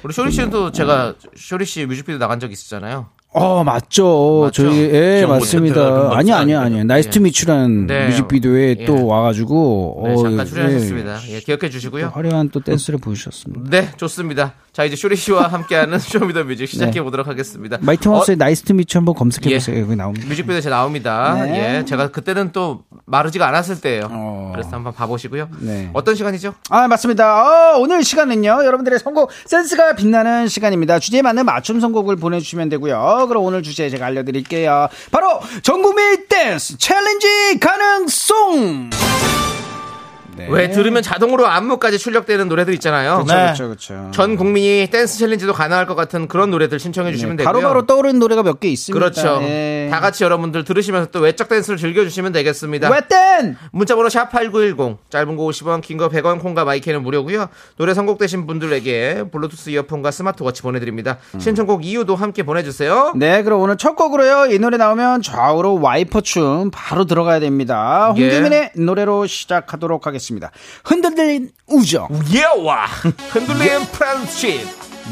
우리 0.03 0.12
쇼리 0.14 0.31
씨는 0.33 0.51
또 0.51 0.73
제가 0.73 1.14
쇼리 1.37 1.64
씨 1.66 1.85
뮤직비디오 1.87 2.18
나간 2.18 2.41
적 2.41 2.51
있었잖아요. 2.51 3.07
어 3.33 3.62
맞죠. 3.62 4.41
맞죠? 4.47 4.64
저희 4.64 4.91
예 4.93 5.25
맞습니다. 5.25 6.11
아니 6.16 6.33
아니 6.33 6.53
아니. 6.57 6.83
Nice 6.85 7.11
to 7.11 7.21
meet 7.21 7.41
you라는 7.41 7.87
네. 7.87 8.07
뮤직비디오에 8.09 8.77
예. 8.81 8.85
또 8.87 9.07
와가지고 9.07 10.03
네, 10.05 10.12
어, 10.14 10.16
잠깐 10.16 10.41
예, 10.47 10.51
출연하셨습니다. 10.51 11.18
예, 11.29 11.39
기억해 11.41 11.61
또 11.61 11.68
주시고요. 11.71 12.09
화려한 12.12 12.49
또 12.51 12.59
댄스를 12.59 12.99
보여주셨습니다. 12.99 13.71
네, 13.71 13.89
좋습니다. 13.97 14.55
자, 14.81 14.85
이제 14.85 14.97
쇼리 14.97 15.14
씨와 15.14 15.49
함께하는 15.49 15.99
쇼미더뮤직 16.01 16.66
시작해 16.66 17.03
보도록 17.03 17.26
하겠습니다. 17.26 17.76
마이티 17.83 18.09
어, 18.09 18.12
마우스의 18.12 18.39
Nice 18.39 18.62
to 18.62 18.73
meet 18.73 18.86
you 18.86 18.97
한번 18.97 19.14
검색해 19.14 19.51
예. 19.51 19.57
보세요. 19.57 19.78
여기 19.78 19.95
나옵니다. 19.95 20.26
뮤직비디오 20.26 20.59
제 20.62 20.70
나옵니다. 20.70 21.35
네. 21.35 21.81
예, 21.81 21.85
제가 21.85 22.11
그때는 22.11 22.53
또 22.53 22.85
마르지가 23.05 23.47
않았을 23.47 23.83
때예요. 23.83 24.09
어. 24.11 24.53
그래서 24.55 24.70
한번 24.70 24.95
봐보시고요. 24.95 25.51
네. 25.59 25.91
어떤 25.93 26.14
시간이죠? 26.14 26.55
아 26.70 26.89
맞습니다. 26.89 27.74
어, 27.74 27.78
오늘 27.78 28.03
시간은요 28.03 28.64
여러분들의 28.64 28.99
선곡 29.01 29.31
센스가 29.45 29.97
빛나는 29.97 30.49
시간입니다. 30.49 30.99
주제에 30.99 31.20
맞는 31.20 31.45
맞춤 31.45 31.78
선곡을 31.78 32.16
보내주시면 32.16 32.70
되고요. 32.70 33.26
그럼 33.28 33.45
오늘 33.45 33.62
주제 33.62 33.91
제가 33.91 34.07
알려드릴게요. 34.07 34.89
바로 35.11 35.41
전국민 35.62 36.26
댄스 36.26 36.78
챌린지 36.78 37.61
가능송. 37.61 38.89
네. 40.41 40.47
왜 40.51 40.70
들으면 40.70 41.03
자동으로 41.03 41.47
안무까지 41.47 41.99
출력되는 41.99 42.49
노래들 42.49 42.74
있잖아요. 42.74 43.24
그렇죠 43.24 43.34
네. 43.34 43.43
그렇죠 43.45 43.64
그렇죠. 43.68 44.11
전 44.12 44.36
국민이 44.36 44.88
댄스 44.91 45.18
챌린지도 45.18 45.53
가능할 45.53 45.86
것 45.86 45.95
같은 45.95 46.28
그런 46.28 46.51
노래들 46.51 46.78
신청해 46.78 47.12
주시면 47.12 47.36
되고요. 47.36 47.53
네, 47.53 47.61
바로바로 47.61 47.86
떠오르는 47.86 48.18
노래가 48.18 48.43
몇 48.43 48.61
개 48.61 48.68
있습니다. 48.68 48.99
그렇죠. 48.99 49.38
예. 49.43 49.88
다 49.91 50.01
같이 50.01 50.22
여러분들 50.24 50.64
들으시면서 50.64 51.11
또 51.11 51.20
외적 51.20 51.49
댄스를 51.49 51.78
즐겨주시면 51.78 52.32
되겠습니다. 52.32 52.91
왜땐 52.91 53.57
문자번호 53.72 54.09
샵8910 54.09 54.99
짧은 55.11 55.36
거 55.36 55.45
50원 55.45 55.80
긴 55.80 55.97
거 55.99 56.09
100원 56.09 56.41
콩과 56.41 56.64
마이크는 56.64 57.03
무료고요 57.03 57.49
노래 57.76 57.93
선곡되신 57.95 58.47
분들에게 58.47 59.24
블루투스 59.32 59.70
이어폰과 59.70 60.11
스마트워치 60.11 60.62
보내드립니다 60.62 61.18
신청곡 61.38 61.84
이유도 61.84 62.16
함께 62.16 62.43
보내주세요 62.43 63.12
네, 63.16 63.43
그럼 63.43 63.61
오늘 63.61 63.76
첫 63.76 63.97
곡으로요. 63.97 64.47
이 64.53 64.59
노래 64.59 64.76
나오면 64.76 65.22
좌우로 65.22 65.80
와이퍼 65.80 66.20
춤 66.22 66.70
바로 66.72 67.05
들어가야 67.05 67.41
됩니다. 67.41 68.12
예. 68.16 68.22
홍경민의 68.31 68.73
노래로 68.76 69.26
시작하도록 69.26 70.07
하겠 70.07 70.20
습니다. 70.31 70.51
흔들린 70.85 71.51
우정. 71.66 72.09
예와 72.33 72.87
흔들리는 73.31 73.85
프렌드십 73.87 74.66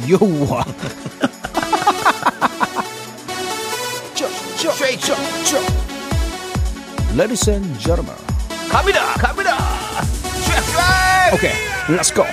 요와. 0.08 0.64
Ladies 7.14 7.50
and 7.50 7.78
gentlemen. 7.80 8.14
갑니다 8.70 9.14
갑니다 9.14 9.56
오케이, 11.32 11.52
let's 11.88 12.14
go. 12.14 12.24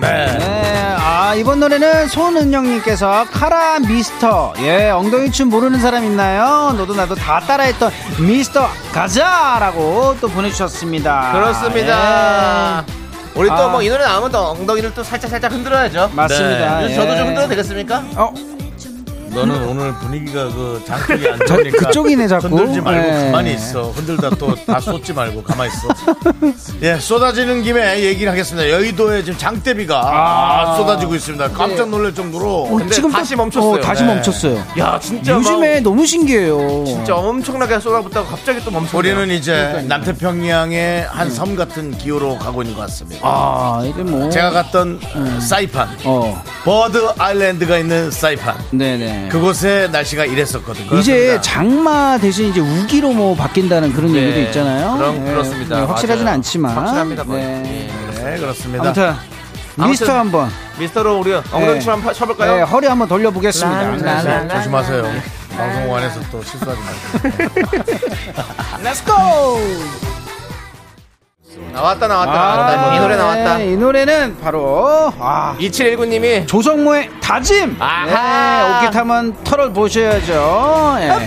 네. 0.00 0.26
네, 0.38 0.96
아 0.98 1.16
아, 1.26 1.34
이번 1.34 1.58
노래는 1.58 2.06
손은영님께서 2.08 3.26
카라 3.32 3.80
미스터. 3.80 4.52
예, 4.60 4.90
엉덩이 4.90 5.32
춤 5.32 5.48
모르는 5.48 5.80
사람 5.80 6.04
있나요? 6.04 6.72
너도 6.76 6.94
나도 6.94 7.14
다 7.16 7.40
따라했던 7.40 7.90
미스터 8.20 8.68
가자 8.92 9.56
라고 9.58 10.16
또 10.20 10.28
보내주셨습니다. 10.28 11.32
그렇습니다. 11.32 12.84
우리 13.34 13.48
또 13.48 13.54
아. 13.54 13.68
뭐이 13.68 13.88
노래 13.88 14.04
나오면 14.04 14.30
또 14.30 14.50
엉덩이를 14.50 14.94
또 14.94 15.02
살짝 15.02 15.30
살짝 15.30 15.50
흔들어야죠. 15.52 16.10
맞습니다. 16.14 16.78
그래서 16.78 16.90
예. 16.90 16.94
저도 16.94 17.16
좀 17.16 17.26
흔들어도 17.26 17.48
되겠습니까? 17.48 18.04
어, 18.14 18.32
너는 19.36 19.68
오늘 19.68 19.92
분위기가 19.94 20.44
그 20.48 20.82
장쪽이 20.86 21.28
안 21.28 21.38
저- 21.40 21.44
좋으니까 21.56 21.78
그쪽이네, 21.86 22.26
자꾸. 22.28 22.48
흔들지 22.48 22.80
말고 22.80 23.08
예. 23.08 23.24
가만히 23.26 23.54
있어. 23.54 23.90
흔들다 23.90 24.30
또 24.30 24.54
다 24.66 24.80
쏟지 24.80 25.12
말고 25.12 25.42
가만히 25.42 25.70
있어. 25.70 25.88
예, 26.82 26.96
쏟아지는 26.98 27.62
김에 27.62 28.02
얘기를 28.02 28.30
하겠습니다. 28.32 28.68
여의도에 28.70 29.22
지금 29.24 29.38
장대비가 29.38 30.00
아, 30.02 30.76
쏟아지고 30.76 31.14
있습니다. 31.14 31.50
깜짝 31.50 31.88
놀랄 31.90 32.14
정도로. 32.14 32.64
어, 32.64 32.76
근데 32.76 32.94
지금 32.94 33.10
다시 33.12 33.34
또- 33.34 33.42
멈췄어요. 33.42 33.72
어, 33.74 33.80
다시 33.80 34.02
네. 34.02 34.14
멈췄어요. 34.14 34.64
야 34.78 34.98
진짜 35.00 35.32
요즘에 35.32 35.74
막 35.74 35.82
너무 35.82 36.06
신기해요. 36.06 36.84
진짜 36.86 37.14
엄청나게 37.14 37.78
쏟아붓다가 37.80 38.28
갑자기 38.30 38.62
또 38.64 38.70
멈췄어요. 38.70 38.98
우리는 38.98 39.30
이제 39.30 39.84
남태평양의 39.86 41.06
한 41.08 41.26
섬 41.36 41.54
같은 41.56 41.90
기후로 41.98 42.38
가고 42.38 42.62
있는 42.62 42.74
것 42.76 42.82
같습니다. 42.82 43.20
아, 43.22 43.82
이제 43.84 44.02
뭐. 44.02 44.30
제가 44.30 44.50
갔던 44.52 44.98
어, 45.14 45.40
사이판, 45.40 45.88
어, 46.04 46.42
버드 46.64 47.08
아일랜드가 47.18 47.76
있는 47.78 48.10
사이판. 48.10 48.54
네네. 48.70 49.25
그곳의 49.28 49.90
날씨가 49.90 50.24
이랬었거든요. 50.24 50.98
이제 50.98 51.38
장마 51.42 52.18
대신 52.18 52.48
이제 52.50 52.60
우기로 52.60 53.12
뭐 53.12 53.34
바뀐다는 53.34 53.92
그런 53.92 54.12
네, 54.12 54.22
얘기도 54.22 54.40
있잖아요. 54.40 54.96
그럼 54.96 55.26
예, 55.26 55.30
그렇습니다. 55.30 55.80
네, 55.80 55.86
확실하진 55.86 56.24
맞아요. 56.24 56.34
않지만. 56.36 56.76
확실합니다, 56.76 57.24
거의. 57.24 57.42
네. 57.42 57.90
네, 58.14 58.38
그렇습니다. 58.38 58.84
아무튼 58.84 59.14
미스터 59.76 60.12
한번 60.18 60.50
미스터로 60.78 61.18
우리 61.18 61.34
엉덩이 61.34 61.66
네. 61.66 61.80
춤 61.80 61.92
한번 61.92 62.14
쳐볼까요? 62.14 62.56
네, 62.56 62.62
허리 62.62 62.86
한번 62.86 63.08
돌려보겠습니다. 63.08 64.48
조심하세요. 64.48 65.12
방송관에서 65.56 66.20
또 66.30 66.42
실수하지 66.42 66.80
말고. 66.80 67.38
Let's 68.84 69.04
go. 69.06 70.15
나왔다 71.76 72.08
나왔다 72.08 72.32
나왔다. 72.32 72.94
이 72.94 73.00
노래 73.00 73.16
나왔다. 73.16 73.58
네, 73.58 73.72
이 73.72 73.76
노래는 73.76 74.38
바로 74.40 75.12
아, 75.18 75.54
2719님이 75.60 76.48
조성모의 76.48 77.10
다짐. 77.20 77.76
아하. 77.78 78.80
네, 78.80 78.86
오기 78.86 78.90
타면 78.92 79.44
털을 79.44 79.72
보셔야죠. 79.74 80.96
예. 81.00 81.10
아, 81.10 81.18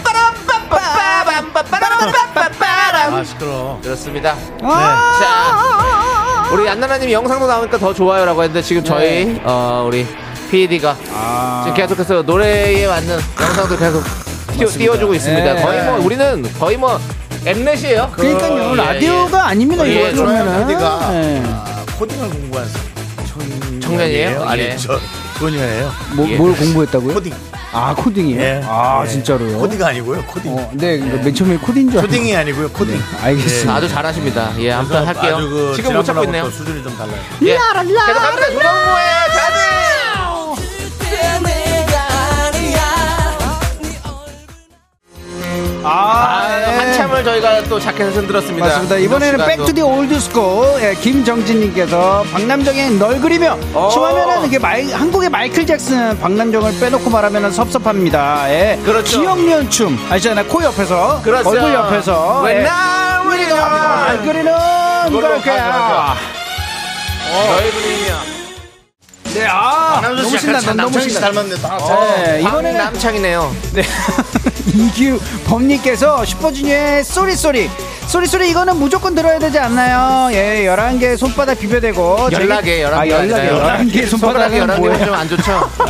시끄러워. 3.23 3.79
그렇습니다. 3.83 4.35
아, 4.63 5.19
자, 5.19 6.49
우리 6.51 6.67
안나나님이 6.67 7.13
영상도 7.13 7.45
나오니까 7.45 7.77
더 7.77 7.93
좋아요라고 7.93 8.41
했는데 8.43 8.61
지금 8.61 8.83
저희 8.83 9.39
어 9.43 9.85
우리 9.87 10.07
PD가 10.49 10.95
아. 11.13 11.61
지금 11.63 11.77
계속해서 11.77 12.23
노래에 12.23 12.87
맞는 12.87 13.19
영상도 13.39 13.77
계속 13.77 14.03
띄워, 14.57 14.69
띄워주고 14.71 15.13
있습니다. 15.13 15.53
네. 15.53 15.61
거의 15.61 15.83
뭐 15.83 15.99
우리는 16.03 16.43
거의 16.59 16.77
뭐 16.77 16.99
엠넷이에요. 17.45 18.11
그러니까요. 18.15 18.71
예, 18.71 18.75
라디오가 18.75 19.47
아닙니다. 19.47 19.87
예, 19.87 20.09
이거 20.11 20.23
그러면은. 20.23 20.67
PD가 20.67 21.11
네. 21.11 21.43
아, 21.45 21.85
코딩을 21.97 22.29
공부한 22.29 22.67
청... 23.27 23.79
청년이에요? 23.81 24.43
아니, 24.43 24.61
예. 24.63 24.77
저 24.77 24.99
소녀예요. 25.39 25.91
뭐, 26.15 26.29
예. 26.29 26.35
뭘 26.37 26.53
공부했다고요? 26.55 27.13
코딩. 27.13 27.33
아 27.71 27.93
코딩이요? 27.95 28.41
예. 28.41 28.61
아 28.65 29.03
예. 29.05 29.09
진짜로요? 29.09 29.59
코딩 29.59 29.83
아니고요. 29.83 30.23
코딩. 30.23 30.51
어, 30.57 30.69
네, 30.73 30.97
맨 30.97 31.33
처음에 31.33 31.55
코딩인 31.57 31.91
줄. 31.91 32.01
코딩이 32.01 32.35
아니고요. 32.35 32.69
코딩. 32.69 32.99
알겠습니다. 33.21 33.73
아주 33.75 33.87
잘하십니다. 33.87 34.51
예, 34.59 34.75
그래서 34.75 35.05
할게요. 35.05 35.37
그 35.37 35.73
지금 35.75 35.93
못 35.93 36.03
찾고 36.03 36.23
있네요. 36.25 36.43
또 36.43 36.49
수준이 36.51 36.83
좀 36.83 36.95
달라요. 36.97 37.17
예. 37.43 37.53
계속 37.53 37.73
갑니다. 37.73 38.05
조성모의 38.07 39.05
다짐. 39.33 39.58
아, 45.83 46.43
아, 46.43 46.47
네. 46.47 46.75
한참을 46.77 47.23
저희가 47.23 47.63
또 47.63 47.79
자켓을 47.79 48.13
흔들었습니다. 48.13 48.65
맞습니다. 48.67 48.95
이번에는 48.97 49.45
back 49.45 49.61
to 49.61 49.69
the 49.69 49.81
old 49.81 50.19
school 50.19 50.81
예, 50.81 50.93
김정진님께서 50.95 52.23
박남정의 52.31 52.91
널 52.91 53.19
그리며 53.21 53.57
어. 53.73 53.89
춤하면은 53.89 54.45
이게 54.47 54.59
마이, 54.59 54.91
한국의 54.91 55.29
마이클 55.29 55.65
잭슨 55.65 56.19
박남정을 56.19 56.79
빼놓고 56.79 57.09
말하면 57.09 57.51
섭섭합니다. 57.51 58.49
예. 58.49 58.79
그렇죠. 58.83 59.21
기역니은 59.21 59.69
춤 59.69 59.97
아시잖아요. 60.09 60.45
코 60.47 60.63
옆에서 60.63 61.21
그렇죠. 61.23 61.49
얼굴 61.49 61.73
옆에서 61.73 62.41
왜 62.41 62.59
예. 62.59 62.63
날 62.63 63.25
우리가 63.27 63.55
날 63.55 64.17
우리가 64.19 64.23
그리는 64.25 64.51
걸까? 65.21 65.41
가져가자. 65.41 66.15
너의 67.47 67.71
분이냐? 67.71 68.19
네, 69.35 69.45
아 69.47 70.01
너무 70.01 70.23
씨 70.23 70.39
신난다. 70.39 70.73
너무 70.73 70.99
신난다. 70.99 71.31
닮았네. 71.31 71.55
다 71.61 71.77
네, 72.25 72.41
이번에는 72.41 72.77
남창이네요. 72.77 73.55
네. 73.73 73.83
이규 74.67 75.19
범님께서 75.45 76.25
슈퍼주니어의 76.25 77.03
쏘리쏘리 77.03 77.69
쏘리쏘리 78.07 78.49
이거는 78.49 78.77
무조건 78.77 79.13
들어야 79.13 79.37
되지 79.37 79.59
않나요? 79.59 80.29
예, 80.35 80.65
11개 80.65 81.15
손바닥 81.15 81.59
비벼대고 81.59 82.29
연락에 82.31 82.83
아, 82.85 83.03
11개 83.05 83.09
연락에 83.11 83.83
11개 83.91 84.07
손바닥은 84.07 84.59
11개 84.67 84.77
뭐예요? 84.79 85.05
좀안 85.05 85.29
좋죠. 85.29 85.69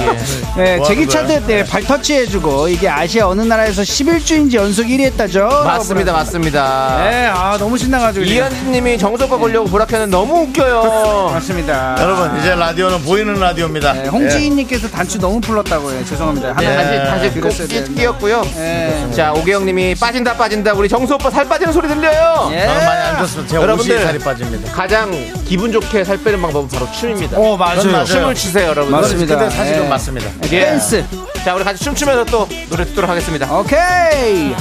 예. 0.57 0.61
네, 0.63 0.77
뭐 0.77 0.85
제기 0.85 1.05
하는 1.05 1.09
차트 1.09 1.45
때 1.47 1.63
발터치 1.63 2.13
해주고 2.15 2.67
이게 2.67 2.89
아시아 2.89 3.27
어느 3.27 3.41
나라에서 3.43 3.81
11주인지 3.83 4.55
연속 4.55 4.83
1위 4.87 4.99
했다죠? 5.01 5.47
맞습니다, 5.63 6.11
맞습니다. 6.11 6.97
네, 7.09 7.27
아 7.27 7.57
너무 7.57 7.77
신나가지고. 7.77 8.25
이현진님이 8.25 8.97
정석과 8.97 9.37
보려고 9.37 9.67
보라켜는 9.69 10.09
너무 10.09 10.41
웃겨요. 10.41 11.29
맞습니다. 11.33 11.95
여러분 11.99 12.37
이제 12.39 12.53
라디오는 12.53 13.01
보이는 13.03 13.33
라디오입니다. 13.39 13.93
네, 13.93 14.07
홍지인님께서 14.09 14.89
단추 14.89 15.19
너무 15.19 15.39
풀렀다고 15.39 15.95
요. 15.95 16.05
죄송합니다. 16.05 16.53
네, 16.59 16.65
하나 16.67 16.83
다시 16.83 17.19
다시 17.29 17.33
꼭 17.35 17.41
그랬어야 17.43 17.67
끼- 17.67 17.73
되는데. 17.75 18.01
끼었고요. 18.01 18.41
네. 18.59 19.11
자 19.11 19.31
오계영님이 19.33 19.95
빠진다 19.95 20.33
빠진다 20.35 20.73
우리 20.73 20.89
정수 20.89 21.13
오빠 21.15 21.29
살 21.29 21.47
빠지는 21.47 21.71
소리 21.71 21.87
들려요. 21.87 22.49
예. 22.51 22.65
저는 22.65 22.85
많이 22.85 23.01
안 23.07 23.17
좋습니다. 23.19 23.49
제가 23.51 23.63
여러분들. 23.63 24.03
살이 24.03 24.19
빠집니다. 24.19 24.71
가장 24.73 25.11
기분 25.45 25.71
좋게 25.71 26.03
살 26.03 26.21
빼는 26.21 26.41
방법은 26.41 26.67
바로 26.67 26.91
춤입니다. 26.91 27.37
어, 27.37 27.55
맞아요. 27.57 27.83
맞아요. 27.91 28.05
춤을 28.05 28.35
추세요, 28.35 28.67
여러분. 28.69 28.91
맞습니다. 28.91 29.37
근데 29.37 29.55
사실은 29.55 29.85
예. 29.85 29.87
맞습니다. 29.89 30.29
예. 30.45 30.49
댄스. 30.49 31.05
자, 31.45 31.55
우리 31.55 31.63
같이 31.63 31.83
춤추면서 31.83 32.25
또 32.25 32.47
노래 32.69 32.83
듣도록 32.85 33.09
하겠습니다. 33.09 33.51
오케이. 33.57 34.53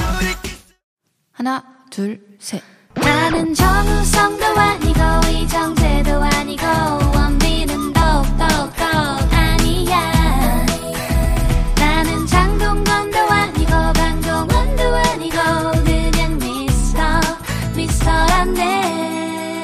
하나, 1.33 1.63
둘, 1.91 2.19
셋. 2.39 2.61
나는 2.95 3.53
정우성도 3.53 4.45
아니고 4.45 4.99
이정재도 5.29 6.21
아니고 6.23 6.65
원빈은 7.15 7.93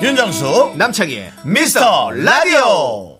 윤정수 0.01 0.73
남창희의 0.77 1.31
미스터 1.45 2.11
라디오. 2.11 3.15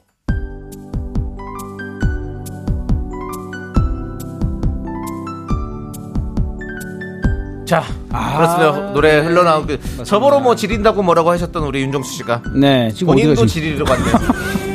자, 7.65 7.83
그렇습니다. 8.11 8.91
노래 8.93 9.19
흘러나오고 9.21 10.03
저보러 10.03 10.39
뭐 10.39 10.55
지린다고 10.55 11.01
뭐라고 11.01 11.31
하셨던 11.31 11.63
우리 11.63 11.81
윤정수 11.81 12.13
씨가 12.17 12.43
네, 12.53 12.91
지금 12.91 13.07
본인도 13.13 13.45
지리러 13.47 13.85
갔네요. 13.85 14.15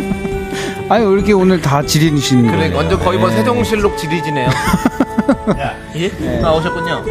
아니 0.90 1.04
왜 1.06 1.12
이렇게 1.12 1.32
오늘 1.32 1.60
다 1.60 1.82
지리시는 1.82 2.46
거예요? 2.46 2.58
그래, 2.58 2.74
완전 2.76 2.98
거의 2.98 3.18
뭐 3.18 3.30
세종실록 3.30 3.96
지리지네요. 3.96 4.48
야, 5.60 5.76
예? 5.94 6.08
나오셨군요. 6.40 7.04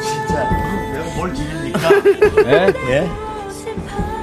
진짜 0.00 0.48
내가 0.92 1.04
뭘 1.16 1.34
지립니까? 1.34 2.00
네, 2.44 2.72
예? 2.90 3.25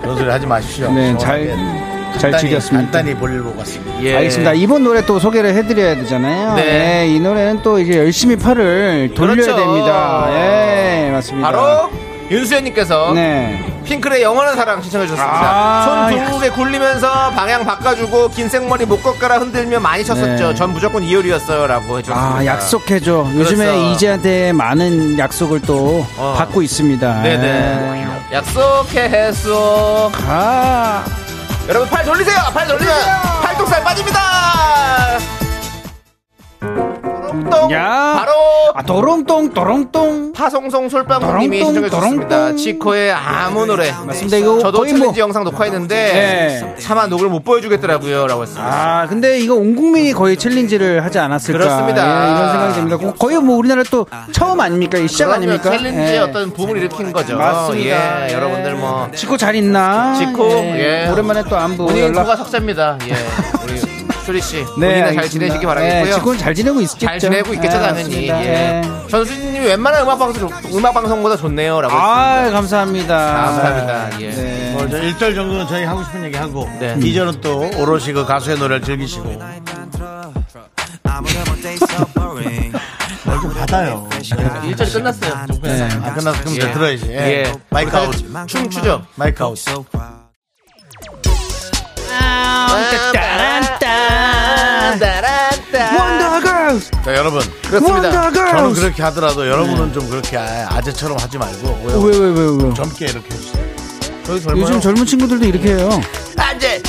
그런 0.03 0.17
소리 0.17 0.29
하지 0.29 0.45
마십시오. 0.45 0.91
네, 0.91 1.17
잘, 1.17 1.47
잘 1.47 2.31
간단히, 2.31 2.41
즐겼습니다. 2.41 2.91
간단히 2.91 3.15
볼일 3.15 3.41
보고 3.41 3.57
왔습니다. 3.59 4.03
예. 4.03 4.17
알겠습니다. 4.17 4.53
이번 4.53 4.83
노래 4.83 5.03
또 5.05 5.17
소개를 5.17 5.53
해드려야 5.55 5.95
되잖아요. 5.95 6.55
네. 6.55 6.63
네, 6.63 7.07
이 7.07 7.19
노래는 7.21 7.61
또 7.63 7.79
이제 7.79 7.97
열심히 7.97 8.35
팔을 8.35 9.11
돌려야 9.15 9.35
그렇죠. 9.35 9.55
됩니다. 9.55 10.27
예, 10.31 11.09
맞습니다. 11.11 11.51
바로 11.51 11.89
윤수연님께서 12.33 13.13
네. 13.13 13.63
핑클의 13.85 14.23
영원한 14.23 14.55
사랑 14.55 14.81
신청해 14.81 15.05
주셨습니다. 15.07 15.39
아, 15.41 16.07
손 16.09 16.25
두개 16.31 16.49
굴리면서 16.49 17.31
방향 17.31 17.63
바꿔주고 17.65 18.29
긴 18.29 18.49
생머리 18.49 18.85
못 18.85 19.01
꺾어라 19.03 19.37
흔들며 19.37 19.79
많이 19.79 20.03
쳤었죠. 20.03 20.49
네. 20.49 20.55
전 20.55 20.73
무조건 20.73 21.03
이효리였어요라고 21.03 21.99
해주셨습니다. 21.99 22.37
아, 22.39 22.45
약속해줘. 22.45 23.27
요즘에 23.35 23.65
그렇죠. 23.65 23.85
이제한테 23.91 24.51
많은 24.53 25.19
약속을 25.19 25.61
또 25.61 26.05
어. 26.17 26.33
받고 26.37 26.61
있습니다. 26.61 27.21
네네. 27.21 28.07
약속해 28.31 29.01
했어. 29.09 30.11
아, 30.27 31.03
여러분 31.69 31.87
팔 31.89 32.03
돌리세요. 32.03 32.37
팔 32.53 32.67
돌리세요. 32.67 32.95
팔뚝살 33.43 33.83
빠집니다. 33.83 34.19
또롱똥 37.33 37.71
야. 37.71 38.13
바로 38.17 38.31
아, 38.75 38.81
도롱똥, 38.83 39.53
도롱똥. 39.53 40.33
파송송 40.33 40.89
솔방울님이 40.89 41.63
신청해 41.63 41.89
주셨습니다. 41.89 42.55
지코의 42.55 43.11
아무 43.11 43.65
노래. 43.65 43.91
맞습니다. 44.05 44.37
이거 44.37 44.59
저도 44.59 44.79
거의 44.79 44.91
뭐- 44.93 44.99
챌린지 44.99 45.19
영상 45.19 45.43
녹화했는데 45.43 46.75
차마 46.79 47.07
남을 47.07 47.29
못 47.29 47.43
보여주겠더라고요.라고 47.43 48.41
했습니다. 48.43 48.65
아, 49.01 49.07
근데 49.07 49.39
이거 49.39 49.55
온 49.55 49.75
국민이 49.75 50.11
거의 50.13 50.37
챌린지를 50.37 51.03
하지 51.03 51.19
않았을까. 51.19 51.57
그렇습니다. 51.59 52.01
예, 52.27 52.31
이런 52.31 52.51
생각이 52.51 52.73
듭니다. 52.73 52.97
거- 52.97 53.13
거의 53.13 53.37
뭐 53.39 53.57
우리나라 53.57 53.83
또 53.91 54.05
처음 54.31 54.59
아닙니까? 54.59 54.97
이 54.97 55.07
시작 55.07 55.25
그럼요. 55.25 55.43
아닙니까? 55.43 55.69
챌린지의 55.71 56.15
예. 56.15 56.19
어떤 56.19 56.51
붐을 56.53 56.77
일으킨 56.77 57.11
거죠. 57.13 57.37
맞습니다. 57.37 58.23
예, 58.25 58.29
예. 58.29 58.33
여러분들 58.33 58.75
뭐 58.75 59.07
지코 59.15 59.37
잘 59.37 59.55
있나? 59.55 60.15
지코 60.15 60.49
예. 60.49 61.07
오랜만에 61.11 61.43
또 61.49 61.55
안부 61.57 61.85
본인 61.87 62.03
연락. 62.05 62.23
코가 62.23 62.35
석자입니다. 62.37 62.97
예. 63.07 63.13
우리 63.63 63.92
쇼리 64.23 64.41
씨. 64.41 64.57
네, 64.57 64.65
본인은 64.65 64.99
잘 64.99 65.07
알겠습니다. 65.07 65.29
지내시기 65.29 65.63
예, 65.63 65.67
바라겠고요. 65.67 66.13
지코는 66.15 66.39
잘 66.39 66.55
지내고 66.55 66.81
있겠죠. 66.81 67.05
잘 67.05 67.19
지내고 67.19 67.53
있겠죠, 67.53 67.77
예, 67.77 67.81
당연히. 67.81 68.03
맞습니다. 68.03 68.45
예. 68.45 68.47
예. 68.47 69.09
전수진님이 69.09 69.65
웬만한 69.67 70.03
음악 70.03 70.19
방송, 70.19 70.49
음악 70.73 70.93
방송보다 70.93 71.37
좋네요라고. 71.37 71.93
아, 71.93 72.49
감사합니다. 72.51 73.33
감사합니다. 73.33 74.21
예. 74.21 74.29
네. 74.29 74.73
뭐, 74.73 74.87
저 74.89 74.99
1절 75.01 75.35
정도는 75.35 75.67
저희 75.67 75.83
하고 75.83 76.03
싶은 76.03 76.23
얘기 76.23 76.37
하고 76.37 76.69
네. 76.79 76.95
2절은 76.95 77.41
또 77.41 77.69
오롯이 77.77 78.13
그 78.13 78.25
가수의 78.25 78.57
노래를 78.57 78.81
즐기시고 78.83 79.39
뭘좀 83.25 83.53
받아요. 83.53 84.09
일절이 84.65 84.91
끝났어요. 84.91 85.33
아, 85.33 86.13
끝나서 86.13 86.39
그럼 86.41 86.53
이제 86.55 86.67
예. 86.67 86.71
들어야지. 86.71 87.05
예. 87.09 87.15
예. 87.15 87.53
마이크 87.69 87.95
아웃. 87.95 88.13
춤 88.47 88.69
추죠. 88.69 89.05
마이크 89.15 89.43
아웃. 89.43 89.57
자, 97.03 97.13
여러분. 97.15 97.41
그렇습니다. 97.67 98.31
저는! 98.31 98.73
그렇게 98.73 99.03
하더라도 99.03 99.47
여러분은 99.47 99.93
좀 99.93 100.09
그렇게 100.09 100.37
아- 100.37 100.67
아재처럼 100.71 101.17
하지 101.19 101.37
말고 101.37 101.81
왜, 101.85 101.93
왜, 101.95 102.17
왜, 102.29 102.65
왜? 102.67 102.73
젊게 102.73 103.05
이렇게 103.05 103.29
해주세요. 103.33 103.63
요즘 104.57 104.79
젊은 104.79 105.05
친구들도 105.05 105.45
이렇게 105.45 105.75
해요. 105.75 106.01
안돼 106.37 106.81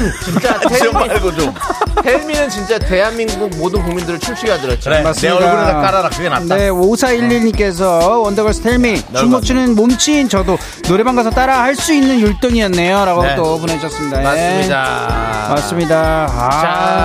뺨뺨뺨 0.00 0.12
진짜 0.24 0.60
텔미 0.68 0.92
말고 0.92 1.34
좀. 1.36 1.54
텔미는 2.02 2.50
진짜 2.50 2.78
대한민국 2.78 3.50
모든 3.56 3.82
국민들을 3.82 4.18
춤추게 4.18 4.50
하더랬죠. 4.52 4.90
그래, 4.90 5.02
맞습니다. 5.02 5.38
내 5.40 5.44
얼굴에다 5.46 5.80
깔아라. 5.80 6.08
그게 6.10 6.28
낫다. 6.28 6.56
네, 6.56 6.68
5411님께서 6.70 8.22
원더걸스 8.22 8.62
텔미 8.62 9.02
춤못 9.16 9.44
추는 9.44 9.74
몸치인 9.74 10.28
저도 10.28 10.58
노래방 10.88 11.16
가서 11.16 11.30
따라 11.30 11.62
할 11.62 11.74
수 11.74 11.92
있는 11.92 12.20
율동이었네요. 12.20 13.04
라고 13.04 13.22
네. 13.24 13.34
또 13.36 13.58
보내주셨습니다. 13.58 14.20
예. 14.20 14.24
맞습니다. 14.24 15.46
맞습니다. 15.50 16.26
아. 16.30 16.50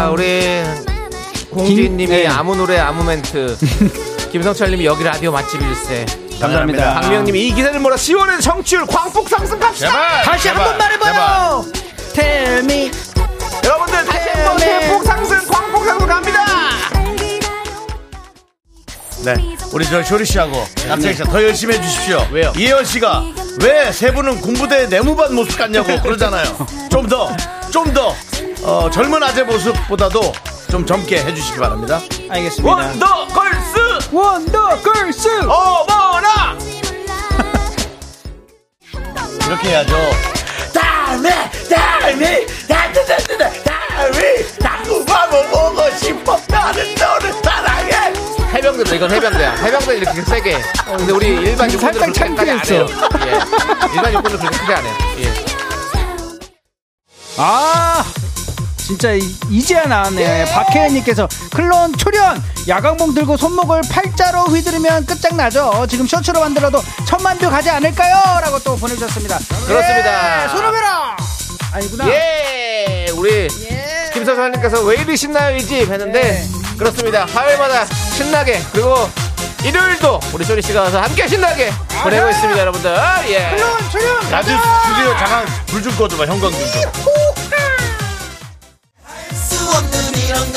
자 0.06 0.10
우리 0.12 0.62
홍지인님이 1.52 2.08
네. 2.16 2.28
아무 2.28 2.56
노래 2.56 2.78
아무 2.78 3.04
멘트. 3.04 3.58
김성철님이 4.32 4.86
여기 4.86 5.04
라디오 5.04 5.32
맛집일세. 5.32 6.06
감사합니다. 6.40 7.02
박명님이 7.02 7.48
이 7.48 7.54
기세를 7.54 7.80
몰아 7.80 7.98
시원한 7.98 8.40
청취율 8.40 8.86
광폭 8.86 9.28
상승 9.28 9.60
갑시다. 9.60 9.90
제발. 9.90 10.22
다시 10.24 10.48
한 10.50 10.58
제발, 10.58 10.66
번 10.70 10.78
말해봐요! 10.78 11.66
텔미 12.14 12.92
여러분들 13.64 14.06
다시 14.06 14.30
한번 14.30 14.58
네. 14.58 14.80
대폭 14.80 15.04
상승 15.04 15.38
광폭 15.48 15.86
상승 15.86 16.08
갑니다. 16.08 16.46
네. 19.24 19.36
우리 19.74 19.86
저 19.86 20.02
쇼리 20.02 20.26
씨하고 20.26 20.66
남창희 20.88 21.16
씨더 21.18 21.44
열심히 21.44 21.76
해주십시오. 21.76 22.26
왜요? 22.32 22.54
이혜원 22.56 22.86
씨가 22.86 23.24
왜 23.62 23.92
세 23.92 24.12
분은 24.14 24.40
군부대 24.42 24.88
내무반 24.88 25.34
모습 25.36 25.58
같냐고 25.58 25.88
그러잖아요. 26.02 26.46
좀 26.90 27.08
더, 27.08 27.30
좀 27.72 27.94
더, 27.94 28.16
어, 28.64 28.90
젊은 28.90 29.22
아재 29.22 29.44
모습보다도 29.44 30.32
좀 30.72 30.86
젊게 30.86 31.18
해주시기 31.24 31.60
바랍니다. 31.60 32.00
알겠습니다. 32.30 32.76
원더걸스 32.76 34.10
원더걸스! 34.14 35.28
어머나. 35.48 36.58
이렇게 39.48 39.70
해야죠. 39.70 39.96
다음에, 41.22 41.52
다음에, 41.70 42.46
다다다다다, 42.68 43.52
다음에, 43.64 44.44
다구마을 44.58 45.48
보고 45.50 45.92
싶어. 45.98 46.40
나는 46.48 46.96
너를 46.96 47.34
사랑해. 47.44 47.92
해병대도 48.54 48.96
이건 48.96 49.12
해병대야. 49.12 49.52
해병대 49.56 49.98
이렇게 49.98 50.22
세게. 50.22 50.56
해. 50.56 50.62
근데 50.86 51.12
우리 51.12 51.28
일반 51.28 51.70
육군들 51.72 52.00
살짝 52.00 52.36
그렇게까지 52.36 52.52
안 52.52 52.66
해요. 52.66 52.88
예. 53.26 53.94
일반 53.96 54.14
육군들 54.14 54.40
그렇게 54.40 54.58
크게 54.58 54.74
안 54.74 54.86
해요. 54.86 54.94
예. 55.20 55.34
아 57.38 58.04
진짜 58.78 59.12
이- 59.14 59.36
이제야 59.50 59.86
나왔네 59.86 60.46
박혜연님께서 60.52 61.28
클론 61.54 61.96
초련 61.96 62.42
야광봉 62.68 63.14
들고 63.14 63.38
손목을 63.38 63.82
팔자로 63.90 64.46
휘두르면 64.46 65.06
끝장나죠 65.06 65.86
지금 65.90 66.06
쇼츠로 66.08 66.40
만들어도 66.42 66.82
천만 67.08 67.38
뷰 67.38 67.50
가지 67.50 67.70
않을까요? 67.70 68.16
라고 68.42 68.58
또 68.60 68.76
보내주셨습니다 68.76 69.38
그렇습니다. 69.68 70.44
예, 70.44 70.50
손을 70.50 70.72
밀어 70.72 71.09
아니구나 71.74 72.10
예. 72.10 73.08
우리 73.14 73.48
김서선님께서 74.14 74.82
왜 74.84 74.96
이리 75.02 75.16
신나요 75.16 75.56
이 75.56 75.60
집 75.62 75.90
했는데 75.90 76.46
그렇습니다. 76.78 77.26
화요일마다 77.34 77.86
신나게 77.86 78.62
그리고 78.72 79.10
일요일도 79.64 80.20
우리 80.34 80.46
쇼리 80.46 80.62
씨가 80.62 80.82
와서 80.84 81.02
함께 81.02 81.28
신나게 81.28 81.72
보내고 82.04 82.30
있습니다, 82.30 82.60
여러분들. 82.62 82.96
예. 83.28 83.50
클론 83.56 83.90
초련 83.92 84.30
라디오 84.32 84.58
스튜디오 84.58 85.18
잠깐 85.18 85.46
불 85.68 85.82
좀 85.84 85.96
꺼줘봐, 85.98 86.26
형광 86.26 86.52
좀 86.52 86.60
줘. 86.72 86.92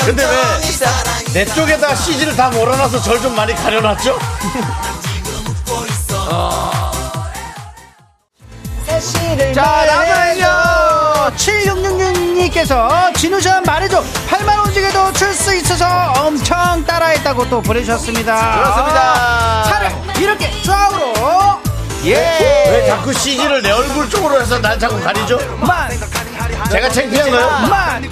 근데 0.05 0.23
왜 0.25 0.31
내 1.33 1.45
쪽에다 1.45 1.95
CG를 1.95 2.35
다 2.35 2.49
몰아놔서 2.49 3.01
절 3.01 3.21
좀 3.21 3.35
많이 3.35 3.53
가려놨죠? 3.55 4.17
자, 9.53 9.85
다음은요. 9.85 10.62
7666님께서 11.35 13.13
진우션 13.15 13.63
말해줘 13.63 14.03
8만 14.29 14.65
움직여도 14.67 15.13
출 15.13 15.33
수 15.33 15.53
있어서 15.55 15.85
엄청 16.19 16.83
따라했다고 16.85 17.49
또 17.49 17.61
보내주셨습니다 17.61 18.55
그렇습니다. 18.55 19.63
차를 19.63 19.91
이렇게 20.21 20.51
좌우로 20.61 21.13
예. 22.05 22.13
왜 22.69 22.85
자꾸 22.87 23.11
CG를 23.13 23.61
내 23.61 23.71
얼굴 23.71 24.09
쪽으로 24.09 24.39
해서 24.39 24.59
날 24.59 24.77
자꾸 24.79 25.01
가리죠? 25.01 25.37
만 25.59 25.89
제가 26.71 26.89
창피한 26.89 27.31
거요? 27.31 27.49
만 27.67 28.03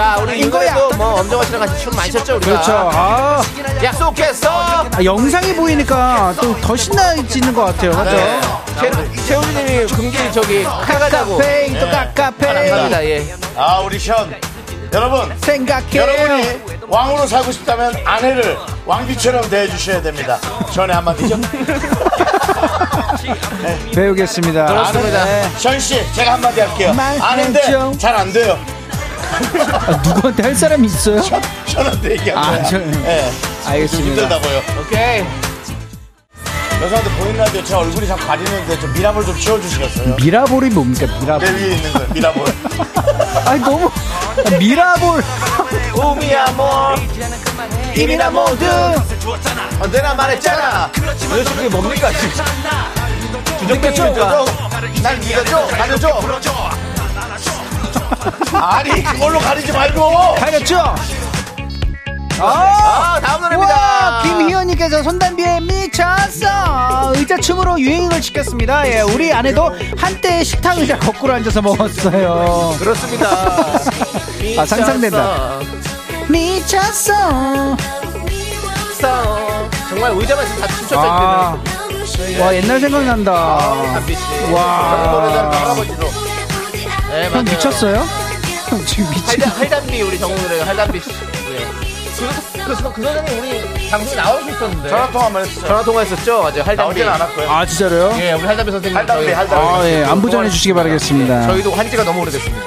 자, 0.00 0.16
우리 0.18 0.40
이거야. 0.40 0.74
뭐 0.96 1.20
엄정화 1.20 1.44
씨랑 1.44 1.60
같이 1.60 1.82
춤 1.84 1.94
많이 1.94 2.10
췄죠, 2.10 2.36
우리가. 2.36 2.52
그렇죠 2.52 2.90
아, 2.90 3.42
약속했어. 3.84 4.48
아, 4.50 4.88
영상이 5.04 5.54
보이니까 5.54 6.32
또 6.40 6.58
더 6.58 6.74
신나지는 6.74 7.52
것 7.52 7.64
같아요 7.66 7.90
맞죠? 7.92 8.16
네. 8.16 8.40
최- 8.80 8.90
최우진님이 9.26 9.86
금기 9.88 10.32
저기 10.32 10.58
해가자고. 10.60 11.36
카페 11.36 11.66
또 11.78 11.86
네. 11.86 12.12
카페 12.14 12.46
감사합니다. 12.46 13.04
예. 13.04 13.34
아, 13.56 13.80
우리 13.80 13.98
션. 13.98 14.34
여러분, 14.94 15.38
생각해 15.42 15.94
여러분이 15.94 16.60
왕으로 16.88 17.26
살고 17.26 17.52
싶다면 17.52 17.94
아내를 18.06 18.56
왕비처럼 18.86 19.50
대해주셔야 19.50 20.00
됩니다. 20.00 20.38
전에 20.72 20.94
한마디죠? 20.94 21.38
배우겠습니다 23.94 24.64
그렇습니다. 24.66 25.24
네. 25.26 25.50
션씨, 25.58 26.10
제가 26.14 26.32
한마디 26.34 26.60
할게요. 26.60 26.94
아는데 27.20 27.60
잘 27.98 28.16
안 28.16 28.32
돼요. 28.32 28.58
아, 29.72 29.90
누구한테 30.04 30.42
할 30.42 30.54
사람이 30.54 30.86
있어요? 30.86 31.22
션한테 31.66 32.12
얘기한 32.12 32.38
아, 32.42 32.50
거야. 32.50 32.62
저- 32.64 32.76
예. 32.80 33.30
알겠습니다 33.66 34.22
힘들다 34.22 34.38
보여. 34.40 34.62
오케이. 34.80 35.24
여자한테 36.82 37.10
보이는 37.10 37.36
라디오 37.36 37.62
제 37.62 37.74
얼굴이 37.74 38.06
자꾸 38.06 38.26
가리는데 38.26 38.80
좀 38.80 38.90
미라볼 38.94 39.26
좀 39.26 39.38
치워주시겠어요? 39.38 40.16
미라볼이 40.16 40.70
뭡니까 40.70 41.06
미라볼 41.20 41.46
내 41.46 41.52
위에 41.62 41.74
있는 41.76 41.92
거예요, 41.92 42.08
미라볼. 42.14 42.44
아니 43.44 43.60
너무 43.60 43.90
미라볼 44.58 45.22
우미야모 45.94 46.64
이미나 47.94 48.30
모두 48.30 48.64
언제나 49.78 50.14
말했잖아 50.14 50.90
도대체 50.92 51.54
그게 51.54 51.68
뭡니까 51.68 52.10
지금 52.12 52.30
주정뱅이니까 53.60 54.44
날 55.02 55.18
믿어줘, 55.18 55.66
가려줘. 55.66 56.20
아니, 58.52 59.02
그걸로 59.02 59.38
가리지 59.38 59.72
말고. 59.72 60.34
가렸죠? 60.36 60.94
아, 62.42 63.16
아 63.16 63.20
다음 63.20 63.42
노래입니다. 63.42 63.74
와 63.74 64.22
김희연님께서 64.22 65.02
손담비에 65.02 65.60
미쳤어. 65.60 67.12
의자춤으로 67.14 67.78
유행을 67.78 68.22
시켰습니다. 68.22 68.88
예, 68.88 69.02
우리 69.02 69.30
아내도 69.32 69.70
한때 69.98 70.42
식탁 70.42 70.78
의자 70.78 70.98
거꾸로 70.98 71.34
앉아서 71.34 71.60
먹었어요. 71.60 72.76
그렇습니다. 72.78 73.28
아, 74.58 74.64
상상된다. 74.64 75.58
미쳤어. 76.28 77.76
정말 79.90 80.12
의자만 80.12 80.44
다 80.60 80.66
춤췄죠 80.68 81.00
아, 81.00 81.58
이때는 82.14 82.40
와 82.40 82.54
옛날 82.54 82.80
생각난다. 82.80 83.58
씨. 84.06 84.52
와. 84.52 85.10
노래자랑 85.12 85.52
할아버지로 85.52 86.29
네 87.10 87.24
형 87.24 87.32
맞아요 87.32 87.42
미쳤어요? 87.44 87.96
형 88.70 88.86
지금 88.86 89.10
미친 89.10 89.42
할담, 89.42 89.50
할담비 89.58 90.02
우리 90.02 90.18
정우 90.18 90.36
노래 90.42 90.60
할담비 90.60 91.00
씨 91.00 91.10
예. 91.10 91.66
그, 92.16 92.64
그 92.66 92.74
선생님 92.76 93.38
우리 93.40 93.88
방송에 93.90 94.14
나오셨었는데. 94.16 94.88
전화 94.90 95.10
통화 95.10 95.24
한번 95.26 95.42
했었죠. 95.44 95.66
전화 95.66 95.82
통화했었죠? 95.82 96.42
맞아요. 96.42 96.62
할담비. 96.62 96.76
나오지는 96.76 97.08
않았고요. 97.08 97.50
아 97.50 97.64
진짜로요? 97.66 98.14
예, 98.20 98.32
우리 98.34 98.42
할담비 98.44 98.70
선생님. 98.72 98.96
할당비, 98.96 99.24
저희- 99.24 99.32
할당비. 99.34 99.66
아, 99.66 99.88
예. 99.88 100.04
안부 100.04 100.30
전해 100.30 100.50
주시기 100.50 100.72
바라겠습니다. 100.74 101.46
저희도 101.46 101.72
한지가 101.72 102.04
너무 102.04 102.20
오래됐습니다. 102.20 102.66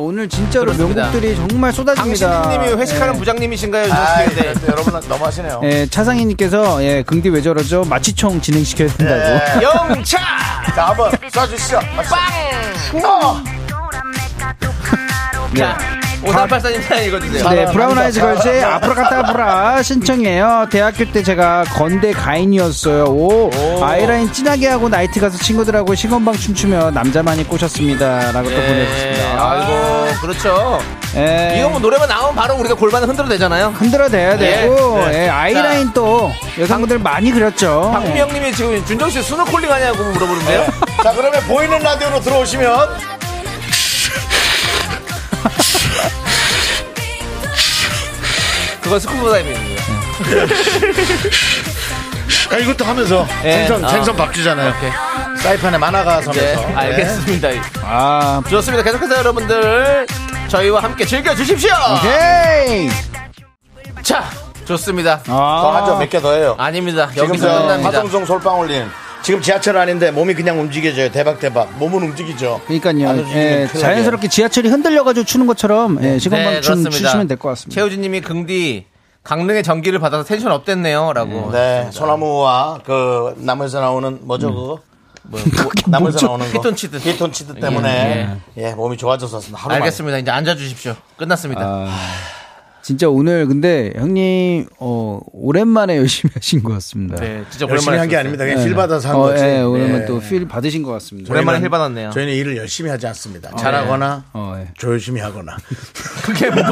오늘 0.00 0.28
진짜로 0.28 0.66
그렇습니다. 0.66 1.02
명곡들이 1.04 1.36
정말 1.48 1.72
쏟아집니다. 1.72 2.42
강신님이 2.42 2.74
회식하는 2.80 3.14
예. 3.14 3.18
부장님이신가요? 3.18 3.92
아, 3.92 4.24
요즘 4.24 4.36
네. 4.42 4.54
여러분 4.68 5.00
너무하시네요. 5.08 5.60
예, 5.64 5.86
차상희님께서 5.86 6.82
예, 6.84 7.02
긍디 7.02 7.28
왜 7.30 7.42
저러죠? 7.42 7.84
마취총 7.84 8.40
진행시켜야 8.40 8.88
된다고. 8.88 9.62
영차! 9.62 10.18
자, 10.74 10.86
한번 10.88 11.10
쏴주시죠. 11.12 11.80
빵! 12.08 13.04
어! 13.04 13.42
자, 15.56 15.76
5384님 16.22 16.82
사연 16.82 17.04
읽어주세요. 17.04 17.50
네, 17.50 17.64
Brown 17.72 17.98
Eyed 17.98 18.20
Girls의 18.20 18.62
아브라카다브라 18.64 19.82
신청해요. 19.82 20.66
대학교 20.70 21.10
때 21.10 21.22
제가 21.22 21.64
건대 21.64 22.12
가인이었어요. 22.12 23.04
오, 23.04 23.50
아이라인 23.82 24.32
진하게 24.32 24.68
하고 24.68 24.88
나이트 24.88 25.20
가서 25.20 25.38
친구들하고 25.38 25.94
시건방 25.94 26.34
춤추며 26.34 26.90
남자 26.90 27.17
많이 27.17 27.44
꼬셨습니다. 27.44 28.32
라고 28.32 28.50
또 28.50 28.56
네, 28.56 28.66
보내주셨습니다. 28.66 29.50
아이고, 29.50 30.20
그렇죠. 30.20 30.78
예. 31.16 31.56
이거 31.58 31.70
뭐 31.70 31.80
노래만 31.80 32.08
나오면 32.08 32.34
바로 32.36 32.54
우리가 32.56 32.74
골반을 32.74 33.08
흔들어 33.08 33.28
대잖아요. 33.28 33.68
흔들어 33.76 34.08
대야 34.08 34.36
되고, 34.36 34.98
네. 35.08 35.24
예, 35.24 35.28
아이라인 35.28 35.92
또 35.92 36.30
여성분들 36.58 36.98
많이 36.98 37.32
그렸죠. 37.32 37.90
박미영님이 37.92 38.52
지금 38.52 38.84
준정 38.84 39.10
씨 39.10 39.22
스노클링 39.22 39.70
하냐고 39.70 40.04
물어보는데요. 40.04 40.66
자, 41.02 41.12
그러면 41.12 41.40
보이는 41.48 41.78
라디오로 41.78 42.20
들어오시면 42.20 43.19
그건 48.90 48.98
스쿠버 48.98 49.30
다이빙이에요. 49.30 49.78
아, 52.50 52.56
이것도 52.56 52.84
하면서 52.84 53.24
예. 53.44 53.52
생선, 53.52 53.84
아. 53.84 53.88
생선 53.88 54.16
바뀌잖아요. 54.16 54.74
오케이. 54.76 54.90
사이판에 55.38 55.78
만화가 55.78 56.16
네, 56.16 56.22
섬에서. 56.24 56.66
알겠습니다. 56.76 57.48
아, 57.84 58.42
좋습니다. 58.50 58.82
계속해서 58.82 59.16
여러분들 59.18 60.08
저희와 60.48 60.82
함께 60.82 61.04
즐겨주십시오. 61.06 61.70
오케이! 61.98 62.90
자, 64.02 64.24
좋습니다. 64.64 65.20
더 65.22 65.72
아, 65.72 65.76
하죠. 65.82 65.96
몇 65.96 66.08
개 66.10 66.20
더 66.20 66.32
해요. 66.32 66.56
아닙니다. 66.58 67.08
지금 67.12 67.28
여기서 67.28 67.46
저 67.48 67.58
끝납니다. 67.62 67.88
화성송 67.90 68.26
솔방울린 68.26 68.90
지금 69.22 69.40
지하철 69.42 69.76
아닌데 69.76 70.10
몸이 70.10 70.34
그냥 70.34 70.58
움직여져요. 70.60 71.10
대박 71.12 71.38
대박. 71.40 71.70
몸은 71.78 72.02
움직이죠. 72.02 72.60
그러니까요. 72.66 73.24
예. 73.34 73.66
자연스럽게 73.66 74.28
지하철이 74.28 74.68
흔들려가지고 74.68 75.24
추는 75.24 75.46
것처럼 75.46 76.02
예, 76.02 76.18
시건방 76.18 76.52
네, 76.54 76.60
춤. 76.60 76.88
추시면 76.88 77.28
될 77.28 77.36
것 77.38 77.50
같습니다. 77.50 77.74
최우진님이 77.80 78.20
긍디 78.22 78.86
강릉의 79.22 79.62
전기를 79.62 79.98
받아서 79.98 80.24
텐션 80.24 80.50
업됐네요. 80.52 81.12
라고. 81.12 81.50
네, 81.52 81.88
소나무와 81.92 82.80
그 82.84 83.34
나무에서 83.38 83.80
나오는 83.80 84.18
뭐죠 84.22 84.48
그거? 84.54 84.78
뭐, 85.22 85.38
나무에서 85.86 86.26
나오는 86.26 86.46
거. 86.46 86.52
피톤치드. 86.52 87.00
피톤치드 87.00 87.54
때문에 87.60 88.38
예, 88.56 88.72
몸이 88.72 88.96
좋아져서 88.96 89.40
하루 89.52 89.74
알겠습니다. 89.76 90.16
이제 90.18 90.30
앉아 90.30 90.54
주십시오. 90.56 90.96
끝났습니다. 91.18 91.60
아, 91.62 91.88
진짜 92.82 93.08
오늘 93.08 93.46
근데 93.46 93.92
형님 93.96 94.66
어, 94.78 95.20
오랜만에 95.32 95.96
열심히 95.96 96.32
하신 96.34 96.62
것 96.62 96.72
같습니다. 96.74 97.16
네, 97.16 97.44
진짜 97.50 97.66
열심히 97.68 97.88
오랜만에 97.94 97.98
한게 97.98 98.16
했었어요. 98.16 98.20
아닙니다. 98.20 98.44
그냥 98.44 98.68
feel 98.68 98.74
받아서 98.74 99.08
한 99.08 99.16
어, 99.16 99.18
거지. 99.20 99.44
예, 99.44 99.60
오랜만에 99.60 100.02
예. 100.02 100.06
또 100.06 100.24
feel 100.24 100.48
받으신 100.48 100.82
것 100.82 100.92
같습니다. 100.92 101.32
오랜만에 101.32 101.60
feel 101.60 101.68
받았네요. 101.68 102.10
저희는 102.10 102.32
일을 102.34 102.56
열심히 102.56 102.90
하지 102.90 103.06
않습니다. 103.08 103.54
잘하거나 103.56 104.24
어, 104.32 104.56
예. 104.58 104.68
조심히 104.78 105.20
하거나 105.20 105.56
그게 106.24 106.50
뭐 106.50 106.62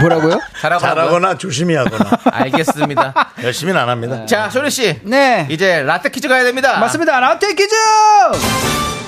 뭐라고요? 0.00 0.40
잘하고 0.60 0.80
잘하거나 0.80 1.38
조심히 1.38 1.74
하거나 1.74 2.10
알겠습니다. 2.24 3.32
열심히는 3.42 3.80
안 3.80 3.88
합니다. 3.88 4.26
자, 4.26 4.50
쇼리 4.50 4.70
씨. 4.70 5.00
네. 5.04 5.46
이제 5.50 5.82
라떼 5.82 6.10
퀴즈 6.10 6.28
가야 6.28 6.44
됩니다. 6.44 6.78
맞습니다. 6.78 7.18
라떼 7.20 7.54
퀴즈! 7.54 7.74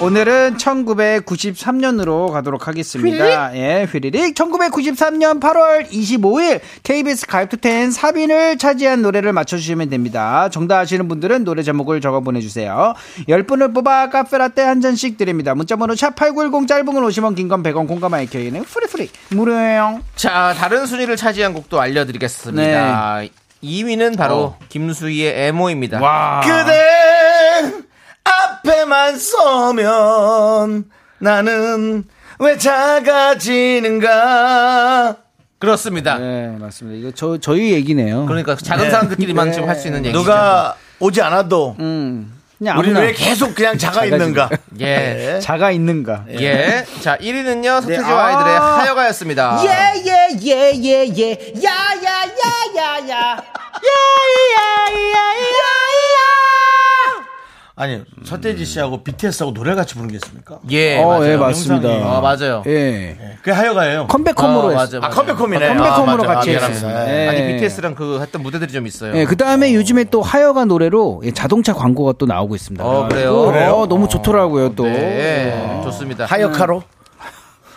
오늘은 0.00 0.56
1993년으로 0.56 2.32
가도록 2.32 2.66
하겠습니다. 2.68 3.54
예, 3.54 3.84
휘리릭. 3.84 4.34
1993년 4.34 5.38
8월 5.40 5.86
25일 5.90 6.60
KBS 6.82 7.26
가요톱텐 7.26 7.90
사빈을 7.90 8.56
차지한 8.56 9.02
노래를 9.02 9.34
맞춰주시면 9.34 9.90
됩니다. 9.90 10.48
정답 10.48 10.78
아시는 10.78 11.06
분들은 11.06 11.44
노래 11.44 11.62
제목을 11.62 12.00
적어 12.00 12.20
보내주세요. 12.20 12.94
10분을 13.28 13.74
뽑아 13.74 14.08
카페라떼 14.08 14.62
한 14.62 14.80
잔씩 14.80 15.18
드립니다. 15.18 15.54
문자번호 15.54 15.92
샵8910 15.92 16.66
짧은 16.66 16.86
건 16.86 17.04
50원, 17.04 17.36
긴 17.36 17.48
건 17.50 17.62
100원, 17.62 17.86
공감 17.86 18.14
IK는 18.14 18.62
free 18.64 18.85
free. 18.85 19.10
무료예요. 19.32 20.00
자, 20.16 20.54
다른 20.56 20.86
순위를 20.86 21.16
차지한 21.16 21.52
곡도 21.52 21.78
알려드리겠습니다. 21.78 23.20
2위는 23.62 24.16
바로 24.16 24.54
김수희의 24.70 25.48
애모입니다. 25.48 26.00
와. 26.00 26.40
그대 26.42 27.82
앞에만 28.24 29.18
서면 29.18 30.84
나는 31.18 32.04
왜 32.38 32.56
작아지는가 33.90 35.16
그렇습니다. 35.58 36.16
네, 36.18 36.56
맞습니다. 36.58 36.98
이거 36.98 37.10
저, 37.14 37.36
저희 37.38 37.72
얘기네요. 37.72 38.24
그러니까 38.26 38.56
작은 38.56 38.84
네. 38.84 38.90
사람들끼리만 38.90 39.52
지금 39.52 39.68
할 39.68 39.76
수 39.76 39.88
있는 39.88 40.04
얘기죠. 40.06 40.18
누가 40.18 40.74
오지 41.00 41.20
않아도 41.20 41.76
음. 41.80 42.32
그냥 42.56 42.78
우리는 42.78 42.98
왜 43.00 43.12
계속 43.12 43.54
그냥 43.54 43.76
작아 43.78 43.92
작아지는 43.94 44.18
있는가 44.20 44.48
예. 44.80 45.38
자가 45.42 45.70
있는가. 45.70 46.24
예. 46.38 46.84
자, 47.02 47.16
1위는요, 47.18 47.82
서태지와 47.82 48.06
네, 48.08 48.12
아. 48.12 48.26
아이들의 48.26 48.58
하여가였습니다. 48.58 49.60
예 49.64 49.68
예 49.68 50.30
예 50.40 50.72
예 50.80 51.04
예 51.12 51.36
야 51.62 51.68
야 52.04 52.08
야 52.24 52.42
야 52.76 53.08
야 53.08 53.40
아니 57.80 58.02
서태지 58.24 58.62
씨하고 58.66 59.02
BTS하고 59.02 59.54
노래 59.54 59.74
같이 59.74 59.94
부르는 59.94 60.10
게 60.10 60.16
있습니까? 60.16 60.58
예, 60.70 60.98
어, 61.02 61.08
맞아요. 61.08 61.32
예, 61.32 61.36
맞습니다. 61.38 61.88
영상이. 61.88 62.14
아, 62.14 62.20
맞아요. 62.20 62.62
예. 62.66 63.16
그게 63.38 63.52
하여가예요. 63.52 64.06
컴백홈으로 64.06 64.66
어, 64.66 64.70
했어요. 64.72 64.76
맞아, 64.76 64.96
아 64.98 65.00
맞아. 65.00 65.14
컴백홈이네. 65.16 65.68
컴백홈으로 65.68 66.24
아, 66.24 66.26
맞아. 66.26 66.34
같이 66.34 66.58
아, 66.58 66.66
했어요. 66.66 67.06
예. 67.08 67.28
아니, 67.28 67.54
BTS랑 67.54 67.94
그 67.94 68.20
했던 68.20 68.42
무대들이 68.42 68.70
좀 68.70 68.86
있어요. 68.86 69.16
예, 69.16 69.24
그 69.24 69.34
다음에 69.34 69.72
요즘에 69.72 70.04
또 70.04 70.20
하여가 70.20 70.66
노래로 70.66 71.22
예, 71.24 71.30
자동차 71.30 71.72
광고가 71.72 72.12
또 72.18 72.26
나오고 72.26 72.54
있습니다. 72.54 72.84
어, 72.84 73.08
그래요? 73.08 73.30
또, 73.30 73.46
그래요? 73.46 73.72
어, 73.72 73.86
너무 73.86 74.08
좋더라고요, 74.10 74.74
또. 74.74 74.84
네, 74.84 75.80
좋습니다. 75.82 76.26
하여카로 76.26 76.82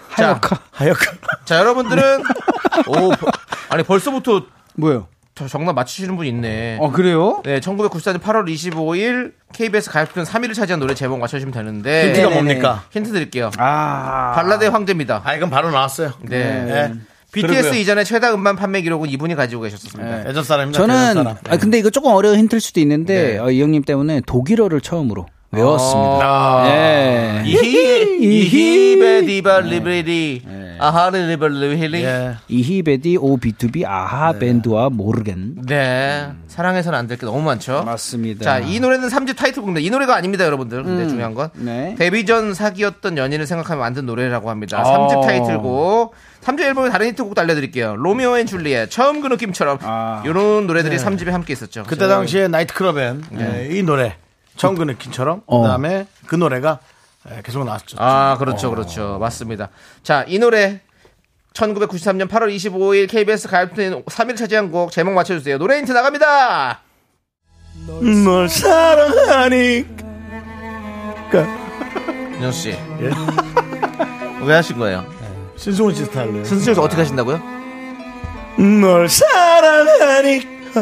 하여가. 0.10 0.60
하여카. 0.72 1.12
자, 1.46 1.60
여러분들은, 1.60 2.24
오, 2.88 2.94
벌- 2.94 3.32
아니, 3.70 3.84
벌써부터 3.84 4.42
뭐요? 4.76 5.08
저 5.36 5.48
정답 5.48 5.74
맞추시는 5.74 6.16
분 6.16 6.28
있네. 6.28 6.78
어, 6.80 6.92
그래요? 6.92 7.42
네, 7.44 7.60
1994년 7.60 8.20
8월 8.20 8.48
25일 8.48 9.34
KBS 9.52 9.90
가요톱텐 9.90 10.26
3위를 10.26 10.54
차지한 10.54 10.80
노래 10.80 10.94
제목 10.94 11.20
맞춰주시면 11.20 11.52
되는데 11.54 12.08
힌트가 12.08 12.30
네네네. 12.30 12.36
뭡니까? 12.36 12.84
힌트 12.92 13.12
드릴게요. 13.12 13.50
아. 13.58 14.34
발라드의 14.36 14.70
황제입니다. 14.70 15.22
아 15.24 15.34
이건 15.36 15.50
바로 15.50 15.72
나왔어요. 15.72 16.14
네. 16.22 16.64
네. 16.66 16.94
BTS 17.32 17.52
그러고요. 17.52 17.80
이전에 17.82 18.04
최다 18.04 18.32
음반 18.36 18.56
판매 18.56 18.82
기록은 18.84 19.10
이분이 19.10 19.34
가지고 19.34 19.64
계셨습니다. 19.64 20.30
예전 20.30 20.44
사람입니다. 20.44 20.80
저는, 20.80 21.14
사람. 21.16 21.36
아, 21.50 21.58
근데 21.58 21.80
이거 21.80 21.90
조금 21.90 22.12
어려운 22.12 22.38
힌트일 22.38 22.62
수도 22.62 22.80
있는데, 22.80 23.34
네. 23.34 23.38
어, 23.40 23.50
이 23.50 23.60
형님 23.60 23.82
때문에 23.84 24.22
독일어를 24.28 24.82
처음으로 24.82 25.26
외웠습니다. 25.54 26.26
아. 26.26 26.64
예. 26.68 27.44
이히 27.46 28.18
이히 28.20 29.26
디바 29.26 29.60
리베리 29.62 30.42
아하르 30.80 31.18
예. 31.96 32.36
이히베디 32.48 33.18
오비투비 33.18 33.86
아하 33.86 34.34
밴드와 34.34 34.90
모르겐. 34.90 35.56
네. 35.68 36.30
사랑해서는 36.48 36.98
안 37.00 37.08
될 37.08 37.18
게 37.18 37.26
너무 37.26 37.42
많죠. 37.42 37.84
맞습니다. 37.84 38.44
자, 38.44 38.60
이 38.60 38.80
노래는 38.80 39.08
3집 39.08 39.38
타이틀곡입니다. 39.38 39.86
이 39.86 39.90
노래가 39.90 40.16
아닙니다, 40.16 40.46
여러분들. 40.46 40.84
근데 40.84 41.08
중요한 41.08 41.34
건 41.36 41.50
네. 41.56 41.96
데뷔 41.98 42.26
전 42.26 42.54
사귀었던 42.54 43.18
연인을 43.18 43.46
생각하며 43.48 43.80
만든 43.80 44.06
노래라고 44.06 44.50
합니다. 44.50 44.80
아. 44.80 44.84
3집 44.84 45.22
타이틀곡. 45.26 46.14
3집 46.44 46.62
앨범의 46.62 46.92
다른 46.92 47.08
히트곡도 47.08 47.40
알려드릴게요. 47.42 47.96
로미오 47.96 48.38
앤 48.38 48.46
줄리엣, 48.46 48.90
처음 48.92 49.22
그 49.22 49.28
느낌처럼. 49.28 49.78
아. 49.84 50.22
이런 50.26 50.68
노래들이 50.68 50.98
3집에 50.98 51.30
함께 51.30 51.54
있었죠. 51.54 51.84
그때 51.88 52.08
당시에 52.08 52.48
나이트클럽엔 52.50 53.24
예, 53.40 53.70
이 53.72 53.84
노래 53.84 54.16
처음 54.56 54.76
그 54.76 54.84
느낌처럼 54.84 55.42
어. 55.46 55.62
그다음에 55.62 56.08
그 56.28 56.36
노래가 56.36 56.80
예, 57.32 57.42
계속 57.42 57.64
나왔죠. 57.64 57.98
아, 58.00 58.38
그렇죠, 58.38 58.70
그렇죠. 58.70 59.18
맞습니다. 59.20 59.70
자, 60.04 60.26
이 60.28 60.40
노래 60.40 60.82
1993년 61.54 62.28
8월 62.28 62.54
25일 62.56 63.10
KBS 63.10 63.48
가요톱텐 63.48 64.04
3위를 64.04 64.38
차지한 64.38 64.72
곡 64.72 64.92
제목 64.92 65.14
맞춰주세요. 65.14 65.58
노래 65.58 65.78
힌트 65.78 65.92
나갑니다. 65.92 66.82
널 68.26 68.50
사랑하니 68.50 69.86
윤정수 72.44 72.62
씨. 72.62 72.70
예? 72.72 73.12
왜 74.46 74.56
하신 74.56 74.78
거예요? 74.78 75.06
신승훈 75.56 75.96
씨 75.96 76.04
스타일로 76.06 76.44
선생님 76.44 76.84
어떻게 76.84 77.02
하신다고요? 77.02 77.42
널 78.82 79.08
사랑하니 79.08 80.74
까 80.74 80.82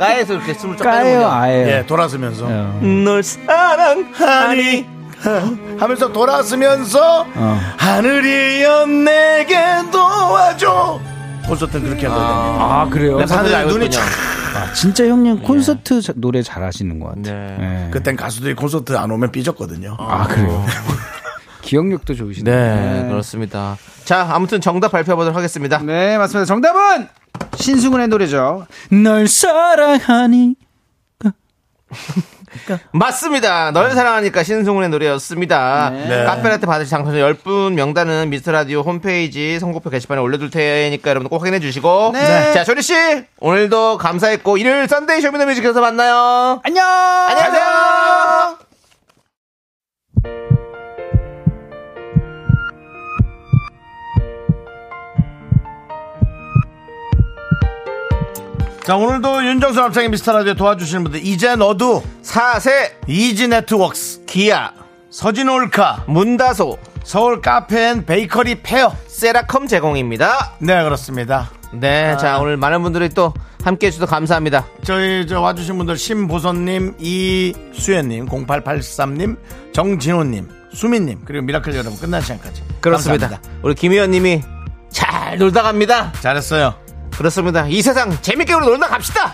에서 0.00 0.34
이렇게 0.34 0.54
숨을 0.54 0.76
쫙 0.76 0.84
까요, 0.84 1.02
빼는군요. 1.04 1.28
아예요. 1.30 1.68
예 1.68 1.86
돌아서면서 1.86 2.46
어. 2.48 2.80
널 2.82 3.22
사랑하니 3.22 4.86
하면서 5.78 6.12
돌아서면서 6.12 7.26
어. 7.34 7.60
하늘이여 7.76 8.86
내게 8.86 9.56
도와줘 9.90 11.00
콘서트는 11.46 11.84
그렇게 11.86 12.06
하거든요 12.06 12.62
아 12.62 12.88
그래요? 12.88 13.24
다들 13.24 13.54
알고 13.54 13.70
눈이. 13.72 13.88
촥 13.88 13.98
아, 14.00 14.72
진짜 14.72 15.04
형님 15.06 15.42
콘서트 15.42 16.00
자- 16.02 16.12
노래 16.16 16.42
잘하시는 16.42 16.98
것 17.00 17.14
같아요. 17.14 17.34
네. 17.34 17.56
네. 17.58 17.88
그땐 17.92 18.16
가수들이 18.16 18.54
콘서트 18.54 18.96
안 18.96 19.10
오면 19.10 19.30
삐졌거든요 19.32 19.96
아 19.98 20.26
그래요? 20.26 20.64
기억력도 21.62 22.14
좋으시네. 22.14 22.50
네, 22.50 23.06
그렇습니다. 23.10 23.76
자, 24.04 24.26
아무튼 24.30 24.58
정답 24.58 24.90
발표해 24.92 25.14
보도록 25.16 25.36
하겠습니다. 25.36 25.76
네, 25.82 26.16
맞습니다. 26.16 26.46
정답은 26.46 27.08
신승훈의 27.56 28.08
노래죠. 28.08 28.66
널 28.90 29.28
사랑하니까. 29.28 30.54
맞습니다. 32.92 33.70
널 33.72 33.90
사랑하니까 33.92 34.42
신승훈의 34.42 34.88
노래였습니다. 34.90 35.90
네. 35.90 36.24
카페라떼 36.24 36.66
받으실 36.66 36.90
당첨자 36.90 37.18
10분 37.18 37.74
명단은 37.74 38.30
미스터라디오 38.30 38.80
홈페이지 38.80 39.58
선곡표 39.58 39.90
게시판에 39.90 40.20
올려둘 40.20 40.50
테니까 40.50 41.10
여러분 41.10 41.28
꼭 41.28 41.40
확인해 41.40 41.60
주시고. 41.60 42.10
네. 42.14 42.52
자, 42.52 42.64
쇼리씨, 42.64 42.94
오늘도 43.40 43.98
감사했고, 43.98 44.58
일요일 44.58 44.88
썬데이 44.88 45.20
쇼미더뮤직에서 45.20 45.80
만나요. 45.80 46.60
안녕! 46.64 46.84
안녕하세요! 46.84 48.37
자 58.88 58.96
오늘도 58.96 59.44
윤정수 59.44 59.78
남창의 59.78 60.08
미스터라디오 60.08 60.54
도와주시는 60.54 61.04
분들 61.04 61.26
이제 61.26 61.54
너도 61.56 62.02
사세, 62.22 62.96
이지 63.06 63.48
네트웍스 63.48 64.24
기아, 64.24 64.72
서진 65.10 65.50
올카 65.50 66.04
문다소, 66.08 66.78
서울 67.04 67.42
카페 67.42 67.90
앤 67.90 68.06
베이커리 68.06 68.62
페어 68.62 68.94
세라컴 69.06 69.66
제공입니다. 69.66 70.54
네 70.60 70.82
그렇습니다 70.84 71.50
네, 71.74 72.16
자, 72.16 72.38
오늘 72.38 72.56
많은 72.56 72.82
분들이 72.82 73.10
또 73.10 73.34
함께 73.62 73.88
해 73.88 73.90
주셔서 73.90 74.10
감사합니다. 74.10 74.64
저희 74.84 75.26
저 75.26 75.42
와주신 75.42 75.76
분들 75.76 75.98
심보선님 75.98 76.94
이수연님 76.98 78.24
0883님 78.24 79.36
정진호님 79.74 80.48
수민님 80.72 81.20
그리고 81.26 81.44
미라클 81.44 81.74
여러분 81.74 81.94
끝난 81.98 82.22
시간까지 82.22 82.62
그렇습니다. 82.80 83.28
감사합니다. 83.28 83.60
우리 83.62 83.74
김희연님이 83.74 84.40
잘 84.88 85.36
놀다 85.36 85.60
갑니다. 85.60 86.10
잘했어요 86.22 86.87
그렇습니다. 87.18 87.66
이 87.68 87.82
세상 87.82 88.16
재밌게 88.22 88.54
우리 88.54 88.64
놀다 88.66 88.86
갑시다. 88.88 89.32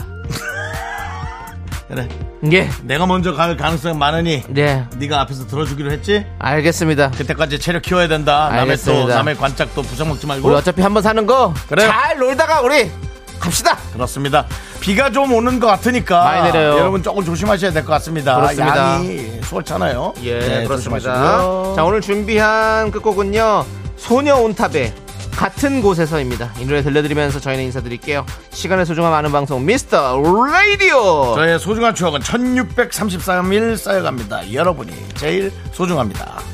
그래 1.86 2.08
예, 2.50 2.68
내가 2.82 3.06
먼저 3.06 3.34
갈 3.34 3.56
가능성이 3.56 3.96
많으니 3.96 4.42
네, 4.48 4.84
네가 4.96 5.20
앞에서 5.20 5.46
들어주기로 5.46 5.90
했지 5.92 6.26
알겠습니다. 6.38 7.10
그때까지 7.10 7.58
체력 7.58 7.82
키워야 7.82 8.08
된다 8.08 8.48
남의 8.48 8.56
또 8.58 8.60
알겠습니다. 8.62 9.14
남의 9.16 9.36
관짝도 9.36 9.82
부셔먹지 9.82 10.26
말고 10.26 10.48
우리 10.48 10.56
어차피 10.56 10.80
한번 10.82 11.02
사는 11.02 11.24
거 11.26 11.52
그래요. 11.68 11.88
잘 11.88 12.18
놀다가 12.18 12.62
우리 12.62 12.90
갑시다. 13.38 13.76
그렇습니다. 13.92 14.46
비가 14.80 15.10
좀 15.10 15.32
오는 15.32 15.60
것 15.60 15.66
같으니까 15.66 16.24
많이 16.24 16.42
내려요. 16.52 16.78
여러분 16.78 17.02
조금 17.02 17.22
조심하셔야 17.24 17.70
될 17.72 17.84
것 17.84 17.92
같습니다. 17.92 18.36
그렇습니다. 18.36 18.76
양이 18.94 19.40
수월찮아요. 19.42 20.14
예, 20.22 20.38
네, 20.38 20.64
그렇습니다. 20.64 20.76
조심하시고요. 20.76 21.74
자, 21.76 21.84
오늘 21.84 22.00
준비한 22.00 22.90
끝곡은요. 22.90 23.64
소녀 23.96 24.36
온탑의 24.36 24.92
같은 25.36 25.82
곳에서입니다. 25.82 26.52
이 26.60 26.64
노래 26.64 26.82
들려드리면서 26.82 27.40
저희는 27.40 27.64
인사드릴게요. 27.64 28.24
시간의 28.50 28.86
소중함 28.86 29.12
아는 29.12 29.32
방송 29.32 29.64
미스터 29.64 30.20
라디오. 30.20 31.34
저의 31.34 31.58
소중한 31.58 31.94
추억은 31.94 32.20
1633일 32.20 33.76
쌓여갑니다. 33.76 34.52
여러분이 34.52 34.92
제일 35.14 35.52
소중합니다. 35.72 36.53